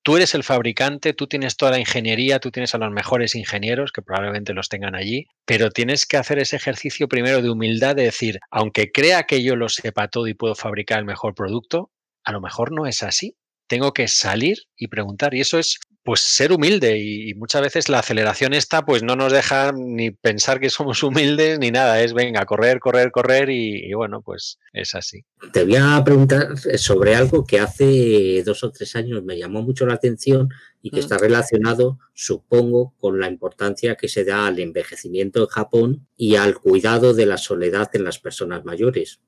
tú 0.07 0.15
eres 0.15 0.33
el 0.35 0.45
fabricante, 0.45 1.11
tú 1.11 1.27
tienes 1.27 1.57
toda 1.57 1.71
la 1.71 1.79
ingeniería, 1.79 2.39
tú 2.39 2.49
tienes 2.49 2.73
a 2.73 2.77
los 2.77 2.89
mejores 2.91 3.35
ingenieros, 3.35 3.91
que 3.91 4.01
probablemente 4.01 4.53
los 4.53 4.69
tengan 4.69 4.95
allí, 4.95 5.25
pero 5.45 5.69
tienes 5.69 6.05
que 6.05 6.15
hacer 6.15 6.39
ese 6.39 6.55
ejercicio 6.55 7.09
primero 7.09 7.41
de 7.41 7.49
humildad 7.49 7.93
de 7.93 8.03
decir, 8.03 8.39
aunque 8.49 8.89
crea 8.89 9.23
que 9.23 9.43
yo 9.43 9.57
lo 9.57 9.67
sepa 9.67 10.07
todo 10.07 10.27
y 10.27 10.33
puedo 10.33 10.55
fabricar 10.55 10.99
el 10.99 11.03
mejor 11.03 11.35
producto, 11.35 11.91
a 12.23 12.31
lo 12.31 12.39
mejor 12.39 12.71
no 12.71 12.85
es 12.85 13.03
así. 13.03 13.35
Tengo 13.67 13.93
que 13.93 14.07
salir 14.07 14.57
y 14.75 14.87
preguntar. 14.87 15.33
Y 15.33 15.41
eso 15.41 15.59
es 15.59 15.79
pues 16.07 16.21
ser 16.21 16.53
humilde 16.53 16.97
y, 16.97 17.33
muchas 17.33 17.61
veces 17.61 17.89
la 17.89 17.99
aceleración 17.99 18.53
esta 18.53 18.85
pues 18.85 19.03
no 19.03 19.17
nos 19.17 19.29
deja 19.33 19.73
ni 19.73 20.09
pensar 20.09 20.57
que 20.61 20.69
somos 20.69 21.03
humildes 21.03 21.59
ni 21.59 21.69
nada, 21.69 22.01
es 22.01 22.13
venga, 22.13 22.45
correr, 22.45 22.79
correr, 22.79 23.11
correr 23.11 23.49
y, 23.49 23.93
bueno, 23.93 24.21
pues 24.21 24.57
es 24.71 24.95
así. 24.95 25.25
Te 25.51 25.65
voy 25.65 25.75
a 25.75 26.01
preguntar 26.05 26.57
sobre 26.77 27.13
algo 27.13 27.45
que 27.45 27.59
hace 27.59 28.41
dos 28.45 28.63
o 28.63 28.71
tres 28.71 28.95
años 28.95 29.21
me 29.25 29.37
llamó 29.37 29.61
mucho 29.61 29.85
la 29.85 29.95
atención 29.95 30.47
y 30.87 30.89
que 30.89 30.97
mm. 30.97 30.99
está 30.99 31.17
relacionado, 31.17 31.99
supongo, 32.13 32.93
con 32.97 33.19
la 33.19 33.27
importancia 33.27 33.95
que 33.95 34.07
se 34.07 34.23
da 34.23 34.47
al 34.47 34.59
envejecimiento 34.59 35.41
en 35.41 35.47
Japón 35.47 36.07
y 36.15 36.35
al 36.35 36.57
cuidado 36.57 37.13
de 37.13 37.25
la 37.25 37.37
soledad 37.37 37.89
en 37.93 38.05
las 38.05 38.19
personas 38.19 38.63
mayores. 38.63 39.19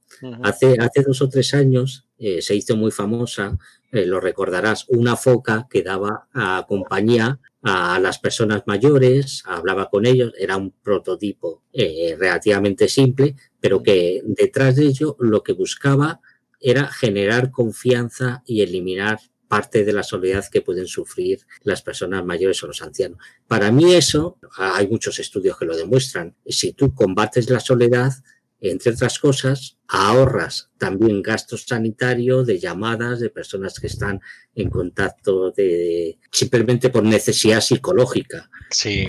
hace, 0.42 0.78
hace 0.80 1.04
dos 1.04 1.22
o 1.22 1.28
tres 1.28 1.54
años 1.54 2.08
eh, 2.18 2.42
se 2.42 2.56
hizo 2.56 2.78
muy 2.78 2.92
famosa 2.92 3.58
eh, 3.92 4.06
lo 4.06 4.20
recordarás, 4.20 4.86
una 4.90 5.16
foca 5.16 5.68
que 5.70 5.82
daba 5.82 6.28
a 6.34 6.66
compañía 6.68 7.40
a 7.64 8.00
las 8.00 8.20
personas 8.20 8.64
mayores, 8.68 9.44
hablaba 9.46 9.90
con 9.90 10.06
ellos, 10.06 10.32
era 10.38 10.56
un 10.56 10.72
prototipo 10.72 11.64
eh, 11.74 12.16
relativamente 12.18 12.88
simple, 12.88 13.36
pero 13.60 13.82
que 13.82 14.22
detrás 14.26 14.76
de 14.76 14.86
ello 14.86 15.18
lo 15.20 15.44
que 15.44 15.54
buscaba 15.54 16.22
era 16.60 16.88
generar 16.88 17.52
confianza 17.52 18.44
y 18.46 18.62
eliminar 18.62 19.20
parte 19.50 19.84
de 19.84 19.92
la 19.92 20.04
soledad 20.04 20.46
que 20.50 20.62
pueden 20.62 20.88
sufrir 20.88 21.46
las 21.64 21.82
personas 21.82 22.24
mayores 22.24 22.64
o 22.64 22.68
los 22.68 22.82
ancianos. 22.82 23.18
Para 23.48 23.72
mí 23.72 23.94
eso, 23.94 24.38
hay 24.56 24.88
muchos 24.88 25.20
estudios 25.20 25.58
que 25.58 25.66
lo 25.66 25.76
demuestran, 25.76 26.36
si 26.46 26.72
tú 26.72 26.94
combates 26.94 27.50
la 27.50 27.60
soledad, 27.60 28.14
entre 28.62 28.92
otras 28.92 29.20
cosas, 29.20 29.78
ahorras 29.88 30.70
también 30.78 31.22
gastos 31.22 31.66
sanitarios 31.68 32.46
de 32.46 32.60
llamadas 32.60 33.20
de 33.20 33.30
personas 33.30 33.80
que 33.80 33.88
están 33.88 34.22
en 34.54 34.70
contacto 34.70 35.52
de, 35.52 36.20
simplemente 36.32 36.90
por 36.90 37.04
necesidad 37.04 37.62
psicológica. 37.62 38.50
Sí. 38.70 39.08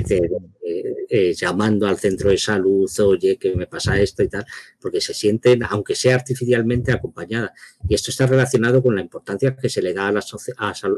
Eh, 1.12 1.35
llamando 1.35 1.89
al 1.89 1.99
centro 1.99 2.31
de 2.31 2.39
salud, 2.39 2.89
oye, 3.01 3.37
que 3.37 3.55
me 3.57 3.66
pasa 3.66 4.01
esto 4.01 4.23
y 4.23 4.29
tal, 4.29 4.45
porque 4.81 5.01
se 5.01 5.12
sienten, 5.12 5.64
aunque 5.64 5.97
sea 5.97 6.14
artificialmente, 6.14 6.93
acompañada. 6.93 7.53
Y 7.89 7.95
esto 7.95 8.11
está 8.11 8.27
relacionado 8.27 8.83
con 8.83 8.95
la 8.95 9.01
importancia 9.01 9.57
que 9.57 9.68
se 9.68 9.83
le 9.83 9.93
da 9.93 10.09
a 10.09 10.12
la, 10.12 10.25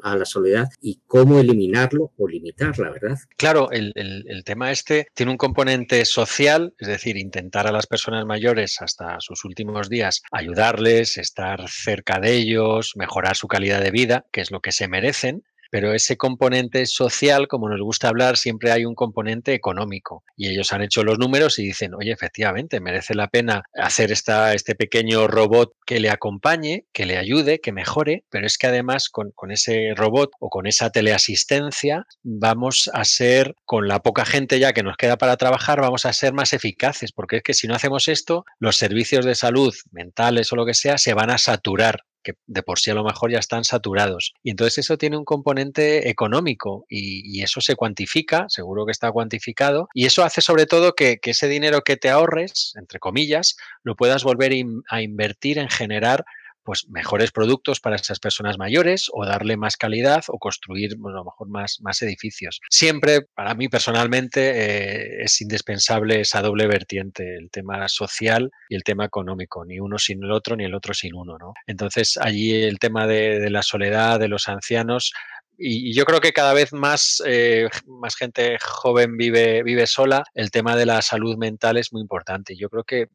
a, 0.02 0.16
la 0.16 0.24
soledad 0.24 0.68
y 0.80 1.00
cómo 1.06 1.38
eliminarlo 1.40 2.12
o 2.18 2.28
limitarla, 2.28 2.90
¿verdad? 2.90 3.18
Claro, 3.38 3.70
el, 3.70 3.92
el 3.94 4.44
tema 4.44 4.70
este 4.70 5.06
tiene 5.14 5.32
un 5.32 5.38
componente 5.38 6.04
social, 6.04 6.74
es 6.78 6.88
decir, 6.88 7.16
intentar 7.16 7.66
a 7.66 7.72
las 7.72 7.86
personas 7.86 8.26
mayores 8.26 8.82
hasta 8.82 9.16
sus 9.20 9.44
últimos 9.44 9.88
días 9.88 10.22
ayudarles, 10.30 11.16
estar 11.16 11.68
cerca 11.68 12.20
de 12.20 12.34
ellos, 12.34 12.92
mejorar 12.96 13.36
su 13.36 13.48
calidad 13.48 13.82
de 13.82 13.90
vida, 13.90 14.26
que 14.30 14.42
es 14.42 14.50
lo 14.50 14.60
que 14.60 14.72
se 14.72 14.88
merecen, 14.88 15.42
pero 15.72 15.94
ese 15.94 16.18
componente 16.18 16.84
social, 16.84 17.48
como 17.48 17.66
nos 17.70 17.80
gusta 17.80 18.08
hablar, 18.08 18.36
siempre 18.36 18.72
hay 18.72 18.84
un 18.84 18.94
componente 18.94 19.54
económico. 19.54 20.22
Y 20.36 20.50
ellos 20.50 20.70
han 20.74 20.82
hecho 20.82 21.02
los 21.02 21.18
números 21.18 21.58
y 21.58 21.64
dicen, 21.64 21.94
oye, 21.94 22.12
efectivamente, 22.12 22.78
merece 22.78 23.14
la 23.14 23.28
pena 23.28 23.62
hacer 23.72 24.12
esta, 24.12 24.52
este 24.52 24.74
pequeño 24.74 25.28
robot 25.28 25.72
que 25.86 25.98
le 25.98 26.10
acompañe, 26.10 26.84
que 26.92 27.06
le 27.06 27.16
ayude, 27.16 27.60
que 27.60 27.72
mejore, 27.72 28.24
pero 28.28 28.46
es 28.46 28.58
que 28.58 28.66
además 28.66 29.08
con, 29.08 29.30
con 29.30 29.50
ese 29.50 29.94
robot 29.96 30.32
o 30.40 30.50
con 30.50 30.66
esa 30.66 30.90
teleasistencia 30.90 32.06
vamos 32.22 32.90
a 32.92 33.06
ser, 33.06 33.54
con 33.64 33.88
la 33.88 34.00
poca 34.00 34.26
gente 34.26 34.58
ya 34.58 34.74
que 34.74 34.82
nos 34.82 34.98
queda 34.98 35.16
para 35.16 35.38
trabajar, 35.38 35.80
vamos 35.80 36.04
a 36.04 36.12
ser 36.12 36.34
más 36.34 36.52
eficaces, 36.52 37.12
porque 37.12 37.38
es 37.38 37.42
que 37.42 37.54
si 37.54 37.66
no 37.66 37.74
hacemos 37.74 38.08
esto, 38.08 38.44
los 38.58 38.76
servicios 38.76 39.24
de 39.24 39.34
salud 39.34 39.74
mentales 39.90 40.52
o 40.52 40.56
lo 40.56 40.66
que 40.66 40.74
sea 40.74 40.98
se 40.98 41.14
van 41.14 41.30
a 41.30 41.38
saturar 41.38 42.04
que 42.22 42.34
de 42.46 42.62
por 42.62 42.78
sí 42.78 42.90
a 42.90 42.94
lo 42.94 43.04
mejor 43.04 43.30
ya 43.30 43.38
están 43.38 43.64
saturados. 43.64 44.34
Y 44.42 44.50
entonces 44.50 44.78
eso 44.78 44.98
tiene 44.98 45.16
un 45.16 45.24
componente 45.24 46.08
económico 46.08 46.86
y, 46.88 47.42
eso 47.42 47.60
se 47.60 47.74
cuantifica, 47.74 48.46
seguro 48.48 48.86
que 48.86 48.92
está 48.92 49.10
cuantificado, 49.10 49.88
y 49.94 50.06
eso 50.06 50.22
hace 50.22 50.40
sobre 50.40 50.66
todo 50.66 50.94
que, 50.94 51.18
ese 51.22 51.48
dinero 51.48 51.82
que 51.82 51.96
te 51.96 52.08
ahorres, 52.08 52.72
entre 52.76 53.00
comillas, 53.00 53.56
lo 53.82 53.96
puedas 53.96 54.22
volver 54.22 54.52
a 54.88 55.02
invertir 55.02 55.58
en 55.58 55.68
generar 55.68 56.24
pues 56.62 56.88
mejores 56.88 57.30
productos 57.30 57.80
para 57.80 57.96
esas 57.96 58.18
personas 58.18 58.58
mayores 58.58 59.08
o 59.12 59.24
darle 59.24 59.56
más 59.56 59.76
calidad 59.76 60.24
o 60.28 60.38
construir 60.38 60.92
a 60.92 61.10
lo 61.10 61.24
mejor 61.24 61.48
más, 61.48 61.78
más 61.80 62.02
edificios. 62.02 62.60
Siempre, 62.70 63.22
para 63.34 63.54
mí 63.54 63.68
personalmente, 63.68 64.52
eh, 64.54 65.22
es 65.24 65.40
indispensable 65.40 66.20
esa 66.20 66.42
doble 66.42 66.66
vertiente, 66.66 67.36
el 67.36 67.50
tema 67.50 67.88
social 67.88 68.50
y 68.68 68.76
el 68.76 68.84
tema 68.84 69.04
económico, 69.04 69.64
ni 69.64 69.80
uno 69.80 69.98
sin 69.98 70.22
el 70.24 70.32
otro, 70.32 70.56
ni 70.56 70.64
el 70.64 70.74
otro 70.74 70.94
sin 70.94 71.14
uno. 71.14 71.38
¿no? 71.38 71.54
Entonces, 71.66 72.18
allí 72.20 72.52
el 72.62 72.78
tema 72.78 73.06
de, 73.06 73.50
la 73.50 73.62
soledad, 73.62 74.20
de 74.20 74.28
los 74.28 74.48
ancianos, 74.48 75.12
y, 75.58 75.94
yo 75.94 76.04
creo 76.04 76.20
que 76.20 76.32
cada 76.32 76.54
vez 76.54 76.72
más, 76.72 77.22
eh, 77.26 77.68
más 77.86 78.16
gente 78.16 78.58
joven 78.60 79.16
vive, 79.16 79.62
vive 79.62 79.86
sola. 79.86 80.24
El 80.34 80.50
tema 80.50 80.76
de 80.76 80.86
la 80.86 81.02
salud 81.02 81.36
mental 81.36 81.76
es 81.76 81.92
muy 81.92 82.02
importante. 82.02 82.56
Yo 82.56 82.68
creo 82.68 82.84
que 82.84 83.08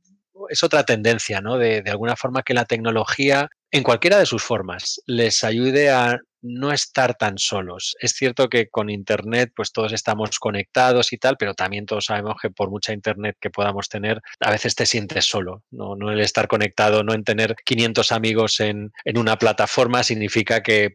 es 0.50 0.64
otra 0.64 0.84
tendencia, 0.84 1.42
¿no? 1.42 1.58
De, 1.58 1.82
de 1.82 1.92
alguna 1.92 2.16
forma 2.16 2.44
que 2.44 2.54
la 2.54 2.66
tecnología, 2.66 3.50
en 3.72 3.84
cualquiera 3.84 4.18
de 4.20 4.26
sus 4.26 4.44
formas, 4.44 5.02
les 5.06 5.44
ayude 5.44 5.90
a 5.90 6.20
no 6.42 6.72
estar 6.72 7.16
tan 7.16 7.38
solos. 7.38 7.96
Es 8.00 8.12
cierto 8.12 8.48
que 8.50 8.70
con 8.70 8.90
Internet 8.90 9.52
pues 9.56 9.72
todos 9.72 9.94
estamos 9.94 10.40
conectados 10.40 11.14
y 11.14 11.18
tal, 11.18 11.38
pero 11.38 11.54
también 11.54 11.86
todos 11.86 12.06
sabemos 12.06 12.36
que 12.42 12.50
por 12.50 12.70
mucha 12.70 12.94
Internet 12.94 13.38
que 13.40 13.50
podamos 13.50 13.90
tener, 13.90 14.22
a 14.40 14.52
veces 14.52 14.76
te 14.76 14.86
sientes 14.86 15.26
solo. 15.26 15.64
No, 15.72 15.96
no 15.96 16.12
el 16.12 16.20
estar 16.20 16.48
conectado, 16.48 17.04
no 17.04 17.14
en 17.14 17.24
tener 17.24 17.56
500 17.66 18.12
amigos 18.12 18.60
en, 18.60 18.92
en 19.06 19.18
una 19.18 19.38
plataforma 19.38 20.04
significa 20.04 20.62
que, 20.64 20.94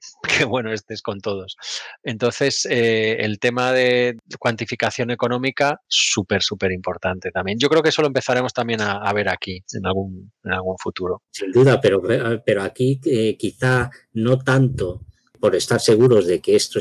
bueno, 0.49 0.73
estés 0.73 1.03
con 1.03 1.21
todos. 1.21 1.57
Entonces, 2.03 2.67
eh, 2.71 3.17
el 3.21 3.39
tema 3.39 3.73
de 3.73 4.19
cuantificación 4.39 5.11
económica, 5.11 5.81
súper, 5.89 6.43
súper 6.43 6.73
importante 6.73 7.31
también. 7.31 7.59
Yo 7.59 7.69
creo 7.69 7.83
que 7.83 7.91
eso 7.91 8.03
lo 8.03 8.09
empezaremos 8.09 8.53
también 8.53 8.81
a, 8.81 9.13
ver 9.13 9.29
aquí 9.29 9.63
en 9.75 9.87
algún, 9.87 10.33
en 10.45 10.53
algún 10.53 10.77
futuro. 10.79 11.23
Sin 11.31 11.53
duda, 11.53 11.81
pero, 11.81 12.01
pero 12.45 12.63
aquí 12.63 12.99
eh, 13.05 13.37
quizá 13.37 13.91
no 14.15 14.39
tanto 14.39 15.03
por 15.43 15.57
estar 15.57 15.81
seguros 15.81 16.29
de 16.29 16.41
que 16.41 16.55
esto 16.55 16.79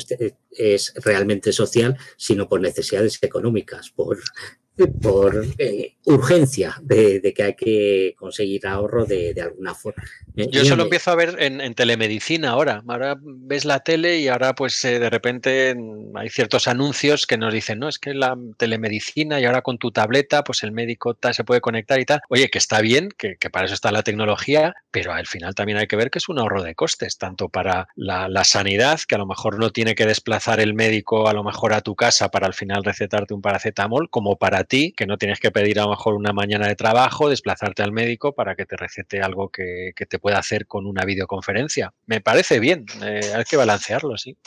es 0.51 0.93
realmente 0.97 1.51
social, 1.51 1.97
sino 2.15 2.47
por 2.47 2.61
necesidades 2.61 3.17
económicas, 3.23 3.89
por, 3.89 4.19
por 5.01 5.45
eh, 5.57 5.95
urgencia 6.05 6.75
de, 6.81 7.33
que 7.35 7.43
hay 7.43 7.55
que 7.55 8.15
conseguir 8.17 8.65
ahorro 8.65 9.05
de, 9.05 9.33
alguna 9.41 9.75
forma, 9.75 10.03
Yo 10.35 10.65
solo 10.65 10.83
empiezo 10.83 11.11
a 11.11 11.15
ver 11.15 11.35
en, 11.39 11.73
telemedicina 11.73 12.51
ahora. 12.51 12.83
Ahora 12.87 13.17
ves 13.21 13.65
la 13.65 13.81
tele 13.81 14.19
y 14.19 14.27
ahora 14.27 14.55
pues 14.55 14.83
eh, 14.85 14.99
de 14.99 15.09
repente 15.09 15.75
hay 16.15 16.29
ciertos 16.29 16.67
anuncios 16.67 17.27
que 17.27 17.37
nos 17.37 17.53
dicen, 17.53 17.79
no, 17.79 17.89
es 17.89 17.99
que 17.99 18.13
la 18.13 18.37
telemedicina 18.57 19.39
y 19.39 19.45
ahora 19.45 19.61
con 19.61 19.77
tu 19.77 19.91
tableta 19.91 20.43
pues 20.43 20.63
el 20.63 20.71
médico 20.71 21.17
se 21.31 21.43
puede 21.43 21.61
conectar 21.61 21.99
y 21.99 22.05
tal. 22.05 22.21
Oye, 22.29 22.49
que 22.49 22.57
está 22.57 22.81
bien, 22.81 23.09
que, 23.17 23.37
para 23.51 23.65
eso 23.65 23.73
está 23.73 23.91
la 23.91 24.03
tecnología, 24.03 24.73
pero 24.89 25.13
al 25.13 25.27
final 25.27 25.53
también 25.53 25.77
hay 25.77 25.87
que 25.87 25.95
ver 25.95 26.09
que 26.09 26.19
es 26.19 26.29
un 26.29 26.39
ahorro 26.39 26.63
de 26.63 26.75
costes, 26.75 27.17
tanto 27.17 27.49
para 27.49 27.87
la, 27.95 28.29
la 28.29 28.43
sanidad, 28.43 28.99
que 29.07 29.15
a 29.15 29.17
lo 29.17 29.25
mejor 29.25 29.59
no 29.59 29.71
tiene 29.71 29.95
que 29.95 30.05
desplazar 30.05 30.59
el 30.59 30.73
médico 30.73 31.27
a 31.27 31.33
lo 31.33 31.43
mejor 31.43 31.73
a 31.73 31.81
tu 31.81 31.95
casa 31.95 32.29
para 32.29 32.47
al 32.47 32.53
final 32.53 32.83
recetarte 32.83 33.33
un 33.33 33.41
paracetamol, 33.41 34.09
como 34.09 34.37
para 34.37 34.60
ti, 34.63 34.93
que 34.95 35.05
no 35.05 35.17
tienes 35.17 35.39
que 35.39 35.51
pedir 35.51 35.79
a 35.79 35.83
lo 35.83 35.91
mejor 35.91 36.15
una 36.15 36.33
mañana 36.33 36.67
de 36.67 36.75
trabajo, 36.75 37.29
desplazarte 37.29 37.83
al 37.83 37.91
médico 37.91 38.33
para 38.33 38.55
que 38.55 38.65
te 38.65 38.77
recete 38.77 39.21
algo 39.21 39.49
que, 39.49 39.93
te 40.09 40.19
pueda 40.19 40.39
hacer 40.39 40.67
con 40.67 40.85
una 40.85 41.05
videoconferencia. 41.05 41.93
Me 42.05 42.21
parece 42.21 42.59
bien, 42.59 42.85
eh, 43.03 43.21
hay 43.35 43.43
que 43.43 43.57
balancearlo, 43.57 44.17
sí. 44.17 44.37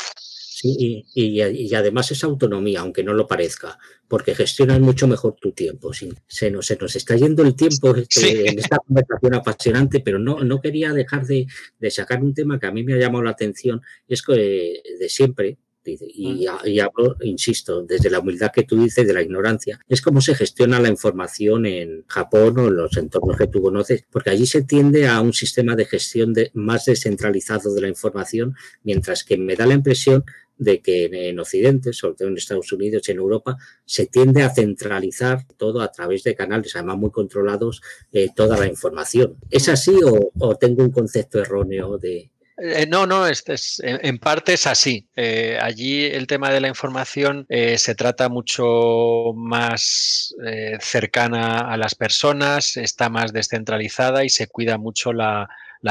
Sí, 0.56 1.04
y, 1.14 1.74
además 1.74 2.12
es 2.12 2.22
autonomía, 2.22 2.80
aunque 2.80 3.02
no 3.02 3.12
lo 3.12 3.26
parezca, 3.26 3.76
porque 4.06 4.36
gestionas 4.36 4.78
mucho 4.78 5.08
mejor 5.08 5.34
tu 5.34 5.50
tiempo. 5.50 5.92
Sí, 5.92 6.08
se, 6.28 6.48
nos, 6.48 6.66
se 6.66 6.76
nos 6.76 6.94
está 6.94 7.16
yendo 7.16 7.42
el 7.42 7.56
tiempo 7.56 7.92
este, 7.96 8.48
en 8.48 8.60
esta 8.60 8.78
conversación 8.78 9.34
apasionante, 9.34 9.98
pero 9.98 10.20
no, 10.20 10.44
no 10.44 10.60
quería 10.60 10.92
dejar 10.92 11.26
de, 11.26 11.48
sacar 11.90 12.22
un 12.22 12.34
tema 12.34 12.60
que 12.60 12.68
a 12.68 12.70
mí 12.70 12.84
me 12.84 12.94
ha 12.94 12.98
llamado 12.98 13.24
la 13.24 13.32
atención, 13.32 13.82
es 14.06 14.22
que 14.22 14.74
eh, 14.74 14.82
de 15.00 15.08
siempre, 15.08 15.58
y, 15.86 16.46
y, 16.64 16.80
hablo, 16.80 17.16
insisto, 17.22 17.82
desde 17.82 18.10
la 18.10 18.20
humildad 18.20 18.50
que 18.52 18.64
tú 18.64 18.76
dices, 18.80 19.06
de 19.06 19.12
la 19.12 19.22
ignorancia, 19.22 19.80
es 19.88 20.00
cómo 20.00 20.20
se 20.20 20.34
gestiona 20.34 20.80
la 20.80 20.88
información 20.88 21.66
en 21.66 22.04
Japón 22.06 22.58
o 22.58 22.68
en 22.68 22.76
los 22.76 22.96
entornos 22.96 23.36
que 23.36 23.46
tú 23.46 23.62
conoces, 23.62 24.04
porque 24.10 24.30
allí 24.30 24.46
se 24.46 24.62
tiende 24.62 25.06
a 25.08 25.20
un 25.20 25.32
sistema 25.32 25.76
de 25.76 25.84
gestión 25.84 26.32
de, 26.32 26.50
más 26.54 26.84
descentralizado 26.86 27.74
de 27.74 27.80
la 27.80 27.88
información, 27.88 28.54
mientras 28.82 29.24
que 29.24 29.36
me 29.36 29.56
da 29.56 29.66
la 29.66 29.74
impresión 29.74 30.24
de 30.56 30.80
que 30.80 31.06
en, 31.30 31.40
Occidente, 31.40 31.92
sobre 31.92 32.14
todo 32.14 32.28
en 32.28 32.36
Estados 32.36 32.72
Unidos 32.72 33.08
y 33.08 33.12
en 33.12 33.18
Europa, 33.18 33.56
se 33.84 34.06
tiende 34.06 34.42
a 34.42 34.54
centralizar 34.54 35.44
todo 35.56 35.80
a 35.80 35.90
través 35.90 36.22
de 36.22 36.34
canales, 36.34 36.76
además 36.76 36.98
muy 36.98 37.10
controlados, 37.10 37.82
eh, 38.12 38.28
toda 38.34 38.56
la 38.56 38.66
información. 38.66 39.36
¿Es 39.50 39.68
así 39.68 39.98
o 40.02 40.56
tengo 40.56 40.84
un 40.84 40.92
concepto 40.92 41.40
erróneo 41.40 41.98
de, 41.98 42.30
eh, 42.66 42.86
no, 42.88 43.06
no, 43.06 43.26
este 43.26 43.52
es, 43.52 43.78
en, 43.84 44.18
parte 44.18 44.54
es 44.54 44.66
así. 44.66 45.06
Eh, 45.16 45.58
allí 45.60 46.06
el 46.06 46.26
tema 46.26 46.48
de 46.48 46.60
la 46.60 46.68
información 46.68 47.44
eh, 47.50 47.76
se 47.76 47.94
trata 47.94 48.30
mucho 48.30 49.34
más 49.36 50.34
cercana 50.80 51.58
a 51.58 51.76
las 51.76 51.94
personas, 51.94 52.78
está 52.78 53.10
más 53.10 53.34
descentralizada 53.34 54.24
y 54.24 54.30
se 54.30 54.46
cuida 54.46 54.78
mucho 54.78 55.12
la, 55.12 55.48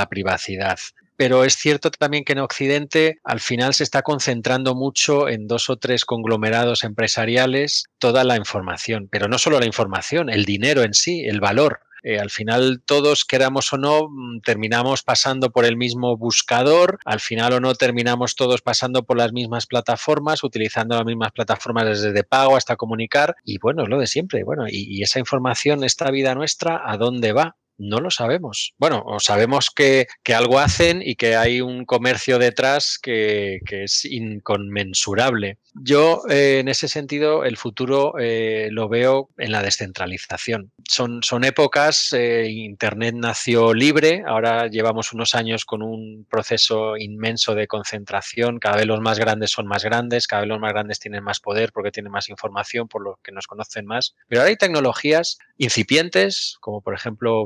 privacidad. 0.09 0.79
Pero 1.15 1.43
es 1.43 1.55
cierto 1.55 1.91
también 1.91 2.23
que 2.23 2.33
en 2.33 2.39
Occidente 2.39 3.19
al 3.23 3.39
final 3.39 3.75
se 3.75 3.83
está 3.83 4.01
concentrando 4.01 4.73
mucho 4.73 5.29
en 5.29 5.47
dos 5.47 5.69
o 5.69 5.77
tres 5.77 6.05
conglomerados 6.05 6.83
empresariales 6.83 7.85
toda 7.99 8.23
la 8.23 8.35
información, 8.35 9.07
pero 9.11 9.27
no 9.27 9.37
solo 9.37 9.59
la 9.59 9.67
información, 9.67 10.31
el 10.31 10.45
dinero 10.45 10.81
en 10.81 10.95
sí, 10.95 11.25
el 11.25 11.39
valor. 11.39 11.81
Eh, 12.03 12.19
al 12.19 12.29
final 12.29 12.81
todos, 12.85 13.25
queramos 13.25 13.71
o 13.73 13.77
no, 13.77 14.09
mm, 14.09 14.41
terminamos 14.41 15.03
pasando 15.03 15.51
por 15.51 15.65
el 15.65 15.77
mismo 15.77 16.17
buscador, 16.17 16.99
al 17.05 17.19
final 17.19 17.53
o 17.53 17.59
no 17.59 17.73
terminamos 17.75 18.35
todos 18.35 18.61
pasando 18.61 19.03
por 19.03 19.17
las 19.17 19.31
mismas 19.33 19.65
plataformas, 19.65 20.43
utilizando 20.43 20.95
las 20.95 21.05
mismas 21.05 21.31
plataformas 21.31 21.85
desde 21.85 22.11
de 22.11 22.23
pago 22.23 22.55
hasta 22.57 22.75
comunicar 22.75 23.35
y 23.45 23.57
bueno, 23.59 23.83
es 23.83 23.89
lo 23.89 23.99
de 23.99 24.07
siempre. 24.07 24.43
Bueno, 24.43 24.67
y, 24.67 24.97
y 24.99 25.01
esa 25.03 25.19
información, 25.19 25.83
esta 25.83 26.11
vida 26.11 26.35
nuestra, 26.35 26.81
¿a 26.85 26.97
dónde 26.97 27.31
va? 27.33 27.55
No 27.77 27.99
lo 27.99 28.11
sabemos. 28.11 28.73
Bueno, 28.77 29.03
sabemos 29.19 29.69
que, 29.69 30.07
algo 30.33 30.59
hacen 30.59 31.01
y 31.03 31.15
que 31.15 31.35
hay 31.35 31.61
un 31.61 31.85
comercio 31.85 32.39
detrás 32.39 32.99
que, 33.01 33.59
es 33.69 34.05
inconmensurable. 34.05 35.57
Yo, 35.73 36.21
eh, 36.29 36.59
en 36.59 36.67
ese 36.67 36.87
sentido, 36.87 37.43
el 37.43 37.57
futuro 37.57 38.13
eh, 38.19 38.69
lo 38.71 38.89
veo 38.89 39.29
en 39.37 39.51
la 39.51 39.63
descentralización. 39.63 40.71
Son, 40.87 41.23
son 41.23 41.43
épocas, 41.43 42.13
eh, 42.13 42.47
Internet 42.49 43.15
nació 43.17 43.73
libre, 43.73 44.23
ahora 44.27 44.67
llevamos 44.67 45.13
unos 45.13 45.33
años 45.33 45.65
con 45.65 45.81
un 45.81 46.27
proceso 46.29 46.95
inmenso 46.95 47.55
de 47.55 47.67
concentración, 47.67 48.59
cada 48.59 48.77
vez 48.77 48.85
los 48.85 49.01
más 49.01 49.17
grandes 49.17 49.49
son 49.49 49.65
más 49.65 49.83
grandes, 49.83 50.27
cada 50.27 50.43
vez 50.43 50.49
los 50.49 50.59
más 50.59 50.73
grandes 50.73 50.99
tienen 50.99 51.23
más 51.23 51.39
poder 51.39 51.71
porque 51.73 51.91
tienen 51.91 52.11
más 52.11 52.29
información, 52.29 52.87
por 52.87 53.03
lo 53.03 53.19
que 53.23 53.31
nos 53.31 53.47
conocen 53.47 53.85
más. 53.85 54.15
Pero 54.27 54.41
ahora 54.41 54.49
hay 54.49 54.57
tecnologías 54.57 55.39
incipientes, 55.57 56.57
como 56.59 56.81
por 56.81 56.93
ejemplo 56.93 57.43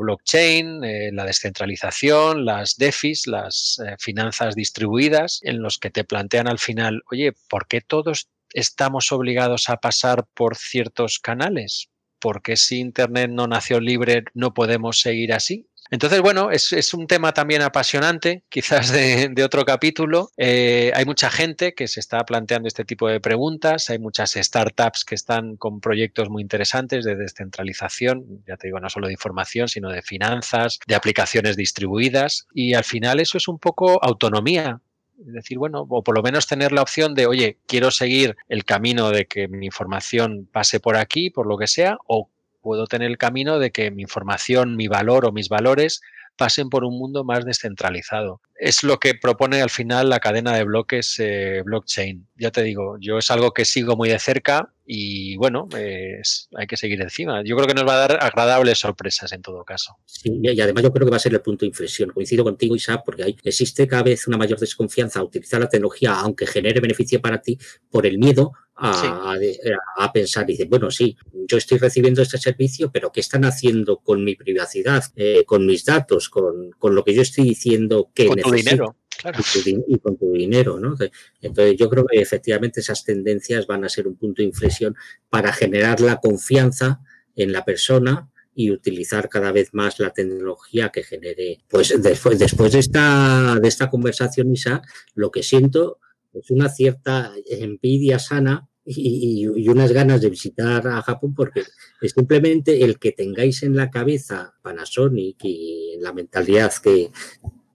eh, 0.84 1.11
la 1.13 1.26
descentralización, 1.26 2.45
las 2.45 2.76
DeFis, 2.78 3.28
las 3.28 3.80
eh, 3.86 3.95
finanzas 3.99 4.55
distribuidas, 4.55 5.39
en 5.43 5.61
los 5.61 5.78
que 5.78 5.89
te 5.89 6.03
plantean 6.03 6.47
al 6.47 6.59
final, 6.59 7.03
oye, 7.11 7.34
¿por 7.49 7.68
qué 7.68 7.82
todos 7.82 8.30
estamos 8.53 9.11
obligados 9.11 9.70
a 9.70 9.78
pasar 9.78 10.26
por 10.34 10.55
ciertos 10.55 11.20
canales? 11.20 11.89
¿Por 12.20 12.41
qué 12.41 12.57
si 12.57 12.80
Internet 12.80 13.30
no 13.32 13.47
nació 13.47 13.80
libre 13.80 14.24
no 14.34 14.53
podemos 14.53 14.99
seguir 14.99 15.34
así? 15.34 15.68
Entonces, 15.90 16.22
bueno, 16.22 16.52
es, 16.52 16.94
un 16.94 17.08
tema 17.08 17.34
también 17.34 17.62
apasionante, 17.62 18.44
quizás 18.50 18.92
de, 18.92 19.34
otro 19.44 19.66
capítulo. 19.66 20.30
Eh, 20.38 20.92
hay 20.96 21.06
mucha 21.06 21.30
gente 21.30 21.74
que 21.74 21.88
se 21.88 22.00
está 22.00 22.26
planteando 22.26 22.68
este 22.68 22.86
tipo 22.86 23.08
de 23.08 23.20
preguntas, 23.20 23.90
hay 23.90 24.00
muchas 24.00 24.34
startups 24.34 25.06
que 25.06 25.16
están 25.16 25.56
con 25.56 25.80
proyectos 25.80 26.30
muy 26.30 26.42
interesantes 26.42 27.06
de 27.06 27.16
descentralización, 27.16 28.44
ya 28.48 28.58
te 28.58 28.68
digo, 28.68 28.80
no 28.80 28.90
solo 28.90 29.08
de 29.08 29.14
información, 29.14 29.68
sino 29.68 29.90
de 29.90 30.02
finanzas, 30.02 30.80
de 30.88 30.96
aplicaciones 30.96 31.56
distribuidas. 31.56 32.48
Y 32.54 32.74
al 32.74 32.84
final 32.84 33.20
eso 33.20 33.38
es 33.38 33.48
un 33.48 33.60
poco 33.60 34.04
autonomía, 34.04 34.82
es 35.20 35.34
decir, 35.34 35.58
bueno, 35.58 35.86
o 35.90 36.04
por 36.04 36.16
lo 36.16 36.22
menos 36.22 36.48
tener 36.48 36.72
la 36.72 36.82
opción 36.82 37.16
de, 37.16 37.26
oye, 37.26 37.58
quiero 37.66 37.90
seguir 37.92 38.36
el 38.50 38.66
camino 38.66 39.10
de 39.10 39.26
que 39.26 39.48
mi 39.48 39.66
información 39.66 40.48
pase 40.52 40.80
por 40.80 40.96
aquí, 40.96 41.30
por 41.30 41.48
lo 41.48 41.58
que 41.58 41.68
sea, 41.68 41.98
o 42.06 42.30
puedo 42.68 42.86
tener 42.86 43.09
el 43.09 43.18
camino 43.18 43.59
de 43.59 43.72
que 43.72 43.91
mi 43.91 44.01
información, 44.01 44.76
mi 44.76 44.89
valor 44.89 45.26
o 45.26 45.32
mis 45.32 45.47
valores 45.47 46.01
pasen 46.36 46.68
por 46.70 46.84
un 46.84 46.99
mundo 46.99 47.24
más 47.24 47.45
descentralizado. 47.45 48.41
Es 48.60 48.84
lo 48.84 48.97
que 48.97 49.14
propone 49.14 49.62
al 49.62 49.70
final 49.70 50.10
la 50.10 50.20
cadena 50.20 50.55
de 50.55 50.64
bloques 50.64 51.16
eh, 51.20 51.62
blockchain. 51.64 52.28
Ya 52.36 52.51
te 52.51 52.64
digo, 52.64 52.97
yo 52.99 53.20
es 53.20 53.30
algo 53.30 53.51
que 53.51 53.66
sigo 53.66 53.95
muy 53.95 54.10
de 54.10 54.20
cerca 54.20 54.74
y 54.86 55.36
bueno, 55.38 55.68
hay 55.74 56.68
que 56.68 56.78
seguir 56.78 57.01
encima. 57.01 57.43
Yo 57.43 57.55
creo 57.55 57.68
que 57.68 57.74
nos 57.74 57.88
va 57.88 57.95
a 57.95 58.08
dar 58.08 58.24
agradables 58.24 58.80
sorpresas 58.80 59.32
en 59.34 59.41
todo 59.41 59.64
caso. 59.66 59.97
Sí, 60.05 60.39
y 60.41 60.62
además 60.62 60.84
yo 60.84 60.93
creo 60.93 61.05
que 61.05 61.12
va 61.12 61.18
a 61.18 61.20
ser 61.20 61.34
el 61.34 61.41
punto 61.41 61.66
de 61.66 61.68
inflexión. 61.68 62.10
Coincido 62.12 62.43
contigo, 62.43 62.76
Isaac, 62.76 63.01
porque 63.05 63.24
hay, 63.24 63.38
existe 63.43 63.86
cada 63.86 64.03
vez 64.03 64.28
una 64.28 64.38
mayor 64.38 64.60
desconfianza 64.60 65.20
a 65.20 65.24
utilizar 65.24 65.60
la 65.60 65.70
tecnología, 65.70 66.14
aunque 66.14 66.47
genere 66.47 66.80
beneficio 66.80 67.22
para 67.22 67.41
ti, 67.41 67.60
por 67.91 68.05
el 68.05 68.18
miedo 68.18 68.53
a, 68.78 70.12
pensar, 70.14 70.45
dice, 70.45 70.66
bueno, 70.66 70.91
sí, 70.91 71.18
yo 71.47 71.58
estoy 71.58 71.80
recibiendo 71.80 72.22
este 72.22 72.38
servicio, 72.38 72.91
pero 72.91 73.12
¿qué 73.12 73.22
están 73.22 73.43
haciendo 73.45 73.97
con 73.97 74.24
mi 74.24 74.36
privacidad, 74.36 75.03
eh, 75.16 75.43
con 75.45 75.66
mis 75.66 75.86
datos, 75.86 76.30
con, 76.30 76.72
lo 76.82 77.03
que 77.03 77.14
yo 77.14 77.22
estoy 77.22 77.45
diciendo 77.45 78.10
que 78.14 78.28
con? 78.28 78.47
Tu 78.50 78.56
dinero. 78.56 78.95
Claro. 79.18 79.39
Y, 79.88 79.98
con 79.98 80.16
tu 80.16 80.32
dinero, 80.32 80.80
¿no? 80.80 80.95
Entonces, 81.41 81.76
yo 81.78 81.89
creo 81.89 82.06
que 82.06 82.22
efectivamente 82.22 82.82
esas 82.82 83.04
tendencias 83.04 83.66
van 83.66 83.84
a 83.84 83.89
ser 83.89 84.08
un 84.08 84.16
punto 84.16 84.43
de 84.43 84.48
inflexión 84.48 84.95
para 85.30 85.52
generar 85.52 86.02
la 86.02 86.18
confianza 86.18 87.02
en 87.36 87.52
la 87.52 87.66
persona 87.66 88.30
y 88.54 88.72
utilizar 88.72 89.28
cada 89.30 89.52
vez 89.52 89.70
más 89.74 90.00
la 90.00 90.12
tecnología 90.12 90.89
que 90.89 91.04
genere. 91.04 91.60
Pues 91.68 92.00
después, 92.02 92.38
después 92.38 92.74
de 92.74 92.80
esta, 92.80 93.58
de 93.60 93.68
esta 93.68 93.89
conversación, 93.89 94.52
Isa, 94.54 94.82
lo 95.16 95.32
que 95.32 95.41
siento 95.41 96.00
es 96.34 96.52
una 96.52 96.70
cierta 96.70 97.34
envidia 97.50 98.20
sana 98.20 98.68
y, 98.84 99.45
unas 99.68 99.91
ganas 99.91 100.22
de 100.22 100.30
visitar 100.30 100.88
a 100.88 101.02
Japón 101.02 101.34
porque 101.36 101.64
es 102.02 102.12
simplemente 102.12 102.84
el 102.84 103.00
que 103.00 103.12
tengáis 103.12 103.64
en 103.64 103.76
la 103.76 103.89
cabeza 103.89 104.56
Panasonic 104.62 105.38
y 105.43 105.98
la 106.00 106.14
mentalidad 106.14 106.72
que, 106.82 107.12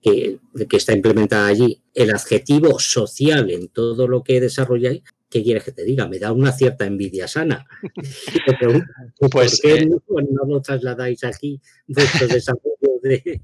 que, 0.03 0.39
está 0.71 0.93
implementada 0.93 1.47
allí, 1.47 1.81
el 1.93 2.11
adjetivo 2.11 2.77
social 2.77 3.49
en 3.49 3.69
todo 3.69 4.07
lo 4.07 4.23
que 4.23 4.41
desarrolláis, 4.41 5.01
¿qué 5.29 5.41
quieres 5.41 5.63
que 5.63 5.71
te 5.71 5.83
diga? 5.83 6.07
Me 6.07 6.19
da 6.19 6.33
una 6.33 6.51
cierta 6.51 6.85
envidia 6.85 7.27
sana. 7.27 7.65
pues, 9.31 9.61
¿Por 9.61 9.61
qué 9.61 9.75
eh, 9.75 9.85
no, 9.87 9.99
lo 10.47 10.61
trasladáis 10.61 11.23
aquí 11.23 11.59
vuestro 11.87 12.27
desarrollo 12.27 12.99
de, 13.01 13.41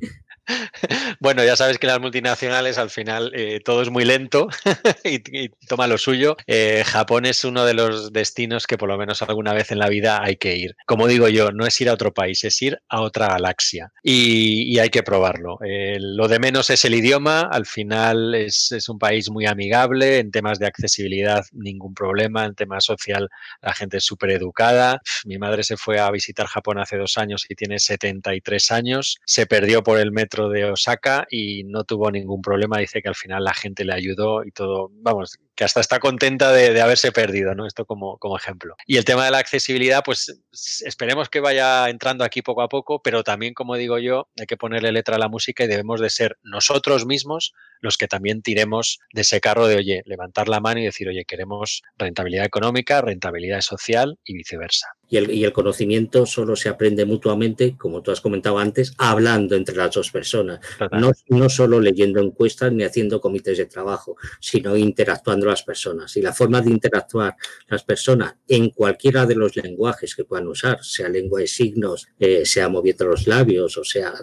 Bueno, 1.19 1.43
ya 1.43 1.55
sabes 1.55 1.77
que 1.79 1.87
las 1.87 1.99
multinacionales 1.99 2.77
al 2.77 2.89
final 2.89 3.31
eh, 3.35 3.59
todo 3.63 3.81
es 3.81 3.89
muy 3.89 4.05
lento 4.05 4.47
y, 5.03 5.49
toma 5.67 5.87
lo 5.87 5.97
suyo. 5.97 6.37
Eh, 6.47 6.83
Japón 6.85 7.25
es 7.25 7.43
uno 7.43 7.65
de 7.65 7.73
los 7.73 8.13
destinos 8.13 8.67
que 8.67 8.77
por 8.77 8.89
lo 8.89 8.97
menos 8.97 9.21
alguna 9.21 9.53
vez 9.53 9.71
en 9.71 9.79
la 9.79 9.89
vida 9.89 10.21
hay 10.23 10.37
que 10.37 10.55
ir. 10.55 10.75
Como 10.85 11.07
digo 11.07 11.27
yo, 11.27 11.51
no 11.51 11.65
es 11.65 11.79
ir 11.81 11.89
a 11.89 11.93
otro 11.93 12.13
país, 12.13 12.43
es 12.43 12.61
ir 12.61 12.79
a 12.87 13.01
otra 13.01 13.27
galaxia 13.27 13.91
y, 14.03 14.79
hay 14.79 14.89
que 14.89 15.03
probarlo. 15.03 15.59
Eh, 15.65 15.97
lo 15.99 16.29
de 16.29 16.39
menos 16.39 16.69
es 16.69 16.85
el 16.85 16.95
idioma, 16.95 17.41
al 17.41 17.65
final 17.65 18.33
es, 18.33 18.71
es, 18.71 18.87
un 18.87 18.97
país 18.97 19.29
muy 19.29 19.45
amigable, 19.45 20.19
en 20.19 20.31
temas 20.31 20.57
de 20.57 20.67
accesibilidad 20.67 21.43
ningún 21.51 21.93
problema, 21.93 22.45
en 22.45 22.55
temas 22.55 22.85
social 22.85 23.27
la 23.61 23.73
gente 23.73 23.97
es 23.97 24.05
súper 24.05 24.31
educada. 24.31 25.01
Mi 25.25 25.37
madre 25.37 25.63
se 25.63 25.75
fue 25.75 25.99
a 25.99 26.09
visitar 26.11 26.47
Japón 26.47 26.79
hace 26.79 26.95
dos 26.95 27.17
años 27.17 27.45
y 27.49 27.55
tiene 27.55 27.77
73 27.79 28.71
años, 28.71 29.19
se 29.25 29.45
perdió 29.45 29.83
por 29.83 29.99
el 29.99 30.13
metro 30.13 30.38
de 30.47 30.61
lo 30.61 30.77
saca 30.77 31.27
y 31.29 31.63
no 31.65 31.83
tuvo 31.83 32.09
ningún 32.11 32.41
problema. 32.41 32.77
Dice 32.77 33.01
que 33.01 33.09
al 33.09 33.15
final 33.15 33.43
la 33.43 33.53
gente 33.53 33.83
le 33.83 33.93
ayudó 33.93 34.45
y 34.45 34.51
todo, 34.51 34.89
vamos, 34.93 35.37
que 35.59 35.65
hasta 35.65 35.81
está 35.81 35.99
contenta 35.99 36.53
de, 36.53 36.79
haberse 36.79 37.11
perdido, 37.11 37.53
¿no? 37.53 37.67
Esto 37.67 37.83
como, 37.85 38.17
como, 38.17 38.37
ejemplo. 38.37 38.77
Y 38.87 38.95
el 38.95 39.03
tema 39.03 39.25
de 39.25 39.31
la 39.31 39.39
accesibilidad, 39.39 40.03
pues 40.05 40.41
esperemos 40.85 41.27
que 41.27 41.41
vaya 41.41 41.89
entrando 41.89 42.23
aquí 42.23 42.41
poco 42.41 42.61
a 42.61 42.69
poco, 42.69 43.01
pero 43.01 43.23
también, 43.23 43.53
como 43.53 43.75
digo 43.75 43.99
yo, 43.99 44.29
hay 44.39 44.45
que 44.45 44.55
ponerle 44.55 44.93
letra 44.93 45.17
a 45.17 45.19
la 45.19 45.27
música 45.27 45.65
y 45.65 45.67
debemos 45.67 45.99
de 45.99 46.09
ser 46.11 46.37
nosotros 46.43 47.05
mismos 47.05 47.51
los 47.81 47.97
que 47.97 48.07
también 48.07 48.41
tiremos 48.41 48.99
de 49.13 49.21
ese 49.21 49.41
carro 49.41 49.67
de, 49.67 49.75
oye, 49.75 50.01
levantar 50.05 50.47
la 50.47 50.61
mano 50.61 50.79
y 50.79 50.85
decir, 50.85 51.09
oye, 51.09 51.25
queremos 51.25 51.81
rentabilidad 51.97 52.45
económica, 52.45 53.01
rentabilidad 53.01 53.59
social 53.59 54.17
y 54.23 54.35
viceversa. 54.35 54.87
Y 55.09 55.17
el, 55.17 55.31
y 55.31 55.43
el 55.43 55.51
conocimiento 55.51 56.25
solo 56.25 56.55
se 56.55 56.69
aprende 56.69 57.03
mutuamente, 57.03 57.75
como 57.77 58.01
tú 58.01 58.11
has 58.11 58.21
comentado 58.21 58.59
antes, 58.59 58.93
hablando 58.97 59.55
entre 59.55 59.75
las 59.75 59.91
dos 59.91 60.11
personas. 60.11 60.59
No, 60.91 61.11
no 61.27 61.49
solo 61.49 61.81
leyendo 61.81 62.21
encuestas 62.21 62.71
ni 62.71 62.83
haciendo 62.83 63.19
comités 63.19 63.57
de 63.57 63.65
trabajo, 63.65 64.15
sino 64.39 64.77
interactuando 64.77 65.48
las 65.49 65.63
personas. 65.63 66.15
Y 66.17 66.21
la 66.21 66.33
forma 66.33 66.61
de 66.61 66.71
interactuar 66.71 67.35
las 67.67 67.83
personas 67.83 68.35
en 68.47 68.69
cualquiera 68.69 69.25
de 69.25 69.35
los 69.35 69.55
lenguajes 69.55 70.15
que 70.15 70.25
puedan 70.25 70.47
usar, 70.47 70.83
sea 70.83 71.09
lengua 71.09 71.41
de 71.41 71.47
signos, 71.47 72.07
eh, 72.19 72.45
sea 72.45 72.69
moviendo 72.69 73.05
los 73.05 73.27
labios 73.27 73.77
o 73.77 73.83
sea 73.83 74.13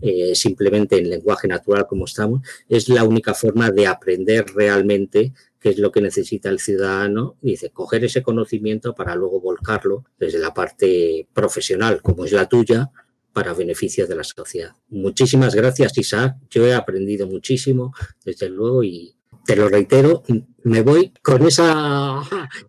eh, 0.00 0.34
simplemente 0.34 0.98
en 0.98 1.10
lenguaje 1.10 1.48
natural 1.48 1.86
como 1.86 2.04
estamos, 2.04 2.42
es 2.68 2.88
la 2.88 3.04
única 3.04 3.34
forma 3.34 3.70
de 3.70 3.86
aprender 3.86 4.46
realmente 4.54 5.32
qué 5.60 5.70
es 5.70 5.78
lo 5.78 5.90
que 5.90 6.00
necesita 6.00 6.48
el 6.48 6.60
ciudadano, 6.60 7.36
dice, 7.40 7.70
coger 7.70 8.04
ese 8.04 8.22
conocimiento 8.22 8.94
para 8.94 9.14
luego 9.14 9.40
volcarlo 9.40 10.04
desde 10.18 10.38
la 10.38 10.54
parte 10.54 11.26
profesional, 11.32 12.00
como 12.00 12.24
es 12.24 12.32
la 12.32 12.48
tuya, 12.48 12.90
para 13.32 13.54
beneficio 13.54 14.06
de 14.06 14.16
la 14.16 14.24
sociedad. 14.24 14.72
Muchísimas 14.88 15.54
gracias, 15.54 15.96
Isaac. 15.98 16.36
Yo 16.50 16.66
he 16.66 16.74
aprendido 16.74 17.26
muchísimo, 17.26 17.92
desde 18.24 18.48
luego, 18.48 18.82
y 18.82 19.14
te 19.48 19.56
lo 19.56 19.66
reitero, 19.66 20.22
me 20.64 20.82
voy 20.82 21.10
con 21.22 21.46
esa, 21.46 22.20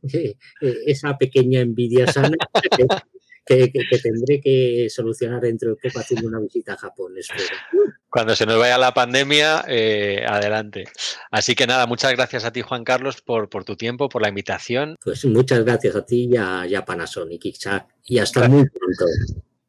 esa 0.61 1.17
pequeña 1.17 1.59
envidia 1.59 2.09
sana 2.09 2.37
que, 3.45 3.69
tendré 4.01 4.39
que 4.39 4.87
solucionar 4.89 5.41
dentro 5.41 5.71
de 5.71 5.75
poco 5.75 5.99
haciendo 5.99 6.29
una 6.29 6.39
visita 6.39 6.75
a 6.75 6.77
Japón, 6.77 7.15
Cuando 8.09 8.33
se 8.33 8.45
nos 8.45 8.57
vaya 8.57 8.77
la 8.77 8.93
pandemia, 8.93 9.65
eh, 9.67 10.23
adelante. 10.25 10.85
Así 11.31 11.53
que 11.53 11.67
nada, 11.67 11.85
muchas 11.85 12.13
gracias 12.13 12.45
a 12.45 12.53
ti, 12.53 12.61
Juan 12.61 12.85
Carlos, 12.85 13.21
por, 13.21 13.49
por 13.49 13.65
tu 13.65 13.75
tiempo, 13.75 14.07
por 14.07 14.21
la 14.21 14.29
invitación. 14.29 14.95
Pues 15.03 15.25
muchas 15.25 15.65
gracias 15.65 15.97
a 15.97 16.05
ti 16.05 16.29
y 16.31 16.37
a, 16.37 16.85
Panasonic, 16.85 17.43
y 18.05 18.19
hasta 18.19 18.47
muy 18.47 18.63
pronto. 18.69 19.05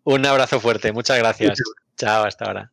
Un 0.04 0.26
abrazo 0.26 0.61
fuerte, 0.61 0.92
muchas 0.92 1.18
gracias. 1.18 1.58
Chao, 1.96 2.22
hasta 2.22 2.44
ahora. 2.44 2.72